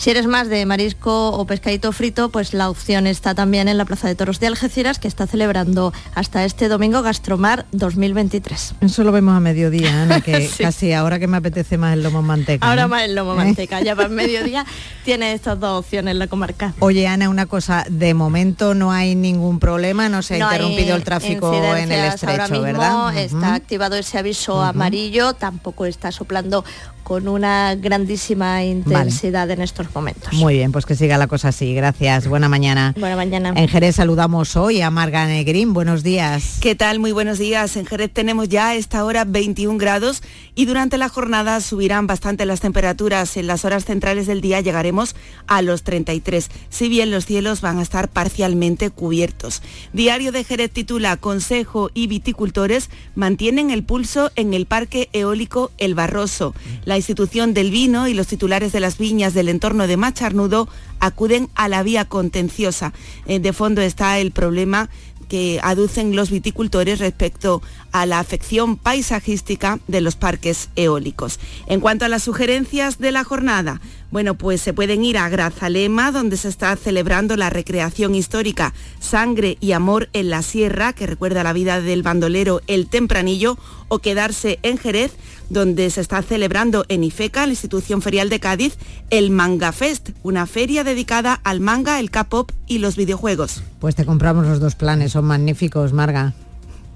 Si 0.02 0.10
eres 0.10 0.26
más 0.26 0.50
de 0.50 0.66
marisco 0.66 1.30
o 1.30 1.46
pescadito 1.46 1.92
frito, 1.92 2.30
pues 2.30 2.56
la 2.56 2.72
opción 2.72 3.06
está 3.06 3.36
también 3.36 3.68
en 3.68 3.78
la 3.78 3.86
Plaza 3.86 4.08
de 4.08 4.16
Toros 4.16 4.40
de 4.40 4.48
Algeciras, 4.48 4.98
que 4.98 5.08
está 5.08 5.28
celebrando 5.28 5.94
hasta 6.16 6.44
este 6.44 6.70
domingo 6.70 7.04
Gastromar 7.04 7.68
2023. 7.72 8.74
Eso 8.82 9.04
lo 9.04 9.12
vemos 9.12 9.38
a 9.38 9.40
mediodía, 9.40 10.02
Ana, 10.02 10.20
que 10.22 10.50
casi 10.58 10.92
ahora 10.92 11.20
que 11.20 11.28
me 11.28 11.38
apetece 11.38 11.78
más 11.78 11.94
el 11.94 12.02
lomo 12.02 12.24
manteca. 12.24 12.68
Ahora 12.68 12.88
más 12.88 13.04
el 13.04 13.14
lomo 13.14 13.36
manteca, 13.36 13.80
ya 13.82 13.96
para 13.96 14.10
mediodía 14.10 14.66
tiene 15.06 15.34
estas 15.34 15.60
dos 15.60 15.82
opciones 15.82 16.16
la 16.16 16.26
comarca. 16.26 16.74
Oye, 16.80 17.06
Ana, 17.06 17.30
una 17.30 17.46
cosa, 17.46 17.86
de 17.88 18.16
momento 18.16 18.74
no 18.74 18.92
hay 18.92 19.14
ningún 19.14 19.60
problema, 19.60 20.10
no 20.10 20.24
se 20.24 20.34
ha 20.34 20.38
interrumpido 20.40 20.96
el 20.96 21.04
tráfico 21.04 21.54
en 21.76 21.92
el 21.92 22.06
estrecho, 22.06 22.60
¿verdad? 22.60 23.16
Está 23.16 23.54
activado 23.54 23.98
ese 23.98 24.18
aviso 24.18 24.64
amarillo, 24.64 25.34
tampoco 25.34 25.86
está 25.86 26.12
soplando 26.12 26.66
con 27.12 27.28
una 27.28 27.76
grandísima 27.76 28.64
intensidad 28.64 29.52
en 29.52 29.62
estos 29.62 29.94
momentos. 29.94 30.32
Muy 30.32 30.54
bien, 30.54 30.72
pues 30.72 30.86
que 30.86 30.96
siga 30.96 31.18
la 31.18 31.28
cosa 31.28 31.50
así. 31.50 31.76
Gracias. 31.76 32.26
Buena 32.26 32.48
mañana. 32.48 32.94
Buena 32.98 33.18
mañana. 33.18 33.52
En 33.54 33.68
Jerez 33.68 33.98
saludamos 33.98 34.56
hoy 34.56 34.80
a 34.80 34.90
Marga 34.92 35.28
Negrín. 35.28 35.74
Buenos 35.74 36.04
días. 36.04 36.60
¿Qué 36.62 36.74
tal? 36.74 37.00
Muy 37.00 37.12
buenos 37.12 37.38
días. 37.38 37.76
En 37.76 37.86
Jerez 37.86 38.12
tenemos 38.14 38.48
ya 38.48 38.70
a 38.70 38.76
esta 38.76 39.04
hora 39.04 39.26
21 39.26 39.78
grados 39.78 40.24
y 40.56 40.66
durante 40.66 40.98
la 40.98 41.10
jornada 41.10 41.62
subirán 41.62 42.08
bastante 42.08 42.46
las 42.46 42.60
temperaturas. 42.60 43.38
En 43.38 43.48
las 43.48 43.66
horas 43.66 43.86
centrales 43.86 44.28
del 44.28 44.42
día 44.42 44.62
llegaremos 44.62 45.16
a 45.48 45.62
los 45.62 45.84
33, 45.84 46.50
si 46.70 46.90
bien 46.90 47.12
los 47.12 47.26
cielos 47.26 47.62
van 47.62 47.80
a 47.80 47.82
estar 47.82 48.10
parcialmente 48.10 48.90
cubiertos. 48.90 49.62
Diario 49.94 50.32
de 50.32 50.44
Jerez 50.44 50.72
titula 50.72 51.18
Consejo 51.18 51.90
y 51.94 52.08
viticultores 52.08 52.90
mantienen 53.16 53.72
el 53.72 53.84
pulso 53.84 54.32
en 54.36 54.54
el 54.54 54.66
parque 54.66 55.10
eólico 55.14 55.72
El 55.78 55.96
Barroso. 55.96 56.54
La 56.86 56.98
institución 56.98 57.54
del 57.54 57.72
vino 57.72 58.08
y 58.08 58.14
los 58.14 58.28
titulares 58.28 58.72
de 58.72 58.80
las 58.80 58.98
viñas 58.98 59.34
del 59.34 59.50
entorno 59.50 59.88
de 59.88 59.98
Macharnudo 59.98 60.68
acuden 61.00 61.50
a 61.56 61.68
la 61.68 61.84
vía 61.84 62.06
contenciosa. 62.06 62.94
Eh, 63.26 63.40
de 63.40 63.54
fondo 63.54 63.82
está 63.82 64.20
el 64.20 64.32
problema 64.32 64.90
que 65.32 65.62
aducen 65.64 66.14
los 66.14 66.30
viticultores 66.30 67.00
respecto 67.00 67.62
a 67.94 68.06
la 68.06 68.20
afección 68.20 68.76
paisajística 68.76 69.80
de 69.88 70.02
los 70.02 70.18
parques 70.18 70.68
eólicos. 70.76 71.40
En 71.68 71.80
cuanto 71.80 72.04
a 72.04 72.10
las 72.10 72.24
sugerencias 72.24 73.00
de 73.00 73.14
la 73.14 73.24
jornada, 73.24 73.80
bueno, 74.12 74.36
pues 74.36 74.62
se 74.62 74.74
pueden 74.74 75.04
ir 75.04 75.18
a 75.18 75.30
Grazalema, 75.30 76.12
donde 76.12 76.38
se 76.38 76.50
está 76.50 76.76
celebrando 76.76 77.38
la 77.38 77.50
recreación 77.50 78.14
histórica 78.14 78.74
Sangre 79.00 79.58
y 79.62 79.72
Amor 79.72 80.10
en 80.14 80.30
la 80.30 80.42
Sierra, 80.42 80.94
que 80.94 81.08
recuerda 81.08 81.44
la 81.44 81.54
vida 81.54 81.82
del 81.82 82.04
bandolero 82.04 82.62
El 82.68 82.88
Tempranillo, 82.88 83.58
o 83.88 84.00
quedarse 84.00 84.60
en 84.64 84.78
Jerez, 84.78 85.14
donde 85.50 85.90
se 85.90 86.02
está 86.02 86.22
celebrando 86.22 86.86
en 86.88 87.04
IFECA, 87.04 87.46
la 87.46 87.54
institución 87.54 88.02
ferial 88.02 88.30
de 88.30 88.40
Cádiz, 88.40 88.78
el 89.10 89.32
Manga 89.32 89.72
Fest, 89.72 90.10
una 90.24 90.46
feria 90.46 90.84
dedicada 90.84 91.40
al 91.44 91.60
manga, 91.60 92.00
el 92.00 92.12
K-pop 92.12 92.52
y 92.68 92.78
los 92.78 92.96
videojuegos. 92.96 93.64
Pues 93.80 93.96
te 93.96 94.06
compramos 94.06 94.46
los 94.46 94.60
dos 94.60 94.76
planes, 94.76 95.14
son 95.14 95.26
magníficos, 95.26 95.94
Marga. 95.94 96.34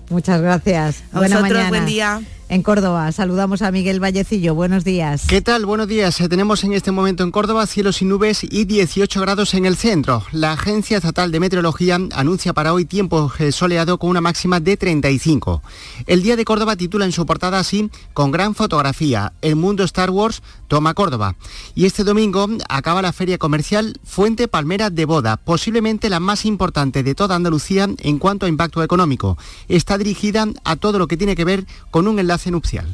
Muchas 0.10 0.42
gracias. 0.42 1.04
A 1.12 1.20
vosotros, 1.20 1.70
buen 1.70 1.86
día. 1.86 2.22
En 2.48 2.62
Córdoba, 2.62 3.12
saludamos 3.12 3.64
a 3.64 3.72
Miguel 3.72 4.00
Vallecillo. 4.00 4.54
Buenos 4.54 4.84
días. 4.84 5.26
¿Qué 5.28 5.42
tal? 5.42 5.66
Buenos 5.66 5.88
días. 5.88 6.22
Eh, 6.22 6.30
tenemos 6.30 6.64
en 6.64 6.74
este 6.74 6.92
momento 6.92 7.24
en 7.24 7.32
Córdoba 7.32 7.66
cielos 7.66 8.04
y 8.04 8.06
nubes 8.06 8.44
y 8.44 8.66
18 8.66 9.20
grados 9.20 9.56
en 9.56 9.66
el 9.66 9.76
centro. 9.76 10.22
La 10.32 10.52
Agencia 10.52 10.98
Estatal 10.98 11.32
de 11.32 11.40
Meteorología 11.40 11.98
anuncia 12.14 12.54
para 12.54 12.72
hoy 12.72 12.86
tiempo 12.86 13.32
eh, 13.40 13.52
soleado 13.52 13.98
con 13.98 14.12
una 14.12 14.22
máxima 14.22 14.60
de 14.60 14.78
35. 14.78 15.64
El 16.06 16.22
Día 16.22 16.36
de 16.36 16.46
Córdoba 16.46 16.76
titula 16.76 17.06
en 17.06 17.14
su 17.14 17.26
portada 17.26 17.58
así, 17.58 17.90
con 18.14 18.30
gran 18.30 18.54
fotografía, 18.54 19.34
El 19.42 19.56
mundo 19.56 19.84
Star 19.84 20.12
Wars 20.12 20.44
toma 20.68 20.94
Córdoba. 20.94 21.36
Y 21.74 21.86
este 21.86 22.04
domingo 22.04 22.48
acaba 22.70 23.02
la 23.02 23.12
feria 23.12 23.40
comercial 23.40 24.00
Fuente 24.04 24.48
Palmera 24.48 24.92
de 24.92 25.06
Boda, 25.06 25.38
posiblemente 25.38 26.12
la 26.12 26.20
más 26.20 26.46
importante 26.46 27.02
de 27.02 27.16
toda 27.16 27.36
Andalucía 27.36 27.90
en 27.98 28.20
cuanto 28.20 28.46
a 28.46 28.50
impacto 28.50 28.84
económico. 28.84 29.36
Está 29.68 29.98
dirigida 29.98 30.48
a 30.64 30.76
todo 30.76 31.00
lo 31.00 31.08
que 31.08 31.18
tiene 31.18 31.36
que 31.36 31.46
ver 31.46 31.66
con 31.90 32.08
un 32.08 32.20
enlace 32.20 32.35
enlace 32.36 32.52
nupcial. 32.52 32.86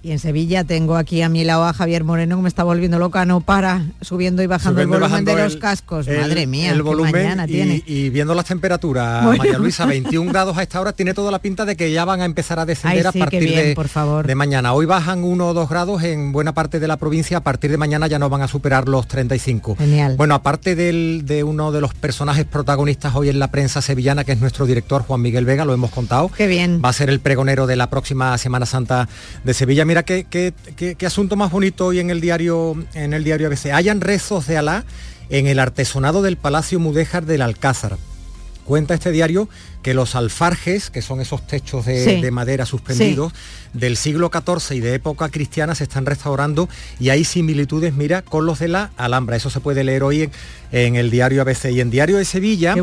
Y 0.00 0.12
en 0.12 0.20
Sevilla 0.20 0.62
tengo 0.62 0.96
aquí 0.96 1.22
a 1.22 1.28
mi 1.28 1.42
lado 1.44 1.64
a 1.64 1.72
Javier 1.72 2.04
Moreno 2.04 2.36
que 2.36 2.42
me 2.42 2.48
está 2.48 2.62
volviendo 2.62 3.00
loca, 3.00 3.24
no 3.24 3.40
para, 3.40 3.82
subiendo 4.00 4.42
y 4.44 4.46
bajando 4.46 4.80
Subiendo 4.80 4.94
el 4.96 5.00
volumen 5.00 5.10
bajando 5.24 5.36
de 5.36 5.42
los 5.44 5.54
el- 5.54 5.58
cascos. 5.58 6.06
el- 6.06 6.20
Madre 6.20 6.46
mía, 6.46 6.70
el 6.70 6.76
qué 6.76 6.82
volumen 6.82 7.12
mañana 7.12 7.44
y, 7.46 7.48
tiene. 7.50 7.82
y 7.84 8.08
viendo 8.10 8.32
las 8.34 8.44
temperaturas, 8.44 9.24
Bueno. 9.24 9.38
María 9.38 9.58
Luisa, 9.58 9.86
21 9.86 10.30
grados 10.30 10.56
a 10.56 10.62
esta 10.62 10.80
hora, 10.80 10.92
tiene 10.92 11.14
toda 11.14 11.32
la 11.32 11.40
pinta 11.40 11.64
de 11.64 11.74
que 11.76 11.90
ya 11.90 12.04
van 12.04 12.20
a 12.20 12.26
empezar 12.26 12.60
a 12.60 12.64
descender 12.64 13.00
Ay, 13.06 13.08
a 13.08 13.12
sí, 13.12 13.18
partir 13.18 13.42
bien, 13.42 13.66
de, 13.70 13.74
por 13.74 13.88
favor. 13.88 14.24
de 14.24 14.34
mañana. 14.36 14.72
Hoy 14.72 14.86
bajan 14.86 15.24
1 15.24 15.48
o 15.48 15.52
2 15.52 15.68
grados 15.68 16.02
en 16.04 16.30
buena 16.30 16.54
parte 16.54 16.78
de 16.78 16.86
la 16.86 16.96
provincia, 16.96 17.38
a 17.38 17.42
partir 17.42 17.70
de 17.72 17.76
mañana 17.76 18.06
ya 18.06 18.20
no 18.20 18.28
van 18.30 18.42
a 18.42 18.48
superar 18.48 18.88
los 18.88 19.08
35. 19.08 19.74
Genial. 19.76 20.14
Bueno, 20.16 20.34
aparte 20.36 20.76
del- 20.76 21.22
de 21.26 21.42
uno 21.42 21.72
de 21.72 21.80
los 21.80 21.92
personajes 21.94 22.44
protagonistas 22.44 23.16
hoy 23.16 23.30
en 23.30 23.40
la 23.40 23.50
prensa 23.50 23.82
sevillana, 23.82 24.22
que 24.22 24.30
es 24.32 24.40
nuestro 24.40 24.64
director 24.64 25.02
Juan 25.02 25.20
Miguel 25.22 25.44
Vega, 25.44 25.64
lo 25.64 25.74
hemos 25.74 25.90
contado. 25.90 26.28
Qué 26.28 26.46
bien. 26.46 26.80
Va 26.84 26.90
a 26.90 26.92
ser 26.92 27.10
el 27.10 27.18
pregonero 27.18 27.66
de 27.66 27.74
la 27.74 27.90
próxima 27.90 28.38
Semana 28.38 28.64
Santa 28.64 29.08
de 29.42 29.54
Sevilla. 29.54 29.87
Mira 29.88 30.02
qué, 30.02 30.26
qué- 30.28 30.52
qué- 30.76 30.96
qué 30.96 31.06
asunto 31.06 31.34
más 31.34 31.50
bonito 31.50 31.86
hoy 31.86 31.98
en 31.98 32.10
el 32.10 32.20
diario, 32.20 32.76
en 32.92 33.14
el 33.14 33.24
diario 33.24 33.46
ABC. 33.46 33.72
Hayan 33.72 34.02
rezos 34.02 34.46
de 34.46 34.58
Alá 34.58 34.84
en 35.30 35.46
el 35.46 35.58
artesonado 35.58 36.20
del 36.20 36.36
Palacio 36.36 36.78
Mudéjar 36.78 37.24
del 37.24 37.40
Alcázar. 37.40 37.96
Cuenta 38.66 38.92
este 38.92 39.10
diario 39.12 39.48
que 39.82 39.94
los 39.94 40.14
alfarjes, 40.14 40.90
que 40.90 41.00
son 41.00 41.22
esos 41.22 41.46
techos 41.46 41.86
de, 41.86 42.04
Sí. 42.04 42.20
de 42.20 42.30
madera 42.30 42.66
suspendidos, 42.66 43.32
del 43.72 43.96
siglo 43.96 44.30
XIV 44.30 44.76
y 44.76 44.80
de 44.80 44.92
época 44.92 45.30
cristiana 45.30 45.74
se 45.74 45.84
están 45.84 46.04
restaurando 46.04 46.68
y 47.00 47.08
hay 47.08 47.24
similitudes, 47.24 47.94
mira, 47.94 48.20
con 48.20 48.44
los 48.44 48.58
de 48.58 48.68
la 48.68 48.90
Alhambra. 48.98 49.36
Eso 49.36 49.48
se 49.48 49.60
puede 49.60 49.84
leer 49.84 50.02
hoy 50.02 50.24
en, 50.24 50.30
en 50.70 50.96
el 50.96 51.10
diario 51.10 51.40
ABC. 51.40 51.70
Y 51.70 51.80
en 51.80 51.88
Diario 51.88 52.18
de 52.18 52.26
Sevilla, 52.26 52.74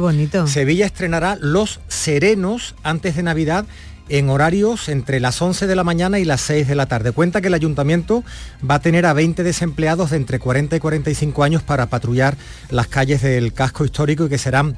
Sevilla 0.47 0.87
estrenará 0.87 1.37
Los 1.39 1.81
Serenos 1.87 2.73
antes 2.81 3.15
de 3.15 3.21
Navidad 3.21 3.67
en 4.09 4.29
horarios 4.29 4.89
entre 4.89 5.19
las 5.19 5.41
11 5.41 5.67
de 5.67 5.75
la 5.75 5.83
mañana 5.83 6.19
y 6.19 6.25
las 6.25 6.41
6 6.41 6.67
de 6.67 6.75
la 6.75 6.85
tarde. 6.85 7.11
Cuenta 7.11 7.41
que 7.41 7.47
el 7.47 7.53
ayuntamiento 7.53 8.23
va 8.69 8.75
a 8.75 8.79
tener 8.79 9.05
a 9.05 9.13
20 9.13 9.43
desempleados 9.43 10.11
de 10.11 10.17
entre 10.17 10.39
40 10.39 10.75
y 10.75 10.79
45 10.79 11.43
años 11.43 11.63
para 11.63 11.87
patrullar 11.87 12.37
las 12.69 12.87
calles 12.87 13.21
del 13.21 13.53
casco 13.53 13.85
histórico 13.85 14.25
y 14.25 14.29
que 14.29 14.37
serán 14.37 14.77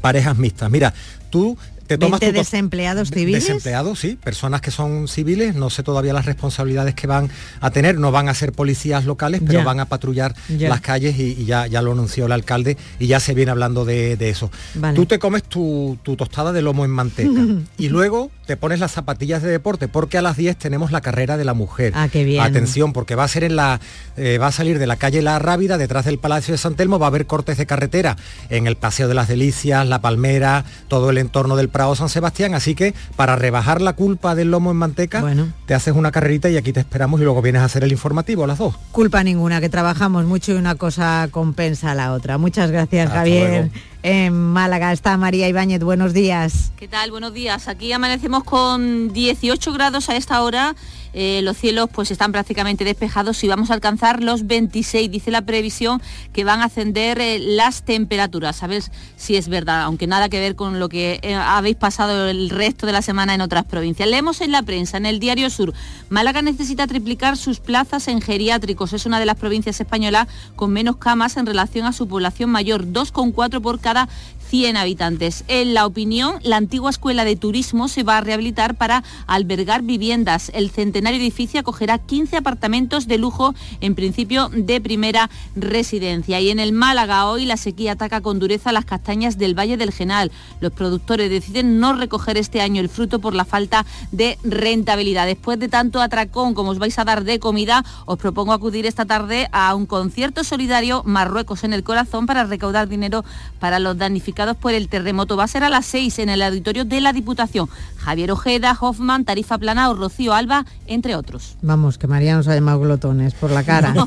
parejas 0.00 0.36
mixtas. 0.36 0.70
Mira, 0.70 0.94
tú 1.30 1.56
te 1.88 1.98
tomas 1.98 2.20
20 2.20 2.26
tu 2.26 2.32
to- 2.34 2.38
desempleados 2.44 3.10
civiles. 3.10 3.42
Desempleados, 3.44 3.98
sí, 3.98 4.16
personas 4.22 4.60
que 4.60 4.70
son 4.70 5.08
civiles, 5.08 5.54
no 5.56 5.70
sé 5.70 5.82
todavía 5.82 6.12
las 6.12 6.26
responsabilidades 6.26 6.94
que 6.94 7.06
van 7.08 7.28
a 7.60 7.70
tener, 7.70 7.98
no 7.98 8.12
van 8.12 8.28
a 8.28 8.34
ser 8.34 8.52
policías 8.52 9.04
locales, 9.04 9.40
pero 9.44 9.60
Ya. 9.60 9.64
van 9.64 9.80
a 9.80 9.86
patrullar 9.86 10.34
Ya. 10.48 10.68
las 10.68 10.80
calles 10.80 11.18
y, 11.18 11.32
y 11.32 11.44
ya, 11.46 11.66
ya 11.66 11.82
lo 11.82 11.92
anunció 11.92 12.26
el 12.26 12.32
alcalde 12.32 12.76
y 13.00 13.06
ya 13.08 13.18
se 13.18 13.34
viene 13.34 13.50
hablando 13.50 13.84
de, 13.84 14.16
de 14.16 14.30
eso. 14.30 14.50
Vale. 14.74 14.94
Tú 14.94 15.06
te 15.06 15.18
comes 15.18 15.42
tu, 15.42 15.98
tu 16.02 16.14
tostada 16.14 16.52
de 16.52 16.62
lomo 16.62 16.84
en 16.84 16.90
manteca 16.92 17.40
y 17.78 17.88
luego 17.88 18.30
te 18.46 18.56
pones 18.56 18.80
las 18.80 18.92
zapatillas 18.92 19.42
de 19.42 19.50
deporte 19.50 19.88
porque 19.88 20.16
a 20.18 20.22
las 20.22 20.36
10 20.36 20.56
tenemos 20.56 20.92
la 20.92 21.00
carrera 21.00 21.36
de 21.36 21.44
la 21.44 21.54
mujer. 21.54 21.92
Ah, 21.96 22.08
qué 22.10 22.24
bien. 22.24 22.42
Atención, 22.42 22.92
porque 22.92 23.14
va 23.14 23.24
a 23.24 23.28
ser 23.28 23.44
en 23.44 23.56
la, 23.56 23.80
eh, 24.16 24.38
va 24.38 24.46
a 24.46 24.52
salir 24.52 24.78
de 24.78 24.86
la 24.86 24.96
calle 24.96 25.20
La 25.22 25.38
Rábida, 25.38 25.76
detrás 25.78 26.04
del 26.04 26.18
Palacio 26.18 26.52
de 26.52 26.58
San 26.58 26.74
Telmo, 26.74 26.98
va 26.98 27.06
a 27.06 27.08
haber 27.08 27.26
cortes 27.26 27.56
de 27.58 27.66
carretera 27.66 28.16
en 28.50 28.66
el 28.66 28.76
Paseo 28.76 29.06
de 29.08 29.14
las 29.14 29.28
Delicias, 29.28 29.86
La 29.86 30.00
Palmera, 30.00 30.64
todo 30.88 31.10
el 31.10 31.18
entorno 31.18 31.56
del 31.56 31.68
Prado 31.78 31.94
San 31.94 32.08
Sebastián, 32.08 32.56
así 32.56 32.74
que 32.74 32.92
para 33.14 33.36
rebajar 33.36 33.80
la 33.80 33.92
culpa 33.92 34.34
del 34.34 34.50
lomo 34.50 34.72
en 34.72 34.78
manteca, 34.78 35.22
te 35.64 35.74
haces 35.74 35.94
una 35.94 36.10
carrerita 36.10 36.50
y 36.50 36.56
aquí 36.56 36.72
te 36.72 36.80
esperamos 36.80 37.20
y 37.20 37.22
luego 37.22 37.40
vienes 37.40 37.62
a 37.62 37.66
hacer 37.66 37.84
el 37.84 37.92
informativo 37.92 38.48
las 38.48 38.58
dos. 38.58 38.74
Culpa 38.90 39.22
ninguna, 39.22 39.60
que 39.60 39.68
trabajamos 39.68 40.24
mucho 40.24 40.50
y 40.50 40.56
una 40.56 40.74
cosa 40.74 41.28
compensa 41.30 41.92
a 41.92 41.94
la 41.94 42.14
otra. 42.14 42.36
Muchas 42.36 42.72
gracias, 42.72 43.06
Hasta 43.06 43.18
Javier. 43.20 43.48
luego. 43.48 43.70
En 44.10 44.32
Málaga 44.32 44.90
está 44.90 45.18
María 45.18 45.50
Ibáñez, 45.50 45.84
buenos 45.84 46.14
días. 46.14 46.72
¿Qué 46.78 46.88
tal? 46.88 47.10
Buenos 47.10 47.34
días. 47.34 47.68
Aquí 47.68 47.92
amanecemos 47.92 48.42
con 48.42 49.12
18 49.12 49.70
grados 49.74 50.08
a 50.08 50.16
esta 50.16 50.42
hora. 50.42 50.74
Eh, 51.14 51.40
los 51.42 51.56
cielos 51.56 51.88
pues 51.92 52.10
están 52.10 52.32
prácticamente 52.32 52.84
despejados 52.84 53.42
y 53.42 53.48
vamos 53.48 53.70
a 53.70 53.74
alcanzar 53.74 54.22
los 54.22 54.46
26. 54.46 55.10
Dice 55.10 55.30
la 55.30 55.42
previsión 55.42 56.00
que 56.32 56.44
van 56.44 56.60
a 56.60 56.66
ascender 56.66 57.20
eh, 57.20 57.38
las 57.38 57.82
temperaturas. 57.82 58.66
Ver 58.68 58.82
si 59.16 59.36
es 59.36 59.48
verdad, 59.48 59.82
aunque 59.82 60.06
nada 60.06 60.28
que 60.28 60.38
ver 60.40 60.54
con 60.54 60.78
lo 60.78 60.88
que 60.88 61.20
eh, 61.22 61.34
habéis 61.34 61.76
pasado 61.76 62.28
el 62.28 62.50
resto 62.50 62.86
de 62.86 62.92
la 62.92 63.02
semana 63.02 63.34
en 63.34 63.40
otras 63.40 63.64
provincias. 63.64 64.08
Leemos 64.08 64.40
en 64.40 64.52
la 64.52 64.62
prensa, 64.62 64.96
en 64.96 65.06
el 65.06 65.18
Diario 65.20 65.50
Sur, 65.50 65.72
Málaga 66.08 66.42
necesita 66.42 66.86
triplicar 66.86 67.36
sus 67.36 67.60
plazas 67.60 68.08
en 68.08 68.20
geriátricos. 68.20 68.92
Es 68.92 69.06
una 69.06 69.18
de 69.18 69.26
las 69.26 69.36
provincias 69.36 69.80
españolas 69.80 70.28
con 70.56 70.72
menos 70.72 70.96
camas 70.96 71.36
en 71.36 71.46
relación 71.46 71.86
a 71.86 71.92
su 71.92 72.06
población 72.06 72.50
mayor, 72.50 72.86
2,4 72.86 73.60
por 73.60 73.80
cada 73.80 73.97
Granada 73.98 74.08
100 74.48 74.78
habitantes. 74.78 75.44
En 75.46 75.74
la 75.74 75.84
opinión, 75.84 76.36
la 76.42 76.56
antigua 76.56 76.90
escuela 76.90 77.24
de 77.24 77.36
turismo 77.36 77.88
se 77.88 78.02
va 78.02 78.16
a 78.16 78.20
rehabilitar 78.22 78.76
para 78.76 79.04
albergar 79.26 79.82
viviendas. 79.82 80.50
El 80.54 80.70
centenario 80.70 81.20
edificio 81.20 81.60
acogerá 81.60 81.98
15 81.98 82.38
apartamentos 82.38 83.06
de 83.06 83.18
lujo, 83.18 83.54
en 83.80 83.94
principio 83.94 84.48
de 84.48 84.80
primera 84.80 85.28
residencia. 85.54 86.40
Y 86.40 86.48
en 86.48 86.60
el 86.60 86.72
Málaga 86.72 87.26
hoy 87.26 87.44
la 87.44 87.58
sequía 87.58 87.92
ataca 87.92 88.22
con 88.22 88.38
dureza 88.38 88.72
las 88.72 88.86
castañas 88.86 89.36
del 89.36 89.58
Valle 89.58 89.76
del 89.76 89.92
Genal. 89.92 90.32
Los 90.60 90.72
productores 90.72 91.30
deciden 91.30 91.78
no 91.78 91.92
recoger 91.92 92.38
este 92.38 92.62
año 92.62 92.80
el 92.80 92.88
fruto 92.88 93.18
por 93.18 93.34
la 93.34 93.44
falta 93.44 93.84
de 94.12 94.38
rentabilidad. 94.44 95.26
Después 95.26 95.58
de 95.58 95.68
tanto 95.68 96.00
atracón 96.00 96.54
como 96.54 96.70
os 96.70 96.78
vais 96.78 96.98
a 96.98 97.04
dar 97.04 97.24
de 97.24 97.38
comida, 97.38 97.84
os 98.06 98.18
propongo 98.18 98.52
acudir 98.52 98.86
esta 98.86 99.04
tarde 99.04 99.48
a 99.52 99.74
un 99.74 99.84
concierto 99.84 100.42
solidario 100.42 101.02
Marruecos 101.04 101.64
en 101.64 101.74
el 101.74 101.82
corazón 101.82 102.24
para 102.24 102.44
recaudar 102.44 102.88
dinero 102.88 103.24
para 103.60 103.78
los 103.78 103.98
damnificados 103.98 104.37
por 104.56 104.72
el 104.72 104.88
terremoto. 104.88 105.36
Va 105.36 105.44
a 105.44 105.48
ser 105.48 105.64
a 105.64 105.68
las 105.68 105.86
6 105.86 106.20
en 106.20 106.28
el 106.28 106.42
auditorio 106.42 106.84
de 106.84 107.00
la 107.00 107.12
Diputación. 107.12 107.68
Javier 107.96 108.30
Ojeda, 108.30 108.76
Hoffman, 108.80 109.24
Tarifa 109.24 109.58
Plana 109.58 109.90
o 109.90 109.94
Rocío 109.94 110.32
Alba, 110.32 110.64
entre 110.86 111.16
otros. 111.16 111.56
Vamos, 111.60 111.98
que 111.98 112.06
María 112.06 112.36
nos 112.36 112.46
ha 112.46 112.54
llamado 112.54 112.80
glotones 112.80 113.34
por 113.34 113.50
la 113.50 113.64
cara. 113.64 113.94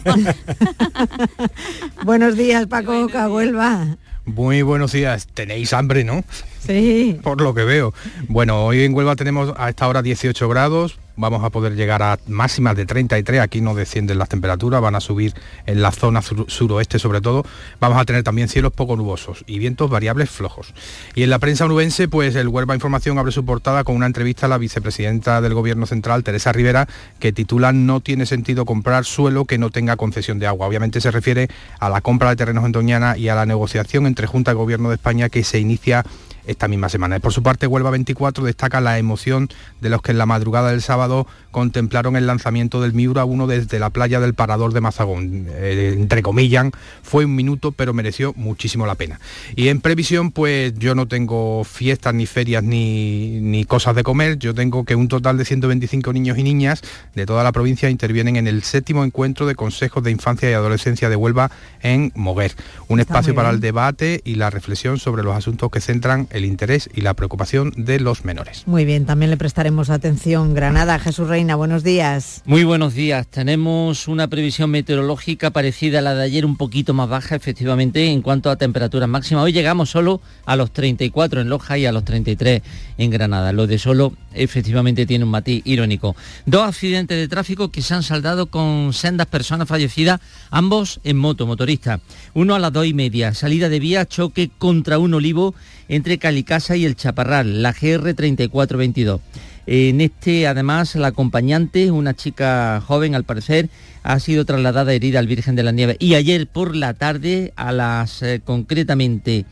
buenos 2.06 2.38
días, 2.38 2.68
Paco 2.68 2.98
Oca, 3.04 3.30
Huelva. 3.30 3.98
Muy 4.26 4.62
buenos 4.62 4.94
días. 4.94 5.28
Tenéis 5.28 5.74
hambre, 5.74 6.04
¿no? 6.04 6.24
Sí. 6.66 7.20
Por 7.24 7.42
lo 7.42 7.54
que 7.54 7.64
veo. 7.64 7.94
Bueno, 8.28 8.66
hoy 8.66 8.84
en 8.84 8.94
Huelva 8.94 9.16
tenemos 9.16 9.54
a 9.58 9.70
esta 9.70 9.88
hora 9.88 10.02
18 10.02 10.48
grados. 10.48 11.00
Vamos 11.18 11.44
a 11.44 11.50
poder 11.50 11.76
llegar 11.76 12.02
a 12.02 12.18
máximas 12.28 12.76
de 12.76 12.86
33. 12.86 13.42
Aquí 13.42 13.62
no 13.62 13.76
descienden 13.76 14.18
las 14.18 14.30
temperaturas, 14.30 14.82
van 14.82 14.96
a 14.96 15.02
subir 15.02 15.34
en 15.66 15.82
la 15.82 15.92
zona 15.92 16.22
sur- 16.22 16.46
suroeste 16.50 17.00
sobre 17.00 17.20
todo. 17.20 17.44
Vamos 17.80 18.00
a 18.00 18.06
tener 18.06 18.24
también 18.24 18.48
cielos 18.48 18.72
poco 18.74 18.96
nubosos 18.96 19.44
y 19.46 19.60
vientos 19.60 19.90
variables 19.90 20.30
flojos. 20.30 20.74
Y 21.14 21.24
en 21.24 21.30
la 21.30 21.38
prensa 21.40 21.66
onubense, 21.66 22.08
pues 22.08 22.36
el 22.36 22.48
Huelva 22.48 22.76
Información 22.76 23.20
abre 23.20 23.32
su 23.34 23.44
portada 23.44 23.84
con 23.84 23.96
una 23.98 24.06
entrevista 24.06 24.46
a 24.46 24.50
la 24.50 24.58
vicepresidenta 24.58 25.42
del 25.42 25.54
Gobierno 25.54 25.86
Central, 25.86 26.24
Teresa 26.24 26.54
Rivera, 26.54 26.88
que 27.20 27.34
titula 27.34 27.74
No 27.74 28.00
tiene 28.00 28.26
sentido 28.26 28.66
comprar 28.66 29.04
suelo 29.04 29.46
que 29.46 29.58
no 29.58 29.70
tenga 29.70 29.98
concesión 29.98 30.40
de 30.40 30.48
agua. 30.48 30.66
Obviamente 30.68 31.02
se 31.02 31.12
refiere 31.12 31.50
a 31.80 31.90
la 31.90 32.02
compra 32.02 32.30
de 32.30 32.36
terrenos 32.38 32.66
en 32.66 32.72
Doñana 32.72 33.18
y 33.18 33.28
a 33.28 33.36
la 33.36 33.46
negociación 33.46 34.08
entre 34.08 34.28
Junta 34.28 34.52
y 34.52 34.56
Gobierno 34.56 34.90
de 34.90 34.96
España 34.96 35.28
que 35.30 35.44
se 35.44 35.60
inicia 35.60 36.04
esta 36.52 36.68
misma 36.68 36.90
semana. 36.90 37.18
Y 37.18 37.20
por 37.20 37.34
su 37.34 37.44
parte, 37.44 37.68
Huelva 37.68 37.90
24 37.90 38.44
destaca 38.44 38.82
la 38.82 38.98
emoción 38.98 39.50
de 39.82 39.90
los 39.90 40.02
que 40.02 40.12
en 40.12 40.18
la 40.18 40.26
madrugada 40.26 40.72
del 40.72 40.82
sábado 40.82 41.28
contemplaron 41.52 42.16
el 42.16 42.28
lanzamiento 42.28 42.82
del 42.82 42.94
Miura 42.94 43.26
1 43.26 43.48
desde 43.48 43.80
la 43.80 43.90
playa 43.90 44.20
del 44.20 44.34
Parador 44.34 44.74
de 44.74 44.82
Mazagón. 44.82 45.48
Eh, 45.50 45.96
entre 45.98 46.22
comillas, 46.22 46.68
fue 47.04 47.26
un 47.26 47.36
minuto, 47.36 47.72
pero 47.72 47.94
mereció 47.94 48.34
muchísimo 48.36 48.86
la 48.86 48.96
pena. 48.96 49.20
Y 49.56 49.70
en 49.70 49.82
previsión, 49.82 50.32
pues 50.32 50.74
yo 50.78 50.96
no 50.96 51.08
tengo 51.08 51.64
fiestas, 51.64 52.14
ni 52.14 52.26
ferias, 52.26 52.64
ni, 52.64 53.40
ni 53.42 53.66
cosas 53.66 53.96
de 53.96 54.04
comer. 54.04 54.38
Yo 54.38 54.54
tengo 54.54 54.86
que 54.86 54.96
un 54.96 55.08
total 55.08 55.38
de 55.38 55.46
125 55.46 56.14
niños 56.14 56.38
y 56.38 56.44
niñas 56.44 56.82
de 57.16 57.26
toda 57.26 57.44
la 57.44 57.52
provincia 57.52 57.90
intervienen 57.90 58.36
en 58.36 58.48
el 58.48 58.64
séptimo 58.64 59.04
encuentro 59.04 59.46
de 59.46 59.56
consejos 59.56 60.04
de 60.04 60.12
infancia 60.12 60.50
y 60.50 60.54
adolescencia 60.54 61.10
de 61.10 61.16
Huelva 61.16 61.52
en 61.82 62.12
Moguer. 62.16 62.54
Un 62.88 63.00
Está 63.00 63.14
espacio 63.14 63.36
para 63.36 63.50
el 63.50 63.60
debate 63.60 64.22
y 64.24 64.36
la 64.36 64.50
reflexión 64.50 65.00
sobre 65.00 65.24
los 65.24 65.36
asuntos 65.36 65.72
que 65.72 65.82
centran 65.82 66.28
el 66.32 66.41
interés 66.46 66.90
y 66.94 67.02
la 67.02 67.14
preocupación 67.14 67.74
de 67.76 68.00
los 68.00 68.26
menores. 68.26 68.64
Muy 68.66 68.86
bien, 68.86 69.06
también 69.06 69.32
le 69.32 69.38
prestaremos 69.38 69.90
atención. 69.90 70.54
Granada, 70.54 71.00
Jesús 71.00 71.28
Reina, 71.28 71.56
buenos 71.56 71.84
días. 71.84 72.42
Muy 72.46 72.64
buenos 72.64 72.94
días. 72.94 73.28
Tenemos 73.28 74.08
una 74.08 74.28
previsión 74.28 74.70
meteorológica 74.72 75.52
parecida 75.52 76.00
a 76.00 76.02
la 76.02 76.14
de 76.14 76.24
ayer, 76.24 76.46
un 76.46 76.58
poquito 76.58 76.94
más 76.94 77.10
baja, 77.10 77.36
efectivamente, 77.36 78.08
en 78.08 78.22
cuanto 78.22 78.50
a 78.50 78.56
temperaturas 78.56 79.10
máximas. 79.10 79.44
Hoy 79.44 79.54
llegamos 79.54 79.90
solo 79.90 80.22
a 80.46 80.56
los 80.56 80.72
34 80.72 81.42
en 81.42 81.50
Loja 81.50 81.78
y 81.78 81.86
a 81.86 81.92
los 81.92 82.06
33 82.06 82.62
en 82.98 83.10
Granada. 83.10 83.54
Lo 83.54 83.68
de 83.68 83.78
solo, 83.78 84.14
efectivamente, 84.34 85.06
tiene 85.06 85.26
un 85.26 85.32
matiz 85.32 85.62
irónico. 85.66 86.16
Dos 86.46 86.68
accidentes 86.68 87.18
de 87.18 87.28
tráfico 87.28 87.72
que 87.72 87.82
se 87.82 87.94
han 87.94 88.04
saldado 88.04 88.48
con 88.48 88.94
sendas 88.94 89.28
personas 89.28 89.68
fallecidas, 89.68 90.20
ambos 90.50 91.00
en 91.04 91.18
moto, 91.18 91.46
motorista. 91.46 92.00
Uno 92.34 92.56
a 92.56 92.60
las 92.60 92.74
dos 92.74 92.86
y 92.86 92.94
media, 92.94 93.34
salida 93.34 93.70
de 93.70 93.80
vía, 93.80 94.06
choque 94.06 94.50
contra 94.58 95.00
un 95.00 95.14
olivo 95.14 95.54
entre 95.88 96.18
Calicasa 96.22 96.78
y 96.78 96.86
el 96.86 96.96
Chaparral, 96.96 97.62
la 97.62 97.74
GR 97.74 98.14
3422. 98.14 99.20
En 99.68 100.02
este, 100.02 100.48
además, 100.48 100.96
la 100.96 101.08
acompañante, 101.08 101.92
una 101.92 102.14
chica 102.14 102.82
joven, 102.86 103.16
al 103.16 103.26
parecer, 103.26 103.70
ha 104.04 104.20
sido 104.20 104.46
trasladada 104.46 104.94
herida 104.94 105.20
al 105.20 105.28
Virgen 105.28 105.56
de 105.56 105.64
la 105.64 105.72
Nieve. 105.72 105.98
Y 106.00 106.14
ayer 106.14 106.48
por 106.48 106.76
la 106.76 106.94
tarde, 106.94 107.54
a 107.56 107.72
las 107.72 108.22
eh, 108.22 108.42
concretamente 108.44 109.46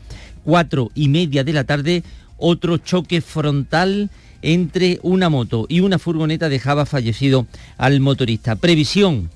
cuatro 0.44 0.90
y 0.94 1.08
media 1.08 1.44
de 1.44 1.52
la 1.52 1.64
tarde, 1.64 2.02
otro 2.38 2.78
choque 2.78 3.20
frontal 3.20 4.10
entre 4.42 4.98
una 5.02 5.28
moto 5.28 5.66
y 5.68 5.80
una 5.80 5.98
furgoneta 5.98 6.48
dejaba 6.48 6.86
fallecido 6.86 7.46
al 7.76 8.00
motorista. 8.00 8.56
Previsión, 8.56 9.30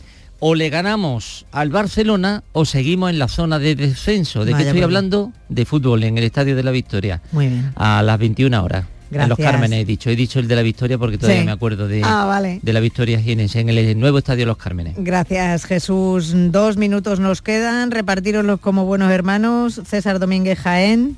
o 0.47 0.55
le 0.55 0.69
ganamos 0.69 1.47
al 1.53 1.71
Barcelona 1.71 2.45
o 2.53 2.67
seguimos 2.67 3.09
en 3.09 3.19
la 3.19 3.29
zona 3.29 3.59
de 3.59 3.75
descenso. 3.77 4.45
¿De 4.45 4.53
qué 4.53 4.65
estoy 4.65 4.83
hablando? 4.83 5.33
De 5.49 5.65
fútbol 5.65 6.05
en 6.05 6.19
el 6.19 6.25
Estadio 6.25 6.55
de 6.55 6.63
la 6.63 6.71
Victoria. 6.71 7.23
Muy 7.33 7.49
bien. 7.49 7.73
A 7.77 8.03
las 8.03 8.19
21 8.19 8.63
horas. 8.63 8.85
En 9.11 9.29
los 9.29 9.39
Cármenes 9.39 9.83
he 9.83 9.85
dicho, 9.85 10.11
he 10.11 10.17
dicho 10.17 10.39
el 10.41 10.49
de 10.49 10.57
la 10.57 10.63
Victoria 10.63 10.99
porque 10.99 11.19
todavía 11.19 11.45
me 11.45 11.53
acuerdo 11.53 11.87
de, 11.87 12.03
ah, 12.05 12.41
de 12.61 12.73
la 12.73 12.81
Victoria 12.81 13.21
Jienense, 13.21 13.61
en 13.61 13.69
el 13.69 13.99
nuevo 13.99 14.19
estadio 14.19 14.47
Los 14.47 14.57
Cármenes. 14.57 14.95
Gracias 14.99 15.65
Jesús. 15.65 16.33
Dos 16.35 16.77
minutos 16.77 17.21
nos 17.21 17.43
quedan, 17.43 17.91
repartiroslos 17.91 18.61
como 18.61 18.85
buenos 18.85 19.13
hermanos. 19.13 19.81
César 19.87 20.19
Domínguez 20.19 20.59
Jaén. 20.59 21.17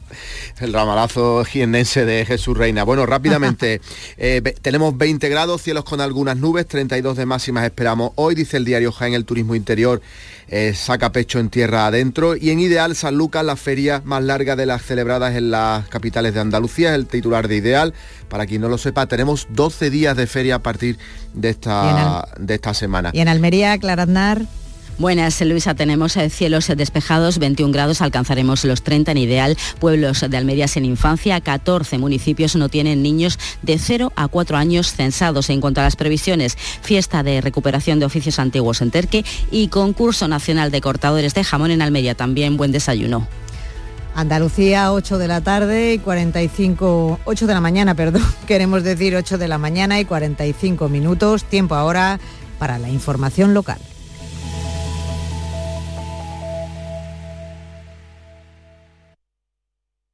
El 0.61 0.73
ramalazo 0.73 1.45
jienense 1.45 2.05
de 2.05 2.25
Jesús 2.25 2.57
Reina. 2.57 2.85
Bueno, 2.85 3.07
rápidamente, 3.07 3.81
eh, 4.17 4.43
tenemos 4.63 4.97
20 4.97 5.29
grados, 5.29 5.63
cielos 5.63 5.85
con 5.85 6.01
algunas 6.01 6.37
nubes, 6.37 6.67
32 6.67 7.17
de 7.17 7.27
máximas 7.27 7.65
esperamos 7.65 8.13
hoy, 8.17 8.35
dice 8.35 8.57
el 8.57 8.65
diario 8.65 8.93
Jaén, 8.93 9.15
el 9.15 9.25
turismo 9.25 9.55
interior 9.55 10.03
eh, 10.49 10.75
saca 10.75 11.13
pecho 11.13 11.39
en 11.39 11.51
tierra 11.51 11.87
adentro 11.87 12.37
y 12.37 12.51
en 12.51 12.61
Ideal 12.61 12.95
San 12.95 13.17
Lucas, 13.17 13.45
la 13.45 13.57
feria 13.57 14.03
más 14.05 14.23
larga 14.23 14.57
de 14.57 14.67
las 14.67 14.83
celebradas 14.83 15.35
en 15.35 15.51
las 15.51 15.89
capitales 15.89 16.35
de 16.35 16.41
Andalucía, 16.41 16.91
es 16.91 16.95
el 16.97 17.07
titular 17.07 17.49
de 17.49 17.57
Ideal. 17.57 17.95
Para 18.29 18.47
quien 18.47 18.61
no 18.61 18.69
lo 18.69 18.79
sepa, 18.79 19.07
tenemos 19.07 19.49
12 19.51 19.91
días 19.91 20.17
de 20.17 20.27
feria 20.27 20.57
a 20.57 20.59
partir 20.61 20.99
de 21.35 21.51
esta, 21.51 22.29
de 22.39 22.55
esta 22.55 22.75
semana. 22.75 23.11
Y 23.13 23.21
en 23.21 23.29
Almería, 23.29 23.77
Claraznar. 23.79 24.43
Buenas, 24.99 25.43
Luisa. 25.43 25.75
Tenemos 25.75 26.17
eh, 26.17 26.31
cielos 26.31 26.73
despejados, 26.75 27.39
21 27.39 27.71
grados, 27.71 28.01
alcanzaremos 28.01 28.65
los 28.65 28.83
30 28.83 29.13
en 29.13 29.19
ideal. 29.19 29.57
Pueblos 29.79 30.25
de 30.27 30.37
Almería 30.39 30.65
en 30.75 30.87
infancia, 30.87 31.39
14 31.43 31.99
municipios 31.99 32.57
no 32.57 32.71
tienen 32.71 33.03
niños 33.03 33.39
de 33.61 33.79
0 33.79 34.15
a 34.17 34.27
4 34.27 34.57
años 34.57 34.95
censados. 34.95 35.51
En 35.51 35.61
cuanto 35.61 35.83
a 35.83 35.85
las 35.85 35.97
previsiones, 35.97 36.57
fiesta 36.57 37.23
de 37.23 37.43
recuperación 37.43 37.99
de 37.99 38.07
oficios 38.07 38.39
antiguos 38.39 38.81
en 38.81 38.91
Terque 38.91 39.23
y 39.51 39.69
concurso 39.69 40.29
nacional 40.29 40.71
de 40.71 40.81
cortadores 40.81 41.35
de 41.35 41.45
jamón 41.45 41.73
en 41.73 41.83
Almería. 41.83 42.15
También 42.15 42.57
buen 42.57 42.73
desayuno. 42.73 43.29
Andalucía, 44.15 44.95
8 44.95 45.19
de 45.19 45.29
la 45.29 45.43
tarde 45.43 45.93
y 45.93 45.99
45, 45.99 47.21
8 47.23 47.47
de 47.47 47.53
la 47.53 47.61
mañana, 47.61 47.95
perdón, 47.95 48.25
queremos 48.47 48.83
decir 48.83 49.15
8 49.15 49.37
de 49.37 49.47
la 49.47 49.59
mañana 49.59 50.01
y 50.01 50.07
45 50.07 50.89
minutos. 50.89 51.45
Tiempo 51.45 51.75
ahora 51.75 52.19
para 52.59 52.79
la 52.79 52.89
información 52.89 53.53
local. 53.53 53.79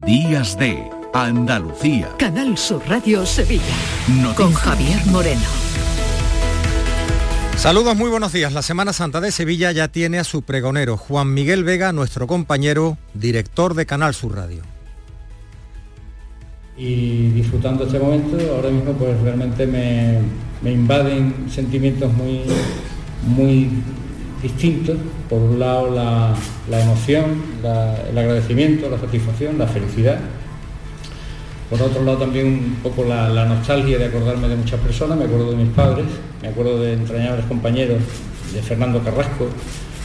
Días 0.05 0.59
de 0.59 0.91
Andalucía. 1.15 2.09
Canal 2.19 2.59
Sur 2.59 2.83
Radio 2.89 3.25
Sevilla. 3.25 3.63
Con 4.37 4.53
Javier 4.53 4.99
Moreno. 5.07 5.41
Saludos, 7.57 7.95
muy 7.97 8.11
buenos 8.11 8.33
días. 8.33 8.53
La 8.53 8.63
Semana 8.63 8.93
Santa 8.93 9.21
de 9.21 9.31
Sevilla 9.31 9.71
ya 9.71 9.87
tiene 9.87 10.19
a 10.19 10.25
su 10.25 10.43
pregonero, 10.43 10.97
Juan 10.97 11.33
Miguel 11.33 11.63
Vega, 11.63 11.93
nuestro 11.93 12.27
compañero, 12.27 12.99
director 13.15 13.75
de 13.75 13.87
Canal 13.87 14.13
Sur 14.13 14.35
Radio. 14.35 14.63
Y 16.77 17.29
disfrutando 17.29 17.85
este 17.85 18.01
momento, 18.01 18.37
ahora 18.57 18.71
mismo 18.71 18.95
pues 18.95 19.21
realmente 19.21 19.69
me, 19.69 20.19
me 20.63 20.73
invaden 20.73 21.47
sentimientos 21.49 22.13
muy, 22.13 22.41
muy 23.25 23.71
distintos. 24.43 24.97
Por 25.29 25.41
un 25.41 25.59
lado 25.59 25.91
la, 25.91 26.83
emoción, 26.83 27.43
el 28.11 28.19
agradecimiento, 28.19 28.91
la 28.91 28.99
satisfacción, 28.99 29.59
la 29.59 29.67
felicidad. 29.67 30.19
Por 31.71 31.81
otro 31.81 32.05
lado 32.05 32.19
también 32.19 32.47
un 32.47 32.77
poco 32.83 33.05
la, 33.05 33.31
la, 33.31 33.47
nostalgia 33.47 33.97
de 33.97 34.07
acordarme 34.07 34.49
de 34.49 34.57
muchas 34.57 34.79
personas, 34.81 35.17
me 35.17 35.25
acuerdo 35.25 35.53
de 35.53 35.57
mis 35.57 35.73
padres, 35.73 36.05
me 36.43 36.49
acuerdo 36.49 36.79
de 36.81 36.93
entrañables 36.93 37.47
compañeros, 37.47 37.99
de 38.53 38.61
Fernando 38.61 39.03
Carrasco, 39.03 39.49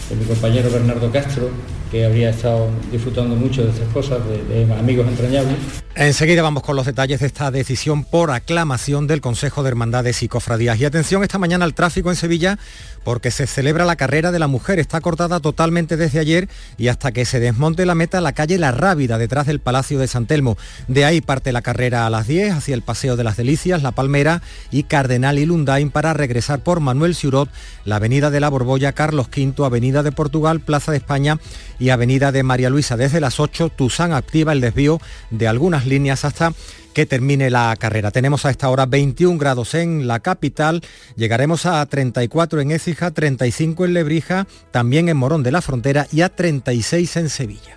de 0.09 0.15
mi 0.15 0.23
compañero 0.23 0.69
Bernardo 0.71 1.11
Castro, 1.11 1.49
que 1.91 2.05
habría 2.05 2.29
estado 2.29 2.69
disfrutando 2.91 3.35
mucho 3.35 3.63
de 3.63 3.71
estas 3.71 3.87
cosas, 3.89 4.19
de, 4.27 4.67
amigos 4.73 5.07
entrañables. 5.07 5.55
Enseguida 5.95 6.43
vamos 6.43 6.61
con 6.61 6.75
los 6.75 6.85
detalles 6.85 7.21
de 7.21 7.27
esta 7.27 7.49
decisión 7.49 8.03
por 8.03 8.29
aclamación 8.29 9.07
del 9.07 9.19
Consejo 9.19 9.63
de 9.63 9.69
Hermandades 9.69 10.21
y 10.21 10.27
Cofradías. 10.27 10.79
Y 10.79 10.85
atención 10.85 11.23
esta 11.23 11.39
mañana 11.39 11.65
al 11.65 11.73
tráfico 11.73 12.09
en 12.09 12.15
Sevilla 12.15 12.59
porque 13.03 13.31
se 13.31 13.47
celebra 13.47 13.85
la 13.85 13.95
carrera 13.95 14.31
de 14.31 14.37
la 14.37 14.47
mujer. 14.47 14.77
Está 14.79 15.01
cortada 15.01 15.39
totalmente 15.39 15.97
desde 15.97 16.19
ayer 16.19 16.49
y 16.77 16.89
hasta 16.89 17.11
que 17.11 17.25
se 17.25 17.39
desmonte 17.39 17.85
la 17.85 17.95
meta 17.95 18.21
la 18.21 18.33
calle 18.33 18.59
La 18.59 18.71
Rábida, 18.71 19.17
detrás 19.17 19.47
del 19.47 19.59
Palacio 19.59 19.97
de 19.97 20.07
San 20.07 20.27
Telmo. 20.27 20.57
De 20.87 21.05
ahí 21.05 21.21
parte 21.21 21.51
la 21.51 21.63
carrera 21.63 22.05
a 22.05 22.09
las 22.11 22.27
10 22.27 22.53
hacia 22.53 22.75
el 22.75 22.83
Paseo 22.83 23.15
de 23.15 23.23
las 23.23 23.37
Delicias, 23.37 23.81
La 23.81 23.91
Palmera 23.91 24.43
y 24.71 24.83
Cardenal 24.83 25.39
y 25.39 25.45
Lundain 25.45 25.89
para 25.89 26.13
regresar 26.13 26.59
por 26.59 26.79
Manuel 26.79 27.15
Ciurot, 27.15 27.49
la 27.85 27.95
Avenida 27.95 28.29
de 28.29 28.39
la 28.39 28.49
Borbolla, 28.49 28.91
Carlos 28.91 29.29
V, 29.35 29.65
Avenida 29.65 30.03
de 30.03 30.11
Portugal, 30.11 30.59
Plaza 30.59 30.91
de 30.91 30.97
España 30.97 31.39
y 31.79 31.89
Avenida 31.89 32.31
de 32.31 32.43
María 32.43 32.69
Luisa. 32.69 32.97
Desde 32.97 33.19
las 33.19 33.39
8, 33.39 33.69
Tuzán 33.69 34.13
activa 34.13 34.53
el 34.53 34.61
desvío 34.61 34.99
de 35.29 35.47
algunas 35.47 35.85
líneas 35.85 36.25
hasta 36.25 36.53
que 36.93 37.05
termine 37.05 37.51
la 37.51 37.75
carrera. 37.77 38.09
Tenemos 38.09 38.45
a 38.45 38.49
esta 38.49 38.69
hora 38.69 38.87
21 38.87 39.37
grados 39.37 39.75
en 39.75 40.07
la 40.07 40.19
capital, 40.19 40.81
llegaremos 41.15 41.67
a 41.67 41.85
34 41.85 42.59
en 42.59 42.71
Écija, 42.71 43.11
35 43.11 43.85
en 43.85 43.93
Lebrija, 43.93 44.47
también 44.71 45.07
en 45.07 45.17
Morón 45.17 45.43
de 45.43 45.51
la 45.51 45.61
Frontera 45.61 46.07
y 46.11 46.21
a 46.21 46.29
36 46.29 47.17
en 47.17 47.29
Sevilla. 47.29 47.76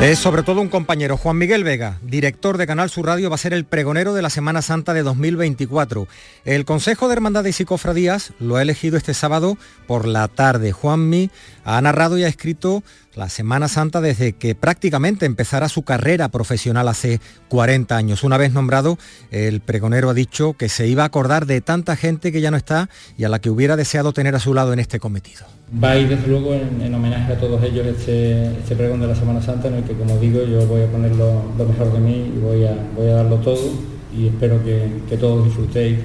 Es 0.00 0.18
sobre 0.18 0.42
todo 0.42 0.62
un 0.62 0.70
compañero, 0.70 1.18
Juan 1.18 1.36
Miguel 1.36 1.62
Vega, 1.62 1.98
director 2.02 2.56
de 2.56 2.66
Canal 2.66 2.88
Sur 2.88 3.04
Radio, 3.04 3.28
va 3.28 3.34
a 3.34 3.38
ser 3.38 3.52
el 3.52 3.66
pregonero 3.66 4.14
de 4.14 4.22
la 4.22 4.30
Semana 4.30 4.62
Santa 4.62 4.94
de 4.94 5.02
2024. 5.02 6.08
El 6.46 6.64
Consejo 6.64 7.06
de 7.06 7.12
Hermandades 7.12 7.60
y 7.60 7.66
Cofradías 7.66 8.32
lo 8.38 8.56
ha 8.56 8.62
elegido 8.62 8.96
este 8.96 9.12
sábado 9.12 9.58
por 9.86 10.08
la 10.08 10.26
tarde. 10.28 10.72
Juanmi 10.72 11.30
ha 11.64 11.78
narrado 11.82 12.16
y 12.16 12.24
ha 12.24 12.28
escrito 12.28 12.82
la 13.14 13.28
Semana 13.28 13.68
Santa 13.68 14.00
desde 14.00 14.32
que 14.32 14.54
prácticamente 14.54 15.26
empezara 15.26 15.68
su 15.68 15.82
carrera 15.82 16.30
profesional 16.30 16.88
hace 16.88 17.20
40 17.50 17.94
años. 17.94 18.24
Una 18.24 18.38
vez 18.38 18.54
nombrado, 18.54 18.96
el 19.30 19.60
pregonero 19.60 20.08
ha 20.08 20.14
dicho 20.14 20.54
que 20.54 20.70
se 20.70 20.86
iba 20.86 21.02
a 21.02 21.06
acordar 21.06 21.44
de 21.44 21.60
tanta 21.60 21.94
gente 21.94 22.32
que 22.32 22.40
ya 22.40 22.50
no 22.50 22.56
está 22.56 22.88
y 23.18 23.24
a 23.24 23.28
la 23.28 23.38
que 23.38 23.50
hubiera 23.50 23.76
deseado 23.76 24.14
tener 24.14 24.34
a 24.34 24.40
su 24.40 24.54
lado 24.54 24.72
en 24.72 24.78
este 24.78 24.98
cometido. 24.98 25.59
Va 25.72 25.92
a 25.92 25.98
ir 25.98 26.08
desde 26.08 26.26
luego 26.26 26.52
en, 26.52 26.92
homenaje 26.92 27.32
a 27.32 27.38
todos 27.38 27.62
ellos 27.62 27.86
este, 27.86 28.58
este, 28.58 28.74
pregón 28.74 29.00
de 29.00 29.06
la 29.06 29.14
Semana 29.14 29.40
Santa 29.40 29.68
en 29.68 29.74
el 29.74 29.84
que 29.84 29.92
como 29.92 30.18
digo 30.18 30.42
yo 30.42 30.66
voy 30.66 30.82
a 30.82 30.86
poner 30.86 31.14
lo, 31.14 31.44
mejor 31.64 31.92
de 31.92 32.00
mí 32.00 32.32
y 32.34 32.40
voy 32.40 32.64
a, 32.64 32.74
voy 32.96 33.08
a 33.08 33.14
darlo 33.14 33.36
todo 33.36 33.70
y 34.12 34.26
espero 34.26 34.60
que, 34.64 35.16
todos 35.16 35.44
disfrutéis 35.44 36.00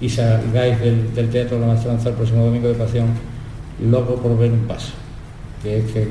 y 0.00 0.08
salgáis 0.08 0.80
del, 0.80 1.28
Teatro 1.28 1.56
de 1.56 1.60
la 1.60 1.74
Maestranza 1.74 2.08
el 2.08 2.14
próximo 2.14 2.46
domingo 2.46 2.68
de 2.68 2.74
Pasión 2.74 3.08
loco 3.90 4.16
por 4.16 4.38
ver 4.38 4.52
un 4.52 4.66
paso, 4.66 4.94
que 5.62 5.80
es 5.80 5.92
que 5.92 6.08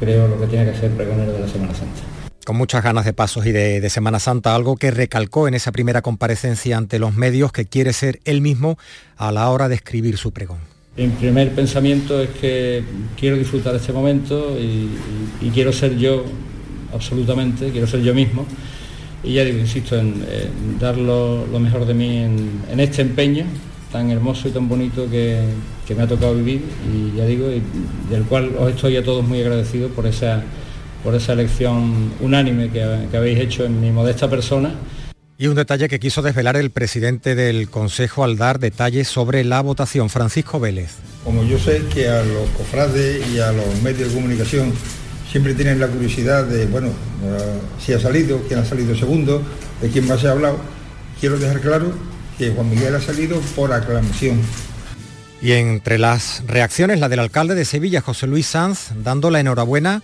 creo 0.00 0.26
lo 0.26 0.40
que 0.40 0.48
tiene 0.48 0.72
que 0.72 0.76
ser 0.76 0.90
pregonero 0.90 1.32
de 1.32 1.40
la 1.40 1.48
Semana 1.48 1.74
Santa 1.74 2.00
con 2.44 2.56
muchas 2.56 2.82
ganas 2.82 3.04
de 3.04 3.12
pasos 3.12 3.46
y 3.46 3.52
de, 3.52 3.80
de, 3.80 3.88
Semana 3.88 4.18
Santa, 4.18 4.56
algo 4.56 4.76
que 4.76 4.90
recalcó 4.90 5.46
en 5.46 5.54
esa 5.54 5.70
primera 5.70 6.02
comparecencia 6.02 6.76
ante 6.76 6.98
los 6.98 7.14
medios 7.14 7.52
que 7.52 7.66
quiere 7.66 7.92
ser 7.92 8.18
él 8.24 8.40
mismo 8.40 8.78
a 9.16 9.30
la 9.30 9.48
hora 9.48 9.68
de 9.68 9.76
escribir 9.76 10.16
su 10.16 10.32
pregón. 10.32 10.71
Mi 10.94 11.06
primer 11.08 11.52
pensamiento 11.52 12.20
es 12.20 12.28
que 12.38 12.84
quiero 13.18 13.38
disfrutar 13.38 13.74
este 13.74 13.94
momento 13.94 14.58
y, 14.60 14.90
quiero 15.48 15.72
ser 15.72 15.96
yo 15.96 16.22
absolutamente, 16.92 17.70
quiero 17.70 17.86
ser 17.86 18.02
yo 18.02 18.14
mismo. 18.14 18.44
Y 19.24 19.32
ya 19.34 19.44
digo, 19.44 19.58
insisto, 19.58 19.96
en, 19.96 20.22
dar 20.78 20.98
lo, 20.98 21.46
mejor 21.58 21.86
de 21.86 21.94
mí 21.94 22.18
en, 22.18 22.78
este 22.78 23.00
empeño 23.00 23.46
tan 23.90 24.10
hermoso 24.10 24.48
y 24.48 24.50
tan 24.50 24.68
bonito 24.68 25.08
que, 25.08 25.40
me 25.96 26.02
ha 26.02 26.06
tocado 26.06 26.34
vivir 26.34 26.62
y 26.90 27.16
ya 27.16 27.24
digo, 27.26 27.48
del 28.10 28.22
cual 28.24 28.50
os 28.58 28.70
estoy 28.70 28.96
a 28.96 29.04
todos 29.04 29.26
muy 29.26 29.40
agradecido 29.40 29.88
por 29.88 30.06
esa, 30.06 30.42
por 31.04 31.14
esa 31.14 31.34
elección 31.34 32.12
unánime 32.20 32.70
que 32.70 32.82
habéis 33.16 33.38
hecho 33.38 33.64
en 33.64 33.80
mi 33.80 33.90
modesta 33.90 34.28
persona 34.28 34.74
y 35.38 35.46
un 35.46 35.54
detalle 35.54 35.88
que 35.88 35.98
quiso 35.98 36.22
desvelar 36.22 36.56
el 36.56 36.70
presidente 36.70 37.34
del 37.34 37.68
Consejo 37.68 38.24
al 38.24 38.36
dar 38.36 38.58
detalles 38.58 39.08
sobre 39.08 39.44
la 39.44 39.60
votación, 39.60 40.10
Francisco 40.10 40.60
Vélez. 40.60 40.90
Como 41.24 41.44
yo 41.44 41.58
sé 41.58 41.82
que 41.92 42.08
a 42.08 42.22
los 42.22 42.48
cofrades 42.50 43.26
y 43.28 43.40
a 43.40 43.52
los 43.52 43.82
medios 43.82 44.10
de 44.10 44.14
comunicación 44.14 44.72
siempre 45.30 45.54
tienen 45.54 45.80
la 45.80 45.88
curiosidad 45.88 46.44
de, 46.44 46.66
bueno, 46.66 46.88
eh, 46.88 47.58
si 47.84 47.92
ha 47.92 47.98
salido, 47.98 48.42
quién 48.46 48.60
ha 48.60 48.64
salido 48.64 48.94
segundo, 48.94 49.42
de 49.80 49.88
quién 49.88 50.06
más 50.06 50.20
se 50.20 50.28
ha 50.28 50.32
hablado, 50.32 50.58
quiero 51.18 51.38
dejar 51.38 51.60
claro 51.60 51.92
que 52.38 52.50
Juan 52.50 52.68
Miguel 52.68 52.94
ha 52.94 53.00
salido 53.00 53.40
por 53.56 53.72
aclamación. 53.72 54.40
Y 55.40 55.52
entre 55.52 55.98
las 55.98 56.44
reacciones, 56.46 57.00
la 57.00 57.08
del 57.08 57.18
alcalde 57.18 57.54
de 57.54 57.64
Sevilla, 57.64 58.00
José 58.00 58.26
Luis 58.26 58.46
Sanz, 58.46 58.90
dando 59.02 59.30
la 59.30 59.40
enhorabuena 59.40 60.02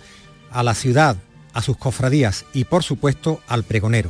a 0.51 0.63
la 0.63 0.73
ciudad, 0.73 1.15
a 1.53 1.61
sus 1.61 1.77
cofradías 1.77 2.45
y 2.53 2.65
por 2.65 2.83
supuesto 2.83 3.41
al 3.47 3.63
pregonero. 3.63 4.09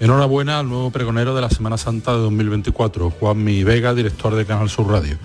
Enhorabuena 0.00 0.60
al 0.60 0.68
nuevo 0.68 0.90
pregonero 0.90 1.34
de 1.34 1.42
la 1.42 1.50
Semana 1.50 1.76
Santa 1.76 2.12
de 2.12 2.20
2024, 2.20 3.10
Juan 3.10 3.44
Mi 3.44 3.64
Vega, 3.64 3.92
director 3.92 4.34
de 4.34 4.46
Canal 4.46 4.70
Sur 4.70 4.88
Radio. 4.88 5.18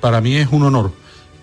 Para 0.00 0.20
mí 0.20 0.34
es 0.34 0.48
un 0.50 0.64
honor 0.64 0.90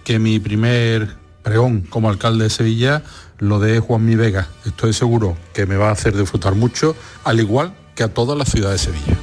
que 0.04 0.20
mi 0.20 0.38
primer 0.38 1.16
pregón 1.44 1.82
como 1.90 2.10
alcalde 2.10 2.44
de 2.44 2.50
Sevilla 2.50 3.02
lo 3.40 3.60
de 3.60 3.80
Juan 3.80 4.06
Mi 4.06 4.16
Vega. 4.16 4.50
Estoy 4.66 4.92
seguro 4.92 5.38
que 5.54 5.66
me 5.66 5.78
va 5.78 5.90
a 5.90 5.92
hacer 5.94 6.18
disfrutar 6.18 6.56
mucho, 6.56 6.94
al 7.24 7.40
igual 7.40 7.74
que 7.96 8.04
a 8.04 8.14
toda 8.14 8.36
la 8.36 8.44
ciudad 8.44 8.72
de 8.72 8.78
Sevilla. 8.78 9.18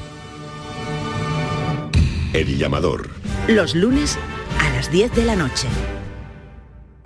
El 2.32 2.56
llamador. 2.56 3.10
Los 3.46 3.74
lunes 3.74 4.16
a 4.58 4.70
las 4.70 4.90
10 4.90 5.14
de 5.14 5.24
la 5.26 5.36
noche. 5.36 5.68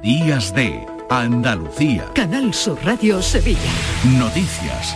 Días 0.04 0.54
de 0.54 0.86
Andalucía. 1.10 2.06
Canal 2.14 2.54
Sur 2.54 2.78
Radio 2.84 3.20
Sevilla. 3.22 3.58
Noticias. 4.04 4.94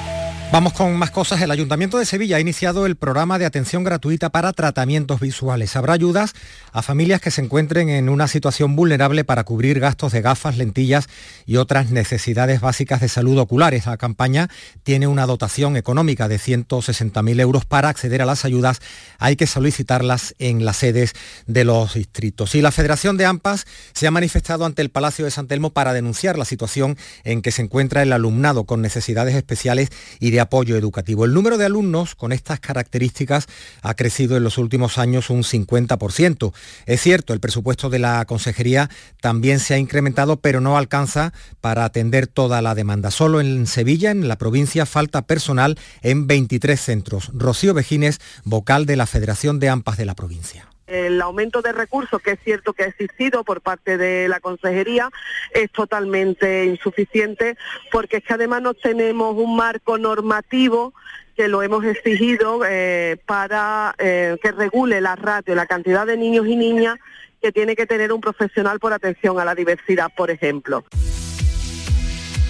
Vamos 0.51 0.73
con 0.73 0.97
más 0.97 1.11
cosas. 1.11 1.43
El 1.43 1.51
Ayuntamiento 1.51 1.99
de 1.99 2.07
Sevilla 2.07 2.37
ha 2.37 2.41
iniciado 2.41 2.87
el 2.87 2.97
programa 2.97 3.39
de 3.39 3.45
atención 3.45 3.85
gratuita 3.85 4.31
para 4.31 4.55
tratamientos 4.55 5.21
visuales. 5.21 5.77
Habrá 5.77 5.93
ayudas 5.93 6.33
a 6.73 6.81
familias 6.81 7.21
que 7.21 7.31
se 7.31 7.43
encuentren 7.43 7.91
en 7.91 8.09
una 8.09 8.29
situación 8.29 8.75
vulnerable 8.75 9.25
para 9.25 9.45
cubrir 9.45 9.79
gastos 9.79 10.13
de 10.13 10.23
gafas, 10.23 10.57
lentillas 10.57 11.07
y 11.45 11.57
otras 11.57 11.91
necesidades 11.91 12.63
básicas 12.63 13.03
de 13.03 13.11
salud 13.11 13.39
oculares. 13.39 13.85
La 13.85 13.99
campaña 13.99 14.49
tiene 14.85 15.07
una 15.07 15.27
dotación 15.27 15.77
económica 15.77 16.29
de 16.29 16.39
160.000 16.39 17.41
euros. 17.41 17.67
Para 17.67 17.91
acceder 17.91 18.23
a 18.23 18.27
las 18.27 18.47
ayudas 18.47 18.81
hay 19.19 19.37
que 19.37 19.47
solicitarlas 19.47 20.35
en 20.39 20.65
las 20.65 20.79
sedes 20.79 21.13
de 21.47 21.65
los 21.65 21.93
distritos. 21.93 22.55
Y 22.55 22.63
la 22.63 22.73
Federación 22.73 23.19
de 23.19 23.27
AMPAS 23.27 23.67
se 23.93 24.07
ha 24.07 24.11
manifestado 24.11 24.65
ante 24.65 24.81
el 24.81 24.89
Palacio 24.89 25.27
de 25.27 25.31
San 25.31 25.47
Telmo 25.47 25.75
para 25.75 25.93
denunciar 25.93 26.39
la 26.39 26.47
situación 26.47 26.97
en 27.25 27.43
que 27.43 27.51
se 27.51 27.61
encuentra 27.61 28.03
el 28.03 28.15
alumnado 28.15 28.65
con 28.65 28.81
necesidades 28.81 29.35
especiales 29.35 29.91
y 30.21 30.31
de 30.31 30.38
apoyo 30.39 30.77
educativo. 30.77 31.25
El 31.25 31.35
número 31.35 31.59
de 31.59 31.65
alumnos 31.65 32.15
con 32.15 32.33
estas 32.33 32.61
características 32.61 33.47
ha 33.83 33.95
crecido 33.95 34.37
en 34.37 34.45
los 34.45 34.59
últimos 34.59 34.99
años 34.99 35.31
un 35.31 35.43
50%. 35.43 36.53
Es 36.87 37.01
cierto, 37.01 37.33
el 37.33 37.41
presupuesto 37.41 37.91
de 37.91 37.99
la 37.99 38.25
consejería 38.25 38.91
también 39.21 39.61
se 39.61 39.75
ha 39.75 39.79
incrementado, 39.79 40.41
pero 40.41 40.61
no 40.61 40.77
alcanza 40.77 41.33
para 41.61 41.85
atender 41.85 42.27
toda 42.27 42.63
la 42.63 42.75
demanda. 42.75 43.11
Solo 43.11 43.41
en 43.41 43.67
Sevilla, 43.67 44.11
en 44.11 44.29
la 44.29 44.39
provincia, 44.39 44.87
falta 44.87 45.23
personal 45.23 45.79
en 46.03 46.27
23 46.27 46.81
centros. 46.81 47.31
Rocío 47.35 47.75
Vejines, 47.75 48.21
vocal 48.45 48.87
de 48.87 48.97
la 48.97 49.07
Federación 49.07 49.59
de 49.59 49.69
AMPAS 49.69 49.97
de 49.97 50.05
la 50.05 50.15
provincia 50.15 50.68
el 50.89 51.21
aumento 51.21 51.63
de 51.63 51.73
recursos, 51.73 52.21
que 52.21 52.33
es 52.33 52.41
cierto 52.43 52.73
que 52.73 52.85
ha 52.85 52.87
existido 52.87 53.45
por 53.45 53.61
parte 53.61 53.97
de 53.97 54.29
la 54.29 54.41
consejería, 54.41 55.11
es 55.53 55.71
totalmente 55.71 56.65
insuficiente 56.65 57.57
porque 57.93 58.19
es 58.19 58.25
que 58.25 58.35
además 58.35 58.63
no 58.63 58.75
tenemos 58.75 59.37
un 59.37 59.57
marco 59.57 59.99
normativo 59.99 60.95
que 61.37 61.49
lo 61.49 61.63
hemos 61.63 61.85
exigido 61.85 62.63
eh, 62.69 63.17
para 63.25 63.95
eh, 63.99 64.37
que 64.43 64.51
regule 64.51 65.01
la 65.01 65.15
ratio, 65.15 65.55
la 65.55 65.67
cantidad 65.67 66.07
de 66.07 66.17
niños 66.17 66.47
y 66.49 66.57
niñas 66.57 66.99
que 67.41 67.53
tiene 67.53 67.77
que 67.77 67.87
tener 67.87 68.13
un 68.13 68.21
profesional 68.21 68.81
por 68.81 68.93
atención 68.93 69.39
a 69.39 69.45
la 69.45 69.55
diversidad, 69.55 70.11
por 70.17 70.31
ejemplo. 70.31 70.85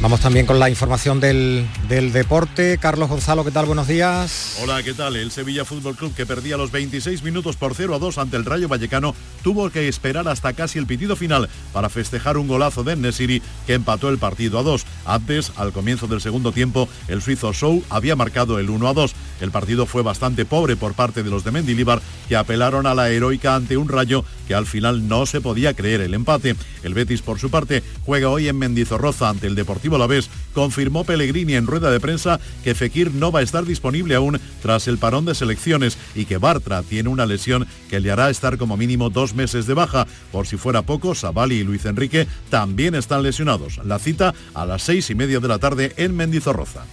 Vamos 0.01 0.21
también 0.21 0.47
con 0.47 0.61
la 0.61 0.71
información 0.71 1.19
del, 1.19 1.67
del, 1.89 2.13
deporte. 2.13 2.79
Carlos 2.79 3.09
Gonzalo, 3.09 3.45
¿qué 3.45 3.51
tal? 3.51 3.67
Buenos 3.67 3.89
días. 3.89 4.57
Hola, 4.63 4.81
¿qué 4.85 4.95
tal? 4.95 5.17
El 5.17 5.33
Sevilla 5.33 5.65
Fútbol 5.65 5.97
Club, 5.97 6.15
que 6.15 6.25
perdía 6.25 6.57
los 6.57 6.71
26 6.71 7.25
minutos 7.25 7.57
por 7.57 7.75
0 7.75 7.97
a 7.97 7.99
2 7.99 8.19
ante 8.19 8.37
el 8.37 8.45
Rayo 8.45 8.69
Vallecano, 8.69 9.17
tuvo 9.43 9.71
que 9.71 9.89
esperar 9.89 10.29
hasta 10.29 10.53
casi 10.53 10.79
el 10.79 10.87
pitido 10.87 11.17
final 11.17 11.49
para 11.73 11.89
festejar 11.89 12.37
un 12.37 12.47
golazo 12.47 12.85
de 12.85 12.95
Nesiri 12.95 13.43
que 13.67 13.75
empató 13.75 14.09
el 14.09 14.19
partido 14.19 14.61
a 14.61 14.63
2. 14.63 14.87
Antes, 15.05 15.51
al 15.57 15.73
comienzo 15.73 16.07
del 16.07 16.21
segundo 16.21 16.53
tiempo, 16.53 16.89
el 17.09 17.21
suizo 17.21 17.53
Show 17.53 17.83
había 17.91 18.15
marcado 18.15 18.61
el 18.61 18.71
1 18.71 18.87
a 18.87 18.93
2. 18.93 19.15
El 19.41 19.51
partido 19.51 19.85
fue 19.85 20.03
bastante 20.03 20.45
pobre 20.45 20.77
por 20.77 20.95
parte 20.95 21.25
de 21.25 21.31
los 21.31 21.43
de 21.43 21.51
Mendilibar, 21.51 22.01
que 22.29 22.37
apelaron 22.37 22.87
a 22.87 22.95
la 22.95 23.11
heroica 23.11 23.57
ante 23.57 23.77
un 23.77 23.89
Rayo 23.89 24.25
que 24.47 24.55
al 24.55 24.67
final 24.67 25.09
no 25.09 25.27
se 25.27 25.41
podía 25.41 25.75
creer 25.75 26.03
el 26.03 26.15
empate. 26.15 26.55
El 26.85 26.95
Betis, 26.95 27.21
por 27.21 27.41
su 27.41 27.51
parte, 27.51 27.83
juega 28.05 28.29
hoy 28.29 28.49
en 28.49 28.59
Mendizorroza 28.59 29.29
ante 29.29 29.49
el 29.49 29.57
Deportivo 29.57 29.88
la 29.97 30.07
vez, 30.07 30.29
confirmó 30.53 31.05
Pellegrini 31.05 31.55
en 31.55 31.67
rueda 31.67 31.91
de 31.91 32.01
prensa 32.01 32.41
que 32.65 32.75
Fekir 32.75 33.15
no 33.15 33.33
va 33.33 33.41
a 33.41 33.43
estar 33.43 33.65
disponible 33.65 34.17
aún 34.17 34.39
tras 34.61 34.89
el 34.89 34.99
parón 34.99 35.25
de 35.25 35.35
selecciones 35.35 35.97
y 36.15 36.27
que 36.27 36.37
Bartra 36.37 36.83
tiene 36.83 37.09
una 37.09 37.25
lesión 37.25 37.67
que 37.89 38.01
le 38.01 38.11
hará 38.11 38.29
estar 38.29 38.59
como 38.59 38.77
mínimo 38.77 39.09
dos 39.09 39.35
meses 39.35 39.67
de 39.67 39.75
baja. 39.75 40.07
Por 40.33 40.47
si 40.47 40.57
fuera 40.57 40.83
poco, 40.83 41.15
Sabali 41.15 41.57
y 41.57 41.65
Luis 41.65 41.87
Enrique 41.87 42.27
también 42.51 42.95
están 42.95 43.23
lesionados. 43.23 43.79
La 43.85 43.99
cita 43.99 44.35
a 44.55 44.67
las 44.67 44.83
seis 44.83 45.09
y 45.11 45.15
media 45.15 45.41
de 45.41 45.49
la 45.49 45.59
tarde 45.59 45.95
en 45.97 46.17
Mendizorroza. 46.17 46.85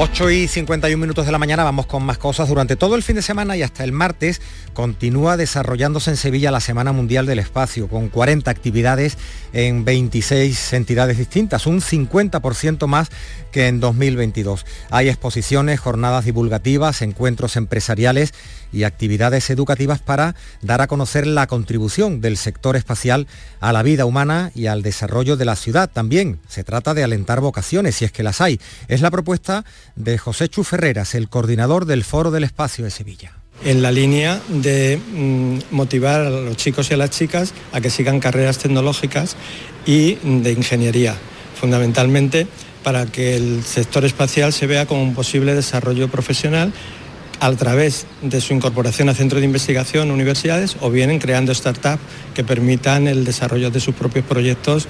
8 0.00 0.30
y 0.30 0.46
51 0.46 0.96
minutos 0.96 1.26
de 1.26 1.32
la 1.32 1.38
mañana 1.38 1.64
vamos 1.64 1.86
con 1.86 2.04
más 2.04 2.18
cosas. 2.18 2.48
Durante 2.48 2.76
todo 2.76 2.94
el 2.94 3.02
fin 3.02 3.16
de 3.16 3.22
semana 3.22 3.56
y 3.56 3.64
hasta 3.64 3.82
el 3.82 3.90
martes 3.90 4.40
continúa 4.72 5.36
desarrollándose 5.36 6.10
en 6.10 6.16
Sevilla 6.16 6.52
la 6.52 6.60
Semana 6.60 6.92
Mundial 6.92 7.26
del 7.26 7.40
Espacio, 7.40 7.88
con 7.88 8.08
40 8.08 8.48
actividades 8.48 9.18
en 9.52 9.84
26 9.84 10.72
entidades 10.74 11.18
distintas, 11.18 11.66
un 11.66 11.80
50% 11.80 12.86
más 12.86 13.08
que 13.50 13.66
en 13.66 13.80
2022. 13.80 14.66
Hay 14.90 15.08
exposiciones, 15.08 15.80
jornadas 15.80 16.26
divulgativas, 16.26 17.02
encuentros 17.02 17.56
empresariales 17.56 18.34
y 18.72 18.84
actividades 18.84 19.50
educativas 19.50 20.00
para 20.00 20.34
dar 20.62 20.80
a 20.80 20.86
conocer 20.86 21.26
la 21.26 21.46
contribución 21.46 22.20
del 22.20 22.36
sector 22.36 22.76
espacial 22.76 23.26
a 23.60 23.72
la 23.72 23.82
vida 23.82 24.04
humana 24.04 24.50
y 24.54 24.66
al 24.66 24.82
desarrollo 24.82 25.36
de 25.36 25.44
la 25.44 25.56
ciudad. 25.56 25.90
También 25.92 26.40
se 26.48 26.64
trata 26.64 26.94
de 26.94 27.04
alentar 27.04 27.40
vocaciones, 27.40 27.96
si 27.96 28.04
es 28.04 28.12
que 28.12 28.22
las 28.22 28.40
hay. 28.40 28.60
Es 28.88 29.00
la 29.00 29.10
propuesta 29.10 29.64
de 29.96 30.18
José 30.18 30.48
Chu 30.48 30.64
Ferreras, 30.64 31.14
el 31.14 31.28
coordinador 31.28 31.84
del 31.84 32.04
Foro 32.04 32.30
del 32.30 32.44
Espacio 32.44 32.84
de 32.84 32.90
Sevilla 32.90 33.32
en 33.64 33.82
la 33.82 33.90
línea 33.90 34.40
de 34.48 34.98
mm, 34.98 35.58
motivar 35.74 36.20
a 36.20 36.30
los 36.30 36.56
chicos 36.56 36.90
y 36.90 36.94
a 36.94 36.96
las 36.96 37.10
chicas 37.10 37.52
a 37.72 37.80
que 37.80 37.90
sigan 37.90 38.20
carreras 38.20 38.58
tecnológicas 38.58 39.36
y 39.84 40.14
de 40.22 40.52
ingeniería, 40.52 41.16
fundamentalmente 41.60 42.46
para 42.84 43.06
que 43.06 43.36
el 43.36 43.64
sector 43.64 44.04
espacial 44.04 44.52
se 44.52 44.66
vea 44.66 44.86
como 44.86 45.02
un 45.02 45.14
posible 45.14 45.54
desarrollo 45.54 46.08
profesional 46.08 46.72
a 47.40 47.52
través 47.52 48.06
de 48.22 48.40
su 48.40 48.54
incorporación 48.54 49.08
a 49.08 49.14
centros 49.14 49.40
de 49.40 49.46
investigación, 49.46 50.10
universidades 50.10 50.76
o 50.80 50.90
bien 50.90 51.18
creando 51.18 51.54
startups 51.54 52.02
que 52.34 52.44
permitan 52.44 53.08
el 53.08 53.24
desarrollo 53.24 53.70
de 53.70 53.80
sus 53.80 53.94
propios 53.94 54.24
proyectos. 54.24 54.88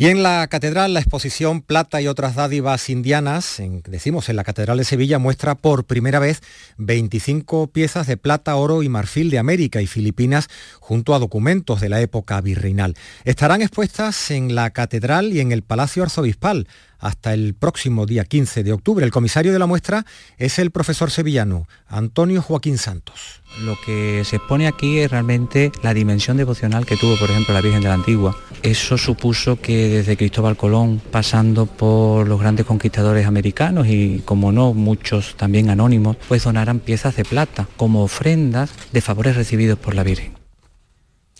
Y 0.00 0.06
en 0.06 0.22
la 0.22 0.46
catedral, 0.46 0.94
la 0.94 1.00
exposición 1.00 1.60
Plata 1.60 2.00
y 2.00 2.06
otras 2.06 2.36
dádivas 2.36 2.88
indianas, 2.88 3.60
decimos 3.84 4.28
en 4.28 4.36
la 4.36 4.44
Catedral 4.44 4.78
de 4.78 4.84
Sevilla, 4.84 5.18
muestra 5.18 5.56
por 5.56 5.86
primera 5.86 6.20
vez 6.20 6.40
25 6.76 7.66
piezas 7.72 8.06
de 8.06 8.16
plata, 8.16 8.54
oro 8.54 8.84
y 8.84 8.88
marfil 8.88 9.28
de 9.28 9.40
América 9.40 9.82
y 9.82 9.88
Filipinas 9.88 10.46
junto 10.78 11.16
a 11.16 11.18
documentos 11.18 11.80
de 11.80 11.88
la 11.88 12.00
época 12.00 12.40
virreinal. 12.40 12.94
Estarán 13.24 13.60
expuestas 13.60 14.30
en 14.30 14.54
la 14.54 14.70
catedral 14.70 15.32
y 15.32 15.40
en 15.40 15.50
el 15.50 15.64
Palacio 15.64 16.04
Arzobispal 16.04 16.68
hasta 16.98 17.34
el 17.34 17.54
próximo 17.54 18.06
día 18.06 18.24
15 18.24 18.64
de 18.64 18.72
octubre. 18.72 19.04
El 19.04 19.12
comisario 19.12 19.52
de 19.52 19.58
la 19.58 19.66
muestra 19.66 20.04
es 20.36 20.58
el 20.58 20.70
profesor 20.70 21.10
sevillano 21.10 21.66
Antonio 21.88 22.42
Joaquín 22.42 22.78
Santos. 22.78 23.42
Lo 23.64 23.76
que 23.84 24.22
se 24.24 24.36
expone 24.36 24.68
aquí 24.68 24.98
es 24.98 25.10
realmente 25.10 25.72
la 25.82 25.94
dimensión 25.94 26.36
devocional 26.36 26.86
que 26.86 26.96
tuvo, 26.96 27.18
por 27.18 27.30
ejemplo, 27.30 27.54
la 27.54 27.60
Virgen 27.60 27.80
de 27.80 27.88
la 27.88 27.94
Antigua. 27.94 28.36
Eso 28.62 28.98
supuso 28.98 29.60
que 29.60 29.88
desde 29.88 30.16
Cristóbal 30.16 30.56
Colón, 30.56 31.00
pasando 31.10 31.66
por 31.66 32.28
los 32.28 32.38
grandes 32.40 32.66
conquistadores 32.66 33.26
americanos 33.26 33.86
y, 33.88 34.22
como 34.24 34.52
no, 34.52 34.74
muchos 34.74 35.34
también 35.36 35.70
anónimos, 35.70 36.16
pues 36.28 36.44
donaran 36.44 36.78
piezas 36.78 37.16
de 37.16 37.24
plata 37.24 37.68
como 37.76 38.04
ofrendas 38.04 38.70
de 38.92 39.00
favores 39.00 39.34
recibidos 39.34 39.78
por 39.78 39.94
la 39.94 40.04
Virgen. 40.04 40.37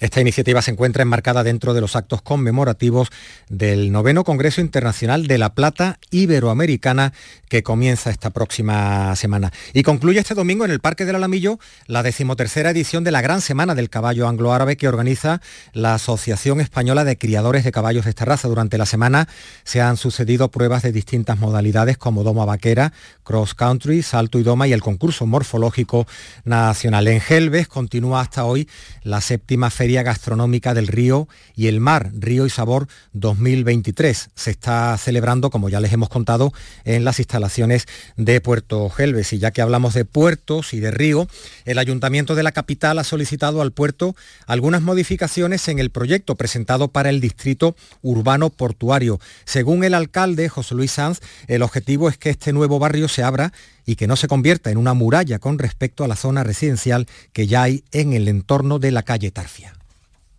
Esta 0.01 0.20
iniciativa 0.20 0.62
se 0.62 0.70
encuentra 0.70 1.03
enmarcada 1.03 1.42
dentro 1.42 1.74
de 1.74 1.80
los 1.80 1.96
actos 1.96 2.22
conmemorativos 2.22 3.09
del 3.49 3.90
noveno 3.90 4.22
Congreso 4.22 4.61
Internacional 4.61 5.26
de 5.26 5.38
la 5.38 5.55
Plata 5.55 5.99
Iberoamericana 6.12 7.12
que 7.49 7.64
comienza 7.64 8.11
esta 8.11 8.30
próxima 8.30 9.16
semana. 9.16 9.53
Y 9.72 9.82
concluye 9.82 10.20
este 10.20 10.34
domingo 10.34 10.64
en 10.64 10.70
el 10.70 10.78
Parque 10.78 11.05
del 11.05 11.16
Alamillo 11.16 11.59
la 11.88 12.05
decimotercera 12.05 12.70
edición 12.70 13.03
de 13.03 13.11
la 13.11 13.22
Gran 13.22 13.40
Semana 13.40 13.74
del 13.74 13.90
Caballo 13.90 14.28
Anglo-Árabe 14.28 14.76
que 14.76 14.86
organiza 14.86 15.40
la 15.72 15.94
Asociación 15.94 16.61
Española 16.61 17.03
de 17.03 17.18
Criadores 17.18 17.64
de 17.64 17.72
Caballos 17.72 18.05
de 18.05 18.11
esta 18.11 18.24
raza. 18.24 18.46
Durante 18.46 18.78
la 18.78 18.86
semana 18.86 19.26
se 19.64 19.80
han 19.80 19.96
sucedido 19.96 20.49
pruebas 20.53 20.84
de 20.84 20.92
distintas 20.92 21.40
modalidades 21.40 21.99
como 21.99 22.22
doma 22.22 22.44
vaquera, 22.44 22.92
cross 23.24 23.55
country, 23.55 24.03
salto 24.03 24.38
y 24.38 24.44
doma 24.44 24.68
y 24.68 24.72
el 24.72 24.80
concurso 24.80 25.26
morfológico 25.26 26.07
nacional. 26.44 27.09
En 27.09 27.20
Gelbes 27.20 27.66
continúa 27.66 28.20
hasta 28.20 28.44
hoy 28.44 28.68
la 29.03 29.20
séptima 29.20 29.70
feria 29.70 29.88
Feria 29.89 30.03
Gastronómica 30.03 30.74
del 30.74 30.86
Río 30.86 31.28
y 31.57 31.68
el 31.68 31.80
Mar, 31.80 32.11
Río 32.12 32.45
y 32.45 32.51
Sabor 32.51 32.89
2023. 33.14 34.28
Se 34.34 34.51
está 34.51 34.95
celebrando, 34.99 35.49
como 35.49 35.70
ya 35.70 35.80
les 35.80 35.95
hemos 35.95 36.11
contado, 36.11 36.53
en 36.84 37.05
las 37.05 37.20
instalaciones 37.20 37.86
de 38.18 38.43
Puerto 38.43 38.91
Gelbes. 38.91 39.32
Y 39.32 39.39
ya 39.39 39.51
que 39.51 39.62
hablamos 39.62 39.95
de 39.95 40.05
puertos 40.05 40.74
y 40.74 40.80
de 40.80 40.91
río, 40.91 41.26
el 41.64 41.78
Ayuntamiento 41.78 42.34
de 42.34 42.43
la 42.43 42.53
capital 42.53 42.99
ha 42.99 43.05
solicitado 43.05 43.62
al 43.62 43.72
puerto 43.72 44.14
algunas 44.47 44.82
modificaciones 44.82 45.66
en 45.68 45.78
el 45.78 45.89
proyecto 45.89 46.34
presentado 46.34 46.89
para 46.89 47.09
el 47.09 47.22
distrito 47.22 47.74
urbano 48.03 48.51
portuario. 48.51 49.18
Según 49.47 49.84
el 49.84 49.95
alcalde 49.95 50.51
José 50.51 50.74
Luis 50.74 50.93
Sanz, 50.93 51.20
el 51.47 51.62
objetivo 51.62 52.11
es 52.11 52.18
que 52.18 52.28
este 52.28 52.53
nuevo 52.53 52.78
barrio 52.78 53.09
se 53.09 53.22
abra 53.22 53.55
y 53.86 53.97
que 53.97 54.07
no 54.07 54.16
se 54.16 54.28
convierta 54.28 54.70
en 54.70 54.76
una 54.76 54.93
muralla 54.93 55.39
con 55.39 55.59
respecto 55.59 56.05
a 56.05 56.09
la 56.09 56.16
zona 56.16 56.45
residencial 56.45 57.07
que 57.32 57.47
ya 57.47 57.62
hay 57.62 57.84
en 57.91 58.12
el 58.12 58.28
entorno 58.28 58.78
de 58.78 58.91
la 58.91 59.03
calle 59.03 59.30
Tarfia 59.30 59.78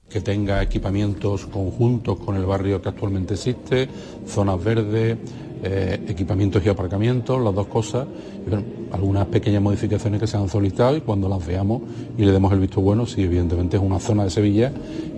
que 0.09 0.21
tenga 0.21 0.61
equipamientos 0.61 1.45
conjuntos 1.45 2.19
con 2.19 2.35
el 2.35 2.45
barrio 2.45 2.81
que 2.81 2.89
actualmente 2.89 3.35
existe, 3.35 3.87
zonas 4.25 4.63
verdes, 4.63 5.17
eh, 5.61 5.99
equipamientos 6.07 6.65
y 6.65 6.69
aparcamientos, 6.69 7.41
las 7.43 7.53
dos 7.53 7.67
cosas, 7.67 8.07
y 8.47 8.93
algunas 8.93 9.27
pequeñas 9.27 9.61
modificaciones 9.61 10.19
que 10.19 10.27
se 10.27 10.37
han 10.37 10.49
solicitado 10.49 10.95
y 10.95 11.01
cuando 11.01 11.27
las 11.27 11.45
veamos 11.45 11.81
y 12.17 12.23
le 12.23 12.31
demos 12.31 12.51
el 12.53 12.59
visto 12.59 12.81
bueno, 12.81 13.05
si 13.05 13.23
evidentemente 13.23 13.77
es 13.77 13.83
una 13.83 13.99
zona 13.99 14.23
de 14.23 14.29
Sevilla 14.29 14.71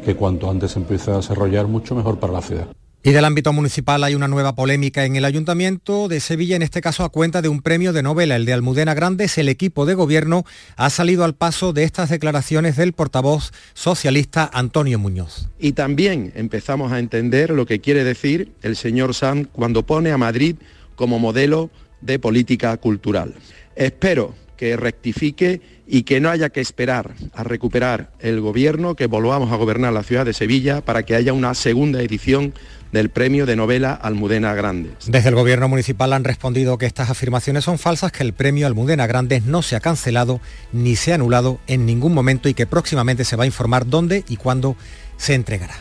que 0.03 0.15
cuanto 0.15 0.49
antes 0.49 0.71
se 0.71 0.79
empiece 0.79 1.11
a 1.11 1.17
desarrollar 1.17 1.67
mucho 1.67 1.95
mejor 1.95 2.19
para 2.19 2.33
la 2.33 2.41
ciudad. 2.41 2.80
Y 3.03 3.13
del 3.13 3.25
ámbito 3.25 3.51
municipal 3.51 4.03
hay 4.03 4.13
una 4.13 4.27
nueva 4.27 4.53
polémica 4.53 5.05
en 5.05 5.15
el 5.15 5.25
Ayuntamiento 5.25 6.07
de 6.07 6.19
Sevilla, 6.19 6.55
en 6.55 6.61
este 6.61 6.81
caso 6.81 7.03
a 7.03 7.09
cuenta 7.09 7.41
de 7.41 7.49
un 7.49 7.63
premio 7.63 7.93
de 7.93 8.03
novela, 8.03 8.35
el 8.35 8.45
de 8.45 8.53
Almudena 8.53 8.93
Grandes. 8.93 9.39
El 9.39 9.49
equipo 9.49 9.87
de 9.87 9.95
gobierno 9.95 10.45
ha 10.75 10.91
salido 10.91 11.23
al 11.23 11.33
paso 11.33 11.73
de 11.73 11.83
estas 11.83 12.11
declaraciones 12.11 12.75
del 12.75 12.93
portavoz 12.93 13.53
socialista 13.73 14.47
Antonio 14.53 14.99
Muñoz. 14.99 15.49
Y 15.57 15.71
también 15.71 16.31
empezamos 16.35 16.91
a 16.91 16.99
entender 16.99 17.49
lo 17.49 17.65
que 17.65 17.81
quiere 17.81 18.03
decir 18.03 18.51
el 18.61 18.75
señor 18.75 19.15
Sanz 19.15 19.47
cuando 19.51 19.81
pone 19.81 20.11
a 20.11 20.19
Madrid 20.19 20.57
como 20.95 21.17
modelo 21.17 21.71
de 22.01 22.19
política 22.19 22.77
cultural. 22.77 23.33
Espero 23.75 24.35
que 24.57 24.77
rectifique 24.77 25.59
y 25.87 26.03
que 26.03 26.19
no 26.19 26.29
haya 26.29 26.49
que 26.49 26.61
esperar 26.61 27.15
a 27.33 27.43
recuperar 27.43 28.11
el 28.19 28.41
gobierno, 28.41 28.95
que 28.95 29.07
volvamos 29.07 29.51
a 29.51 29.55
gobernar 29.55 29.91
la 29.91 30.03
ciudad 30.03 30.23
de 30.23 30.33
Sevilla 30.33 30.81
para 30.81 31.01
que 31.01 31.15
haya 31.15 31.33
una 31.33 31.55
segunda 31.55 31.99
edición 32.03 32.53
del 32.91 33.09
premio 33.09 33.45
de 33.45 33.55
novela 33.55 33.93
Almudena 33.93 34.53
Grandes. 34.53 34.93
Desde 35.07 35.29
el 35.29 35.35
gobierno 35.35 35.67
municipal 35.67 36.13
han 36.13 36.23
respondido 36.23 36.77
que 36.77 36.85
estas 36.85 37.09
afirmaciones 37.09 37.63
son 37.63 37.79
falsas, 37.79 38.11
que 38.11 38.23
el 38.23 38.33
premio 38.33 38.67
Almudena 38.67 39.07
Grandes 39.07 39.45
no 39.45 39.61
se 39.61 39.75
ha 39.75 39.79
cancelado 39.79 40.41
ni 40.71 40.95
se 40.95 41.11
ha 41.11 41.15
anulado 41.15 41.59
en 41.67 41.85
ningún 41.85 42.13
momento 42.13 42.49
y 42.49 42.53
que 42.53 42.67
próximamente 42.67 43.25
se 43.25 43.35
va 43.35 43.43
a 43.43 43.47
informar 43.47 43.87
dónde 43.87 44.23
y 44.27 44.37
cuándo 44.37 44.75
se 45.17 45.33
entregará. 45.33 45.75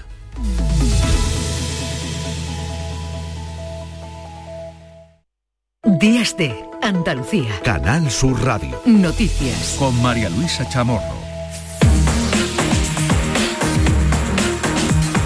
Días 5.99 6.37
de 6.37 6.55
Andalucía. 6.83 7.61
Canal 7.65 8.11
Sur 8.11 8.43
Radio. 8.45 8.81
Noticias. 8.85 9.77
Con 9.79 10.01
María 10.03 10.29
Luisa 10.29 10.69
Chamorro. 10.69 11.30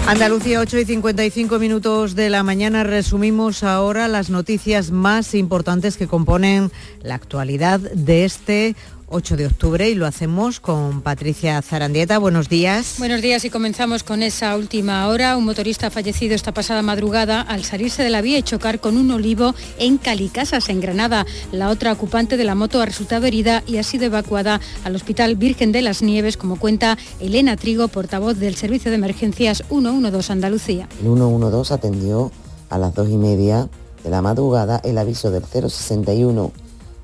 Andalucía 0.07 0.59
8 0.59 0.77
y 0.77 0.85
55 0.85 1.57
minutos 1.57 2.13
de 2.13 2.29
la 2.29 2.43
mañana. 2.43 2.83
Resumimos 2.83 3.63
ahora 3.63 4.07
las 4.07 4.29
noticias 4.29 4.91
más 4.91 5.33
importantes 5.33 5.97
que 5.97 6.07
componen 6.07 6.71
la 7.01 7.15
actualidad 7.15 7.79
de 7.79 8.23
este 8.23 8.75
8 9.07 9.37
de 9.37 9.45
octubre 9.45 9.89
y 9.89 9.95
lo 9.95 10.05
hacemos 10.05 10.59
con 10.59 11.01
Patricia 11.01 11.61
Zarandieta. 11.61 12.17
Buenos 12.17 12.49
días. 12.49 12.95
Buenos 12.97 13.21
días 13.21 13.45
y 13.45 13.49
comenzamos 13.49 14.03
con 14.03 14.23
esa 14.23 14.55
última 14.55 15.07
hora. 15.07 15.37
Un 15.37 15.45
motorista 15.45 15.87
ha 15.87 15.91
fallecido 15.91 16.35
esta 16.35 16.53
pasada 16.53 16.81
madrugada 16.81 17.41
al 17.41 17.63
salirse 17.63 18.03
de 18.03 18.09
la 18.09 18.21
vía 18.21 18.37
y 18.37 18.43
chocar 18.43 18.79
con 18.79 18.97
un 18.97 19.11
olivo 19.11 19.53
en 19.77 19.97
Calicasas, 19.97 20.69
en 20.69 20.81
Granada. 20.81 21.25
La 21.51 21.69
otra 21.69 21.91
ocupante 21.91 22.37
de 22.37 22.43
la 22.43 22.55
moto 22.55 22.81
ha 22.81 22.85
resultado 22.85 23.25
herida 23.25 23.63
y 23.67 23.77
ha 23.77 23.83
sido 23.83 24.05
evacuada 24.05 24.59
al 24.83 24.95
Hospital 24.95 25.35
Virgen 25.35 25.71
de 25.71 25.81
las 25.81 26.01
Nieves, 26.01 26.37
como 26.37 26.57
cuenta 26.57 26.97
Elena 27.19 27.57
Trigo, 27.57 27.87
portavoz 27.87 28.37
del 28.37 28.55
Servicio 28.55 28.91
de 28.91 28.95
Emergencias 28.95 29.63
112 29.69 30.31
Andalucía. 30.31 30.89
El 30.99 31.05
112 31.05 31.73
atendió 31.73 32.31
a 32.69 32.77
las 32.77 32.93
dos 32.93 33.09
y 33.09 33.17
media 33.17 33.69
de 34.03 34.09
la 34.09 34.21
madrugada 34.21 34.81
el 34.83 34.97
aviso 34.97 35.31
del 35.31 35.43
061 35.43 36.51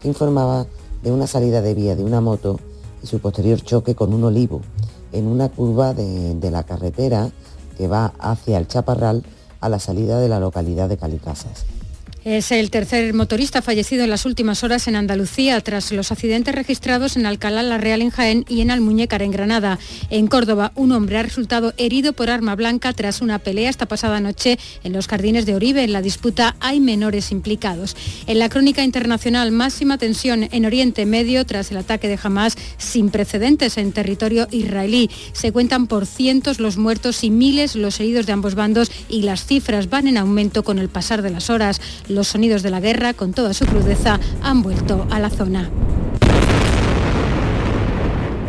que 0.02 0.08
informaba 0.08 0.66
de 1.04 1.12
una 1.12 1.28
salida 1.28 1.62
de 1.62 1.74
vía 1.74 1.96
de 1.96 2.04
una 2.04 2.22
moto 2.22 2.60
y 3.04 3.08
su 3.08 3.20
posterior 3.20 3.62
choque 3.62 3.96
con 3.96 4.14
un 4.14 4.24
olivo 4.24 4.62
en 5.12 5.28
una 5.28 5.50
curva 5.50 5.94
de, 5.94 6.36
de 6.36 6.52
la 6.52 6.64
carretera 6.64 7.32
que 7.78 7.88
va 7.88 8.14
hacia 8.20 8.58
el 8.58 8.68
Chaparral 8.68 9.24
a 9.60 9.70
la 9.70 9.80
salida 9.80 10.20
de 10.20 10.30
la 10.30 10.40
localidad 10.40 10.90
de 10.90 10.98
Calicasas. 10.98 11.66
Es 12.24 12.52
el 12.52 12.70
tercer 12.70 13.16
motorista 13.16 13.64
fallecido 13.64 14.04
en 14.04 14.12
las 14.12 14.28
últimas 14.28 14.64
horas 14.64 14.88
en 14.88 14.96
Andalucía 14.96 15.60
tras 15.62 15.92
los 15.92 16.12
accidentes 16.12 16.54
registrados 16.54 17.18
en 17.18 17.26
Alcalá 17.26 17.64
la 17.64 17.80
Real 17.80 18.00
en 18.04 18.12
Jaén 18.12 18.46
y 18.48 18.62
en 18.62 18.70
Almuñécar 18.70 19.24
en 19.24 19.32
Granada. 19.32 19.80
En 20.12 20.28
Córdoba, 20.28 20.72
un 20.76 20.92
hombre 20.92 21.18
ha 21.18 21.24
resultado 21.24 21.74
herido 21.78 22.14
por 22.14 22.30
arma 22.30 22.56
blanca 22.56 22.94
tras 22.94 23.22
una 23.22 23.40
pelea 23.40 23.72
esta 23.72 23.88
pasada 23.88 24.20
noche 24.20 24.60
en 24.84 24.94
los 24.94 25.08
jardines 25.08 25.48
de 25.48 25.56
Oribe. 25.56 25.84
En 25.84 25.94
la 25.94 26.04
disputa 26.04 26.56
hay 26.60 26.80
menores 26.80 27.32
implicados. 27.32 27.98
En 28.28 28.38
la 28.38 28.50
crónica 28.50 28.84
internacional, 28.84 29.50
máxima 29.50 29.98
tensión 29.98 30.48
en 30.52 30.66
Oriente 30.68 31.08
Medio 31.08 31.44
tras 31.48 31.72
el 31.72 31.78
ataque 31.78 32.08
de 32.08 32.20
Hamas 32.22 32.56
sin 32.78 33.10
precedentes 33.10 33.80
en 33.80 33.94
territorio 33.94 34.48
israelí. 34.52 35.10
Se 35.34 35.52
cuentan 35.52 35.88
por 35.88 36.06
cientos 36.06 36.60
los 36.60 36.78
muertos 36.78 37.24
y 37.24 37.32
miles 37.32 37.76
los 37.76 38.00
heridos 38.00 38.28
de 38.28 38.34
ambos 38.34 38.54
bandos 38.54 38.92
y 39.10 39.24
las 39.24 39.48
cifras 39.48 39.90
van 39.90 40.06
en 40.06 40.18
aumento 40.20 40.62
con 40.62 40.78
el 40.78 40.88
pasar 40.88 41.24
de 41.24 41.32
las 41.32 41.50
horas. 41.50 41.82
Los 42.12 42.28
sonidos 42.28 42.62
de 42.62 42.70
la 42.70 42.82
guerra, 42.82 43.14
con 43.14 43.32
toda 43.32 43.54
su 43.54 43.66
crudeza, 43.66 44.20
han 44.42 44.62
vuelto 44.62 45.08
a 45.10 45.20
la 45.20 45.30
zona. 45.30 45.70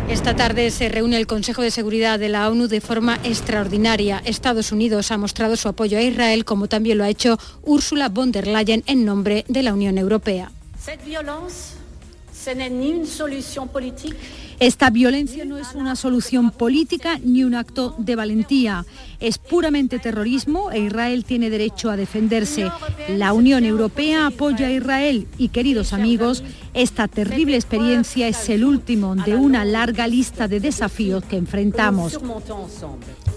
Esta 0.09 0.35
tarde 0.35 0.69
se 0.69 0.89
reúne 0.89 1.17
el 1.17 1.27
Consejo 1.27 1.61
de 1.61 1.71
Seguridad 1.71 2.19
de 2.19 2.27
la 2.27 2.49
ONU 2.49 2.67
de 2.67 2.81
forma 2.81 3.19
extraordinaria. 3.23 4.21
Estados 4.25 4.73
Unidos 4.73 5.11
ha 5.11 5.17
mostrado 5.17 5.55
su 5.55 5.69
apoyo 5.69 5.97
a 5.97 6.01
Israel, 6.01 6.43
como 6.43 6.67
también 6.67 6.97
lo 6.97 7.05
ha 7.05 7.09
hecho 7.09 7.39
Ursula 7.63 8.09
von 8.09 8.33
der 8.33 8.47
Leyen 8.47 8.83
en 8.85 9.05
nombre 9.05 9.45
de 9.47 9.63
la 9.63 9.73
Unión 9.73 9.97
Europea. 9.97 10.51
Esta 14.59 14.89
violencia 14.89 15.45
no 15.45 15.57
es 15.57 15.75
una 15.75 15.95
solución 15.95 16.51
política 16.51 17.19
ni 17.23 17.43
un 17.43 17.55
acto 17.55 17.95
de 17.97 18.15
valentía. 18.15 18.85
Es 19.19 19.37
puramente 19.37 19.99
terrorismo 19.99 20.71
e 20.71 20.79
Israel 20.79 21.25
tiene 21.25 21.49
derecho 21.49 21.89
a 21.89 21.97
defenderse. 21.97 22.69
La 23.09 23.33
Unión 23.33 23.63
Europea 23.63 24.27
apoya 24.27 24.67
a 24.67 24.71
Israel 24.71 25.27
y, 25.37 25.49
queridos 25.49 25.93
amigos, 25.93 26.43
esta 26.73 27.07
terrible 27.07 27.55
experiencia 27.55 28.27
es 28.27 28.49
el 28.49 28.63
último 28.63 29.15
de 29.15 29.35
una 29.35 29.65
larga 29.65 30.07
lista 30.07 30.47
de 30.47 30.59
desafíos 30.59 31.23
que 31.23 31.37
enfrentamos. 31.37 32.19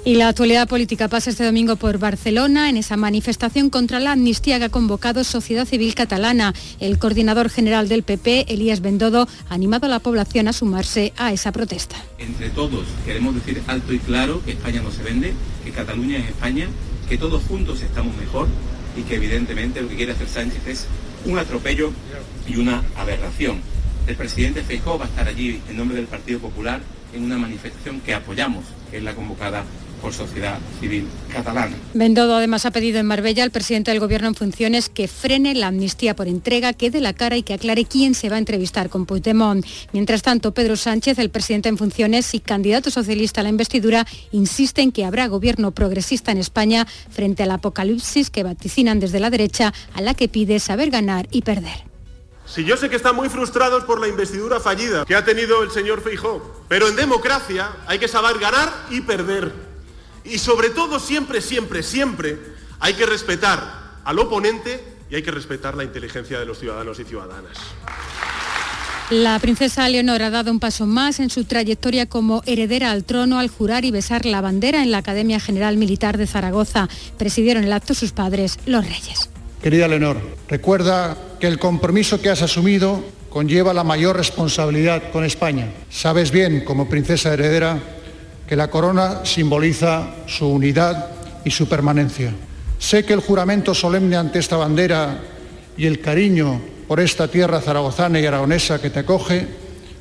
Y 0.04 0.14
la 0.14 0.28
actualidad 0.28 0.68
política 0.68 1.08
pasa 1.08 1.30
este 1.30 1.44
domingo 1.44 1.74
por 1.74 1.98
Barcelona 1.98 2.70
en 2.70 2.76
esa 2.76 2.96
manifestación 2.96 3.70
contra 3.70 3.98
la 3.98 4.12
amnistía 4.12 4.58
que 4.58 4.66
ha 4.66 4.68
convocado 4.68 5.24
Sociedad 5.24 5.66
Civil 5.66 5.96
Catalana. 5.96 6.54
El 6.78 6.98
coordinador 7.00 7.50
general 7.50 7.88
del 7.88 8.04
PP, 8.04 8.52
Elías 8.52 8.80
Bendodo, 8.80 9.26
ha 9.48 9.54
animado 9.54 9.86
a 9.86 9.88
la 9.88 9.98
población 9.98 10.46
a 10.46 10.52
sumarse 10.52 11.05
a 11.16 11.32
esa 11.32 11.52
protesta. 11.52 11.96
Entre 12.18 12.50
todos 12.50 12.86
queremos 13.04 13.34
decir 13.34 13.62
alto 13.66 13.92
y 13.92 13.98
claro 13.98 14.42
que 14.44 14.52
España 14.52 14.82
no 14.82 14.90
se 14.90 15.02
vende, 15.02 15.32
que 15.64 15.70
Cataluña 15.70 16.18
es 16.18 16.28
España, 16.28 16.68
que 17.08 17.18
todos 17.18 17.42
juntos 17.44 17.82
estamos 17.82 18.16
mejor 18.16 18.48
y 18.96 19.02
que 19.02 19.16
evidentemente 19.16 19.82
lo 19.82 19.88
que 19.88 19.96
quiere 19.96 20.12
hacer 20.12 20.28
Sánchez 20.28 20.66
es 20.66 20.86
un 21.24 21.38
atropello 21.38 21.92
y 22.48 22.56
una 22.56 22.82
aberración. 22.96 23.60
El 24.06 24.16
presidente 24.16 24.62
Feijóo 24.62 24.98
va 24.98 25.06
a 25.06 25.08
estar 25.08 25.26
allí 25.28 25.60
en 25.68 25.76
nombre 25.76 25.96
del 25.96 26.06
Partido 26.06 26.38
Popular 26.38 26.80
en 27.12 27.24
una 27.24 27.38
manifestación 27.38 28.00
que 28.00 28.14
apoyamos, 28.14 28.64
que 28.90 28.98
es 28.98 29.02
la 29.02 29.14
convocada 29.14 29.64
por 30.00 30.12
sociedad 30.12 30.58
civil 30.80 31.06
catalana. 31.32 31.76
Bendodo 31.94 32.36
además 32.36 32.66
ha 32.66 32.70
pedido 32.70 32.98
en 32.98 33.06
Marbella 33.06 33.42
al 33.42 33.50
presidente 33.50 33.90
del 33.90 34.00
Gobierno 34.00 34.28
en 34.28 34.34
funciones 34.34 34.88
que 34.88 35.08
frene 35.08 35.54
la 35.54 35.68
amnistía 35.68 36.16
por 36.16 36.28
entrega, 36.28 36.72
que 36.72 36.90
dé 36.90 37.00
la 37.00 37.12
cara 37.12 37.36
y 37.36 37.42
que 37.42 37.54
aclare 37.54 37.84
quién 37.84 38.14
se 38.14 38.28
va 38.28 38.36
a 38.36 38.38
entrevistar 38.38 38.88
con 38.88 39.06
Puigdemont. 39.06 39.64
Mientras 39.92 40.22
tanto, 40.22 40.52
Pedro 40.52 40.76
Sánchez, 40.76 41.18
el 41.18 41.30
presidente 41.30 41.68
en 41.68 41.78
funciones 41.78 42.34
y 42.34 42.40
candidato 42.40 42.90
socialista 42.90 43.40
a 43.40 43.44
la 43.44 43.50
investidura, 43.50 44.06
insiste 44.32 44.82
en 44.82 44.92
que 44.92 45.04
habrá 45.04 45.26
gobierno 45.28 45.72
progresista 45.72 46.32
en 46.32 46.38
España 46.38 46.86
frente 47.10 47.42
al 47.42 47.50
apocalipsis 47.50 48.30
que 48.30 48.42
vaticinan 48.42 49.00
desde 49.00 49.20
la 49.20 49.30
derecha, 49.30 49.72
a 49.94 50.00
la 50.00 50.14
que 50.14 50.28
pide 50.28 50.60
saber 50.60 50.90
ganar 50.90 51.28
y 51.30 51.42
perder. 51.42 51.86
Si 52.46 52.64
yo 52.64 52.76
sé 52.76 52.88
que 52.88 52.96
están 52.96 53.16
muy 53.16 53.28
frustrados 53.28 53.84
por 53.84 54.00
la 54.00 54.06
investidura 54.06 54.60
fallida 54.60 55.04
que 55.04 55.16
ha 55.16 55.24
tenido 55.24 55.64
el 55.64 55.70
señor 55.70 56.00
Feijó, 56.00 56.64
pero 56.68 56.88
en 56.88 56.94
democracia 56.94 57.70
hay 57.86 57.98
que 57.98 58.06
saber 58.06 58.38
ganar 58.38 58.72
y 58.88 59.00
perder. 59.00 59.65
Y 60.28 60.38
sobre 60.38 60.70
todo 60.70 60.98
siempre, 60.98 61.40
siempre, 61.40 61.82
siempre 61.82 62.38
hay 62.80 62.94
que 62.94 63.06
respetar 63.06 64.00
al 64.04 64.18
oponente 64.18 64.82
y 65.10 65.14
hay 65.14 65.22
que 65.22 65.30
respetar 65.30 65.76
la 65.76 65.84
inteligencia 65.84 66.38
de 66.38 66.46
los 66.46 66.58
ciudadanos 66.58 66.98
y 66.98 67.04
ciudadanas. 67.04 67.56
La 69.10 69.38
princesa 69.38 69.88
Leonor 69.88 70.20
ha 70.22 70.30
dado 70.30 70.50
un 70.50 70.58
paso 70.58 70.84
más 70.84 71.20
en 71.20 71.30
su 71.30 71.44
trayectoria 71.44 72.06
como 72.06 72.42
heredera 72.44 72.90
al 72.90 73.04
trono 73.04 73.38
al 73.38 73.48
jurar 73.48 73.84
y 73.84 73.92
besar 73.92 74.26
la 74.26 74.40
bandera 74.40 74.82
en 74.82 74.90
la 74.90 74.98
Academia 74.98 75.38
General 75.38 75.76
Militar 75.76 76.18
de 76.18 76.26
Zaragoza. 76.26 76.88
Presidieron 77.16 77.62
el 77.62 77.72
acto 77.72 77.94
sus 77.94 78.10
padres, 78.10 78.58
los 78.66 78.84
reyes. 78.84 79.30
Querida 79.62 79.86
Leonor, 79.86 80.20
recuerda 80.48 81.16
que 81.38 81.46
el 81.46 81.60
compromiso 81.60 82.20
que 82.20 82.30
has 82.30 82.42
asumido 82.42 83.04
conlleva 83.30 83.72
la 83.72 83.84
mayor 83.84 84.16
responsabilidad 84.16 85.12
con 85.12 85.24
España. 85.24 85.68
Sabes 85.88 86.32
bien, 86.32 86.64
como 86.64 86.88
princesa 86.88 87.32
heredera, 87.32 87.80
que 88.46 88.56
la 88.56 88.68
corona 88.68 89.24
simboliza 89.24 90.08
su 90.26 90.48
unidad 90.48 91.08
y 91.44 91.50
su 91.50 91.68
permanencia. 91.68 92.32
Sé 92.78 93.04
que 93.04 93.12
el 93.12 93.20
juramento 93.20 93.74
solemne 93.74 94.16
ante 94.16 94.38
esta 94.38 94.56
bandera 94.56 95.20
y 95.76 95.86
el 95.86 96.00
cariño 96.00 96.60
por 96.86 97.00
esta 97.00 97.28
tierra 97.28 97.60
zaragozana 97.60 98.20
y 98.20 98.26
aragonesa 98.26 98.80
que 98.80 98.90
te 98.90 99.00
acoge 99.00 99.46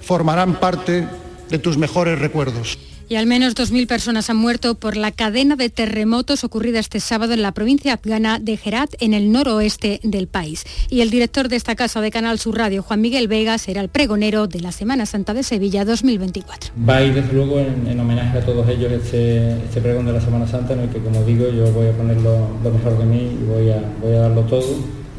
formarán 0.02 0.60
parte 0.60 1.08
de 1.50 1.60
tus 1.60 1.78
mejores 1.78 2.20
recuerdos. 2.20 2.78
Y 3.08 3.16
al 3.16 3.28
menos 3.28 3.56
2.000 3.56 3.88
personas 3.88 4.30
han 4.30 4.38
muerto 4.38 4.76
por 4.76 4.98
la 4.98 5.12
cadena 5.12 5.56
de 5.56 5.70
terremotos 5.70 6.44
ocurrida 6.44 6.80
este 6.80 7.00
sábado 7.00 7.34
en 7.34 7.44
la 7.44 7.52
provincia 7.52 7.94
afgana 7.94 8.40
de 8.40 8.60
Herat, 8.64 8.96
en 9.00 9.14
el 9.14 9.32
noroeste 9.32 10.00
del 10.04 10.28
país. 10.28 10.64
Y 10.90 11.02
el 11.02 11.12
director 11.12 11.48
de 11.48 11.56
esta 11.56 11.76
casa 11.76 12.02
de 12.02 12.10
Canal 12.10 12.40
Sur 12.40 12.58
Radio, 12.58 12.82
Juan 12.82 13.02
Miguel 13.02 13.28
Vega, 13.28 13.58
será 13.60 13.82
el 13.82 13.90
pregonero 13.90 14.48
de 14.48 14.60
la 14.60 14.72
Semana 14.72 15.06
Santa 15.06 15.36
de 15.36 15.44
Sevilla 15.44 15.86
2024. 15.86 16.74
Va 16.88 16.98
a 16.98 17.04
ir 17.04 17.14
desde 17.14 17.32
luego 17.34 17.60
en, 17.60 18.00
homenaje 18.00 18.40
a 18.40 18.46
todos 18.46 18.68
ellos 18.70 18.92
este, 18.92 19.52
este, 19.52 19.82
pregón 19.82 20.08
de 20.08 20.14
la 20.14 20.22
Semana 20.22 20.48
Santa, 20.48 20.74
en 20.74 20.82
el 20.82 20.90
que 20.90 21.00
como 21.00 21.24
digo 21.24 21.48
yo 21.50 21.72
voy 21.74 21.88
a 21.88 21.92
poner 21.92 22.18
lo, 22.22 22.50
mejor 22.72 22.98
de 22.98 23.06
mí 23.06 23.38
y 23.40 23.46
voy 23.46 23.70
a, 23.70 24.20
darlo 24.20 24.42
todo 24.42 24.66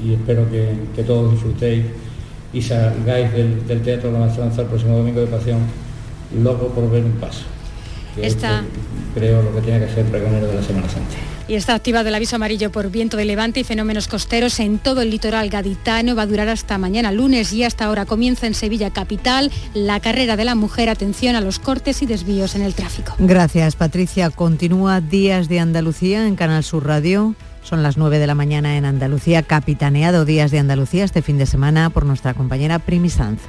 y 0.05 0.15
espero 0.15 0.51
que, 0.51 1.03
todos 1.05 1.31
disfrutéis 1.33 1.85
y 2.53 2.61
salgáis 2.61 3.33
del, 3.33 3.81
Teatro 3.83 4.09
de 4.09 4.19
la 4.19 4.27
Maestranza 4.27 4.63
el 4.63 4.69
próximo 4.69 4.97
domingo 4.97 5.21
de 5.21 5.27
Pasión 5.27 5.61
loco 6.43 6.69
por 6.69 6.91
ver 6.91 7.05
un 7.05 7.13
paso. 7.13 7.45
Está... 8.21 8.63
creo 9.15 9.43
lo 9.43 9.55
que 9.55 9.61
tiene 9.63 9.87
que 9.87 9.93
ser 9.93 10.05
pregonero 10.07 10.47
de 10.47 10.55
la 10.55 10.63
Semana 10.63 10.89
Santa. 10.89 11.15
Y 11.49 11.55
está 11.55 11.75
activado 11.75 12.09
el 12.09 12.15
aviso 12.15 12.35
amarillo 12.37 12.73
por 12.73 12.91
viento 12.91 13.17
de 13.17 13.25
levante 13.25 13.61
y 13.61 13.65
fenómenos 13.65 14.09
costeros 14.09 14.59
en 14.59 14.79
todo 14.81 15.01
el 15.01 15.11
litoral 15.11 15.49
gaditano. 15.49 16.17
Va 16.17 16.23
a 16.23 16.27
durar 16.27 16.49
hasta 16.49 16.77
mañana 16.77 17.13
lunes 17.13 17.53
y 17.53 17.63
hasta 17.63 17.85
ahora 17.85 18.05
comienza 18.05 18.49
en 18.49 18.55
Sevilla 18.55 18.91
Capital 18.91 19.53
la 19.73 20.01
carrera 20.01 20.37
de 20.37 20.45
la 20.45 20.57
mujer. 20.57 20.89
Atención 20.89 21.37
a 21.37 21.41
los 21.41 21.61
cortes 21.61 22.03
y 22.03 22.07
desvíos 22.07 22.57
en 22.57 22.63
el 22.63 22.75
tráfico. 22.75 23.15
Gracias, 23.21 23.77
Patricia. 23.77 24.31
Continúa 24.31 25.01
Días 25.01 25.49
de 25.49 25.61
Andalucía 25.61 26.27
en 26.27 26.35
Canal 26.35 26.65
Sur 26.65 26.85
Radio. 26.85 27.37
Son 27.63 27.83
las 27.83 27.97
9 27.97 28.19
de 28.19 28.27
la 28.27 28.35
mañana 28.35 28.77
en 28.77 28.85
Andalucía, 28.85 29.43
capitaneado 29.43 30.25
Días 30.25 30.51
de 30.51 30.59
Andalucía 30.59 31.05
este 31.05 31.23
fin 31.23 31.39
de 31.39 31.47
semana 31.47 31.91
por 31.91 32.07
nuestra 32.07 32.35
compañera 32.35 32.81
Primi 32.81 33.11
Sanz. 33.11 33.41